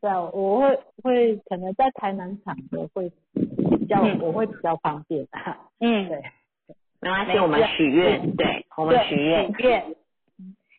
[0.00, 3.10] 对啊，我会会可能在台南场的会
[3.78, 5.26] 比较，我会比较方便
[5.80, 6.22] 嗯，对，
[7.00, 9.46] 没关系，我们许愿，对，我们许愿。
[9.54, 9.84] 许愿。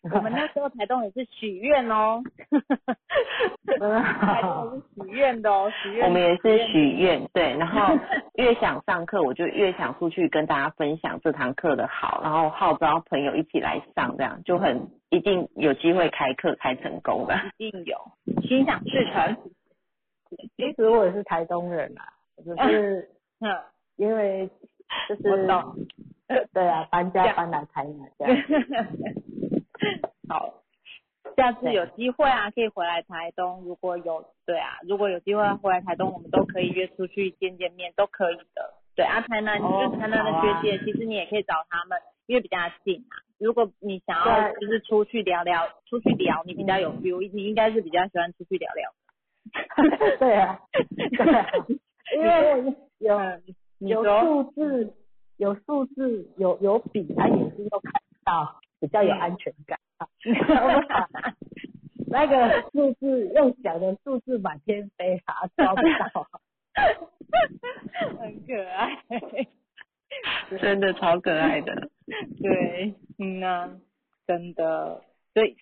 [0.12, 2.24] 我们那时候台东也是许愿哦，
[3.68, 6.08] 台东是许愿的哦，许愿。
[6.08, 7.96] 我们也是许愿，对，然后
[8.34, 17.40] 越想上课，我就越想出去跟大家分享这堂课的好，然后号召朋友一起来上，这样就很一定有机会开课开成功的。
[17.58, 17.96] 一定有，
[18.42, 19.38] 心想事成。
[20.58, 22.06] 其实我也是台东人啊，
[22.44, 23.08] 只是
[23.40, 23.56] 嗯，
[23.98, 24.50] 因为
[25.08, 25.48] 就是
[26.54, 28.36] 对啊，搬家搬来台南这样。
[30.30, 30.62] 好，
[31.36, 33.62] 下次有机会啊，可以回来台东。
[33.66, 38.74] 如果有对啊，如果有机会回来台东，我们都可以约出去见见面，都可以的。
[38.96, 41.98] 对啊，台南就是台南的学姐，其实你也可以找他们，
[42.28, 43.18] 因为比较近啊。
[43.40, 48.92] 如果你想要就是出去聊聊，出去聊，你比较有 feel，你应该是比较喜欢出去聊聊。
[50.20, 50.60] 对啊，
[51.02, 54.94] 对，因为有有数字，
[55.38, 57.94] 有数字，有有笔，他眼睛都看
[58.24, 58.61] 到。
[58.82, 59.80] 比较有安全感，
[62.10, 65.82] 那个数字用讲的数字满天飞啊，抓不
[66.14, 66.28] 到，
[68.20, 68.98] 很可爱，
[70.60, 71.90] 真的超可爱的，
[72.42, 73.70] 对，嗯呐，
[74.26, 75.02] 真的，
[75.36, 75.56] 所以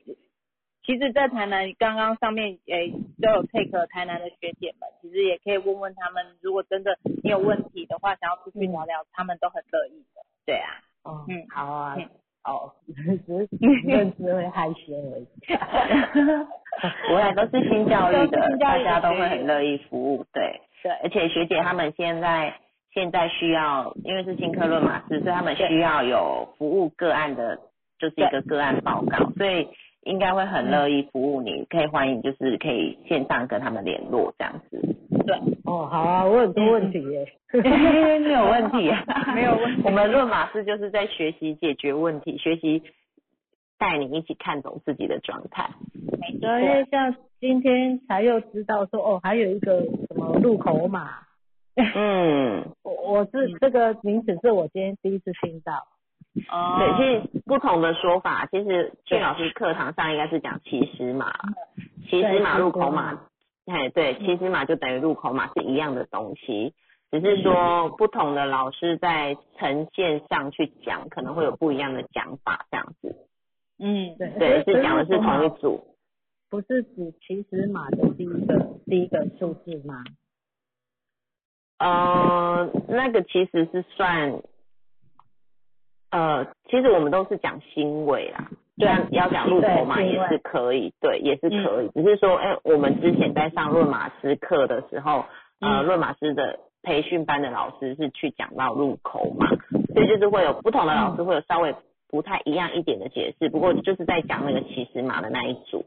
[0.85, 2.89] 其实，在台南刚刚上面诶
[3.21, 11.97] 都有 take 台南的学姐们，其实也可以问问他们，如果真的你有问题的话，想要出去聊聊，他们都很乐意的，对啊，哦，嗯，好啊。
[12.43, 13.47] 哦， 只是
[13.85, 15.27] 认知会害羞而已。
[17.11, 20.61] 我俩都是新教育的，大家都会很乐意服务，对。
[20.81, 20.91] 对。
[21.03, 22.53] 而且学姐他们现在
[22.93, 27.59] 现在需要，因为是新科论马师，所以他们需要有服务个案的，
[27.99, 29.67] 就是一个个案报告，所以
[30.03, 34.95] 应该会很乐意服务你，可以欢迎，就是可以线上跟他们联络这样子。
[35.29, 35.53] 对。
[35.65, 37.33] 哦，好啊，我很多问题耶。
[37.53, 38.91] 没有问题，
[39.33, 39.81] 没有问题。
[39.85, 42.81] 我们论马师就是在学习解决问题，学习
[43.77, 45.69] 带你一起看懂自己的状态。
[45.93, 51.09] 没错，因为像今天才又知道说，哦，还有一个什么路口码。
[51.95, 55.73] 嗯， 我我是这个名词是我今天第一次听到。
[56.51, 56.77] 哦。
[56.77, 61.31] 对，其实不同的说法，其实俊老师课堂上应该是讲起始码，
[62.09, 63.19] 起始码入口码。
[63.69, 66.73] 哎，对，起始码就等于入口码是一样的东西。
[67.11, 73.27] 只是说不同的老师在呈现上去讲，可能会有不一样的讲法，这样子。
[73.79, 75.85] 嗯，对，对，是讲的是同一组。
[76.49, 80.03] 不是指起始码的第一个第一个数字吗？
[81.77, 84.41] 呃，那个其实是算，
[86.09, 88.49] 呃，其实我们都是讲心位啦，
[88.79, 95.25] 对，要讲入口嘛也是可以，对，也是可以，只是说，哎，我们之前在上论马师课的时候，
[95.59, 99.47] 呃，论马师的培训班的老师是去讲到入口嘛，
[99.93, 101.75] 所以就是会有不同的老师会有稍微
[102.07, 105.85] 不太一样一点的解释，不过就是在讲那个骑士马的那一组。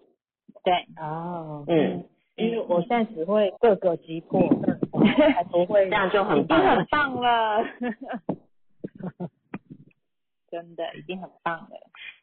[0.62, 2.05] 对，哦，嗯，
[2.36, 4.39] 因为我现在只会各个击破，
[5.35, 7.64] 还不会， 这样就很已经很棒了。
[10.51, 11.70] 真的已经很棒了，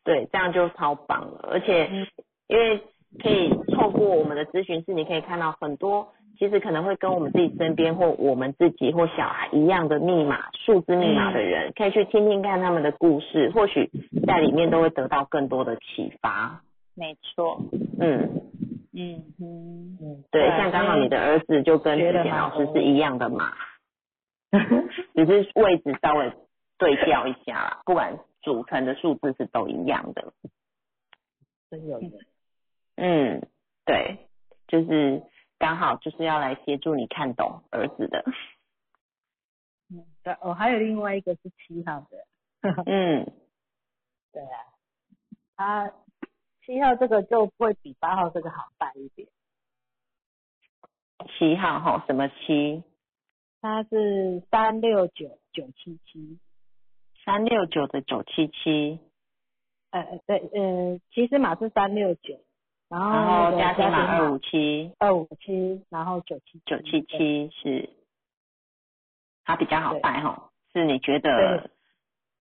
[0.03, 1.49] 对，这样就超棒了。
[1.51, 1.89] 而且，
[2.47, 2.81] 因为
[3.21, 13.89] 可以透过我们的咨询室，你可以看到很多，其实可能会跟我们自己身边或我们自己或小孩一样的密码、数字密码的人，可以去听听看他们的故事，或许
[14.25, 16.61] 在里面都会得到更多的启发。
[16.95, 17.61] 没错，
[17.99, 18.41] 嗯
[18.93, 23.53] 嗯嗯嗯，对，像刚好你的儿子就跟之前老师是一样的嘛，
[25.15, 26.31] 只是位置稍微。
[26.81, 28.17] 对调一下啦，不管
[28.49, 30.33] 组成的数字是都一样的。
[31.69, 32.11] 真有缘。
[32.95, 33.47] 嗯，
[33.85, 34.27] 对，
[34.67, 35.21] 就是
[35.59, 38.25] 刚好就是要来协助你看懂儿子的。
[39.91, 42.25] 嗯，对，哦，还有另外一个是七号的。
[42.87, 43.31] 嗯，
[44.31, 44.57] 对啊，
[45.55, 45.93] 他
[46.65, 49.27] 七号这个就会比八号这个好带一点。
[51.37, 52.83] 七号哈，什么七？
[53.61, 56.39] 他是三六九九七七。
[57.29, 58.99] 三六九的九七七，
[59.91, 62.39] 呃对呃，其实码是三六九，
[62.89, 67.91] 然后加加码二五七，二五七，然后九七九七七是，
[69.45, 71.69] 它比较好带哈，是你觉得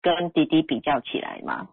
[0.01, 1.69] 跟滴滴比较起来吗？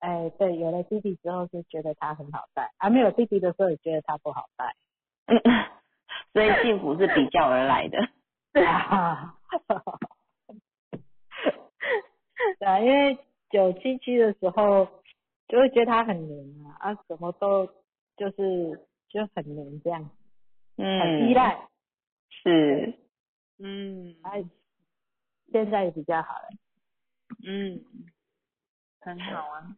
[0.00, 4.74] 哎对，有了弟弟之后就觉得他很好带，还没有弟弟的时候也觉得他不好带，
[6.34, 7.96] 所以幸福是比较而来的。
[8.52, 9.32] 对啊。
[12.66, 13.16] 对啊，因为
[13.48, 14.88] 九七七的时候
[15.46, 17.64] 就会觉得他很黏啊，啊什么都
[18.16, 20.10] 就是就很黏这样，
[20.76, 21.68] 嗯，很依赖，
[22.28, 22.92] 是，
[23.60, 24.44] 嗯，哎，
[25.52, 26.48] 现在也比较好了，
[27.46, 27.80] 嗯，
[29.00, 29.76] 很好啊，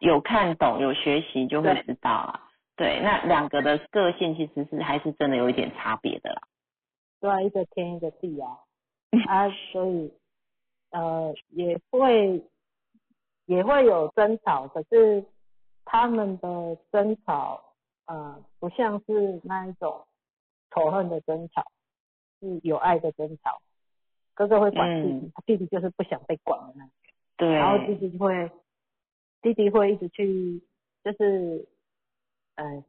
[0.00, 6.40] 有看懂有学习就会知道啊，对，那两个的个性其实是还是真的有一点差别的啦，
[7.20, 8.56] 对啊，一个天一个地啊，
[9.28, 10.10] 啊所以。
[10.94, 12.40] 呃，也会
[13.46, 15.24] 也会有争吵，可是
[15.84, 17.74] 他们的争吵，
[18.06, 20.06] 呃，不像是那一种
[20.70, 21.64] 仇恨的争吵，
[22.38, 23.60] 是有爱的争吵。
[24.34, 26.92] 哥哥会管弟弟，弟弟就是不想被管的那种。
[27.38, 27.52] 对。
[27.52, 28.52] 然后弟弟会，
[29.42, 30.62] 弟弟会一直去，
[31.02, 31.66] 就是，
[32.54, 32.84] 呃，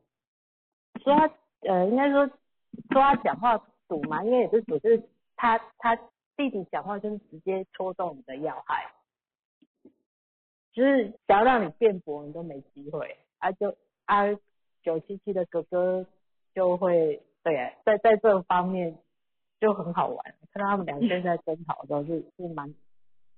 [1.03, 3.57] 说他，呃，应该说说他讲话
[3.87, 5.01] 赌嘛，因为也是赌，就是
[5.35, 5.99] 他他。
[6.37, 8.91] 弟弟讲话就是直接戳中你的要害，
[10.73, 13.17] 就是想要让你辩驳，你都没机会。
[13.39, 14.25] 啊，就啊，
[14.83, 16.05] 九七七的哥哥
[16.53, 18.97] 就会对，在在这方面
[19.59, 20.35] 就很好玩。
[20.51, 22.73] 看到他们两个在争吵的时候，是是蛮，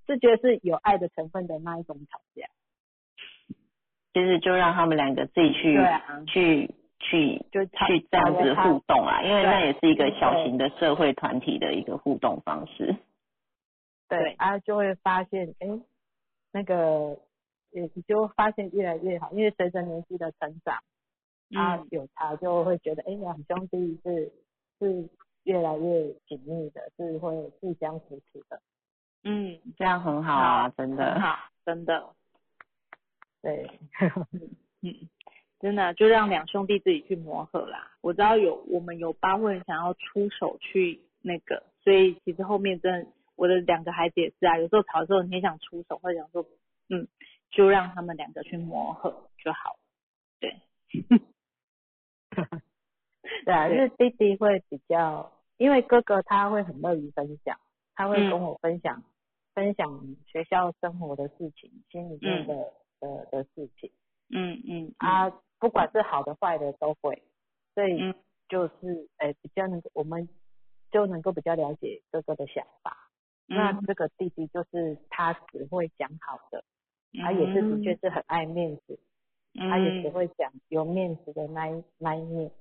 [0.06, 2.48] 是觉得是有爱的成分的那一种吵架。
[4.14, 5.78] 其实就让他们两个自己去
[6.28, 6.74] 去。
[7.00, 12.96] 去就去这样子互动啊，因为那也是一个小型的社会团体的一个互动方式。
[14.10, 15.68] 对啊，就会发现，哎，
[16.52, 17.18] 那个
[17.72, 20.82] 也就发现越来越好，因为随着年纪的成长，
[21.56, 24.32] 啊有他就会觉得，哎，两兄弟是
[24.80, 25.10] 是
[25.44, 28.62] 越来越紧密的，是会互相扶持的。
[29.24, 31.20] 嗯，这样很好啊，真的。
[31.20, 32.10] 好，真的。
[33.42, 33.70] 对。
[34.82, 35.08] 嗯。
[35.60, 37.92] 真的就让两兄弟自己去磨合啦。
[38.02, 46.46] 我知道有我们有八会想要出手去那个，所以其实后面真的我的两个孩子也是啊，有时候吵的时候你想出手，或者想说
[46.90, 47.08] 嗯，
[47.50, 49.80] 就让他们两个去磨合就好。
[50.40, 50.62] 对，
[53.44, 57.60] 对啊，就是弟弟会比较，因为哥哥他会很乐于分享，
[57.96, 59.04] 他会跟我分享
[59.56, 62.54] 分享学校生活的事情，心里面的
[63.00, 63.90] 的的事情。
[64.30, 65.34] 嗯嗯啊。
[65.60, 67.24] 不管是好的坏的都会，
[67.74, 68.14] 所以
[68.48, 70.30] 就是诶比较能够我们
[70.92, 73.10] 就能够比较了解哥哥的想法。
[73.48, 76.64] 那这个弟弟就是他只会讲好的，
[77.22, 79.00] 他也是的确是很爱面子，
[79.54, 82.52] 他也只会讲有面子的那一那一面。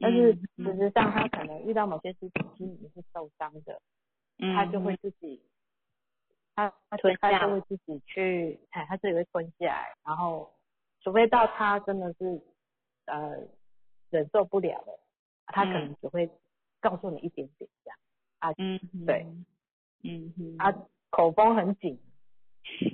[0.00, 3.80] 但是事实上他可能遇到某些事情心里是受伤的，
[4.38, 5.42] 他就会自己
[6.54, 10.52] 他他他就会自己去，哎他自己会吞下来，然后。
[11.08, 12.42] 除非到他真的是
[13.06, 13.38] 呃
[14.10, 15.00] 忍受不了了，
[15.46, 16.28] 他可能只会
[16.80, 17.98] 告诉你一点点这样。
[18.40, 19.26] 啊，嗯，对，
[20.04, 20.70] 嗯哼，啊
[21.08, 21.98] 口风很紧，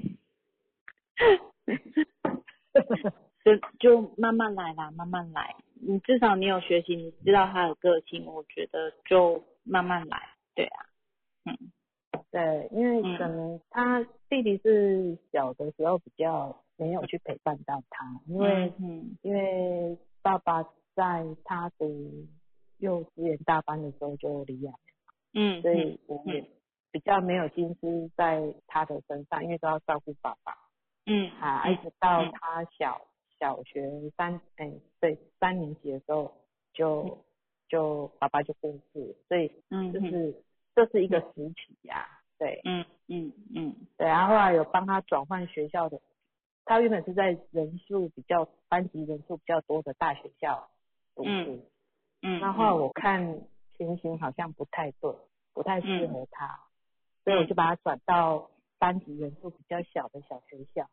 [3.44, 5.56] 就就慢慢来啦，慢慢来。
[5.74, 10.22] 你至少你有学习，你知道他的个性，我觉得就慢慢来。
[10.54, 10.86] 对啊，
[11.46, 11.58] 嗯，
[12.30, 20.62] 对，因为可能他弟弟是小的时候比较没有去陪伴到他，因为嗯，因为爸爸
[20.94, 21.86] 在他的
[22.78, 24.72] 幼稚园大班的时候就离了，
[25.32, 26.48] 嗯，所以我也
[26.90, 30.56] 比较没有心思在他的身上，因为都要照顾爸爸，
[31.06, 33.06] 嗯，啊，一直到他小。
[33.40, 36.32] 小学三哎对三年级的时候
[36.72, 37.18] 就
[37.68, 40.42] 就爸爸就过世，所以嗯就是
[40.74, 42.06] 这是一个时期呀，
[42.38, 42.60] 对。
[42.64, 43.74] 嗯嗯嗯。
[43.98, 46.00] 对，然后后来有帮他转换学校的，
[46.64, 50.68] 他原本是在人数比较班级人数比较多的大学校
[51.14, 51.68] 读书，
[52.22, 53.40] 嗯那后来我看
[53.76, 55.14] 情形好像不太对，
[55.52, 56.60] 不太适合他，
[57.24, 60.88] 所以我就把他转到班级人数比较小的小学校，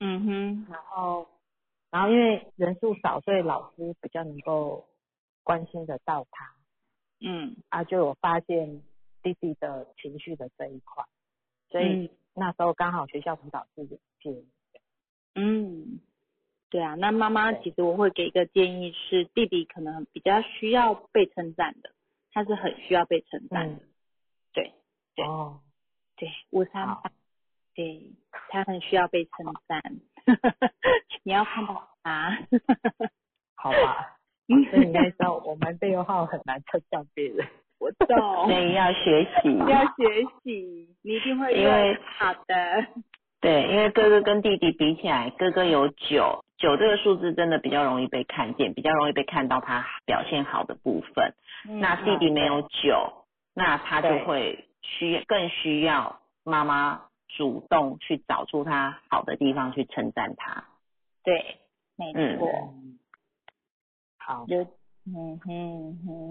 [0.00, 1.28] 嗯哼，然后。
[1.88, 4.86] 然后因为人数少，所以老师比较能够
[5.44, 6.52] 关心得到他。
[7.20, 8.82] 嗯，啊，就我发现
[9.22, 11.04] 弟弟的情绪的这一块，
[11.70, 13.86] 所以那时候刚好学校辅导室
[14.20, 14.44] 接。
[15.38, 16.00] 嗯，
[16.70, 21.92] 对啊，那妈妈其实我会给一个建议是，弟弟可能比较需要被称赞的，
[22.32, 23.82] 他是很需要被称赞的。
[24.54, 24.72] 对，
[25.14, 25.60] 对哦，
[26.16, 27.02] 对，五三八，
[27.74, 28.12] 对
[28.48, 29.82] 他很需要被称赞。
[31.22, 32.30] 你要看到啊，
[33.54, 37.46] 好吧，所以你应该知道我们这个号很难称赞别人。
[37.78, 42.86] 我懂，所以要学习，要学习，你一定会因为好的。
[43.46, 51.32] 对，因为哥哥跟弟弟比起来，哥哥有九，九这个数字真的比较容易被看见，比较容易被看到他表现好的部分。
[51.80, 57.02] 那弟弟没有九，那他就会需更需要妈妈。
[57.36, 60.64] 主动去找出他好的地方去称赞他，
[61.22, 61.58] 对，
[61.96, 62.72] 没错，
[64.16, 64.62] 好，就
[65.04, 66.30] 嗯哼哼，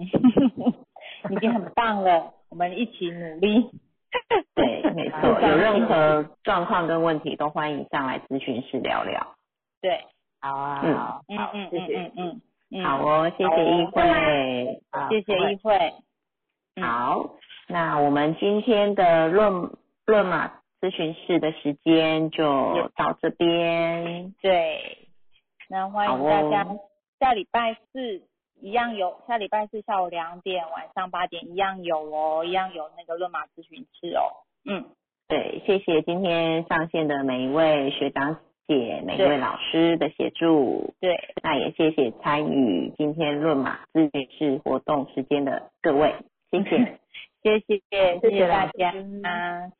[1.32, 3.70] 已经很棒了，我们一起努力，
[4.54, 9.34] 对，没错，有任何状况跟问题都欢迎上来咨询室聊聊，
[9.80, 10.04] 对，
[10.40, 10.82] 好啊，
[11.28, 12.40] 嗯，好，谢谢，嗯
[12.70, 14.02] 嗯，好哦，谢谢议会，
[15.10, 15.94] 谢谢议会，
[16.80, 17.36] 好，
[17.68, 19.70] 那我们今天的论
[20.06, 20.52] 论马。
[20.78, 24.34] 咨询室的时间就到这边。
[24.42, 25.08] 对，
[25.70, 26.66] 那欢迎大家
[27.18, 28.22] 下礼拜四
[28.60, 34.22] 一样有，下礼拜四下午两点，晚上八点一样有哦，一样有那个论马咨询室哦。
[34.64, 34.84] 嗯，
[35.28, 40.94] 对，谢谢今天上线的每一位学长姐、每一位老师的协助。
[41.00, 46.14] 对，那也谢谢参与今天论马咨询室活动时间的各位，
[46.50, 46.98] 谢谢，
[47.42, 47.60] 谢
[47.90, 48.92] 谢，谢谢大家。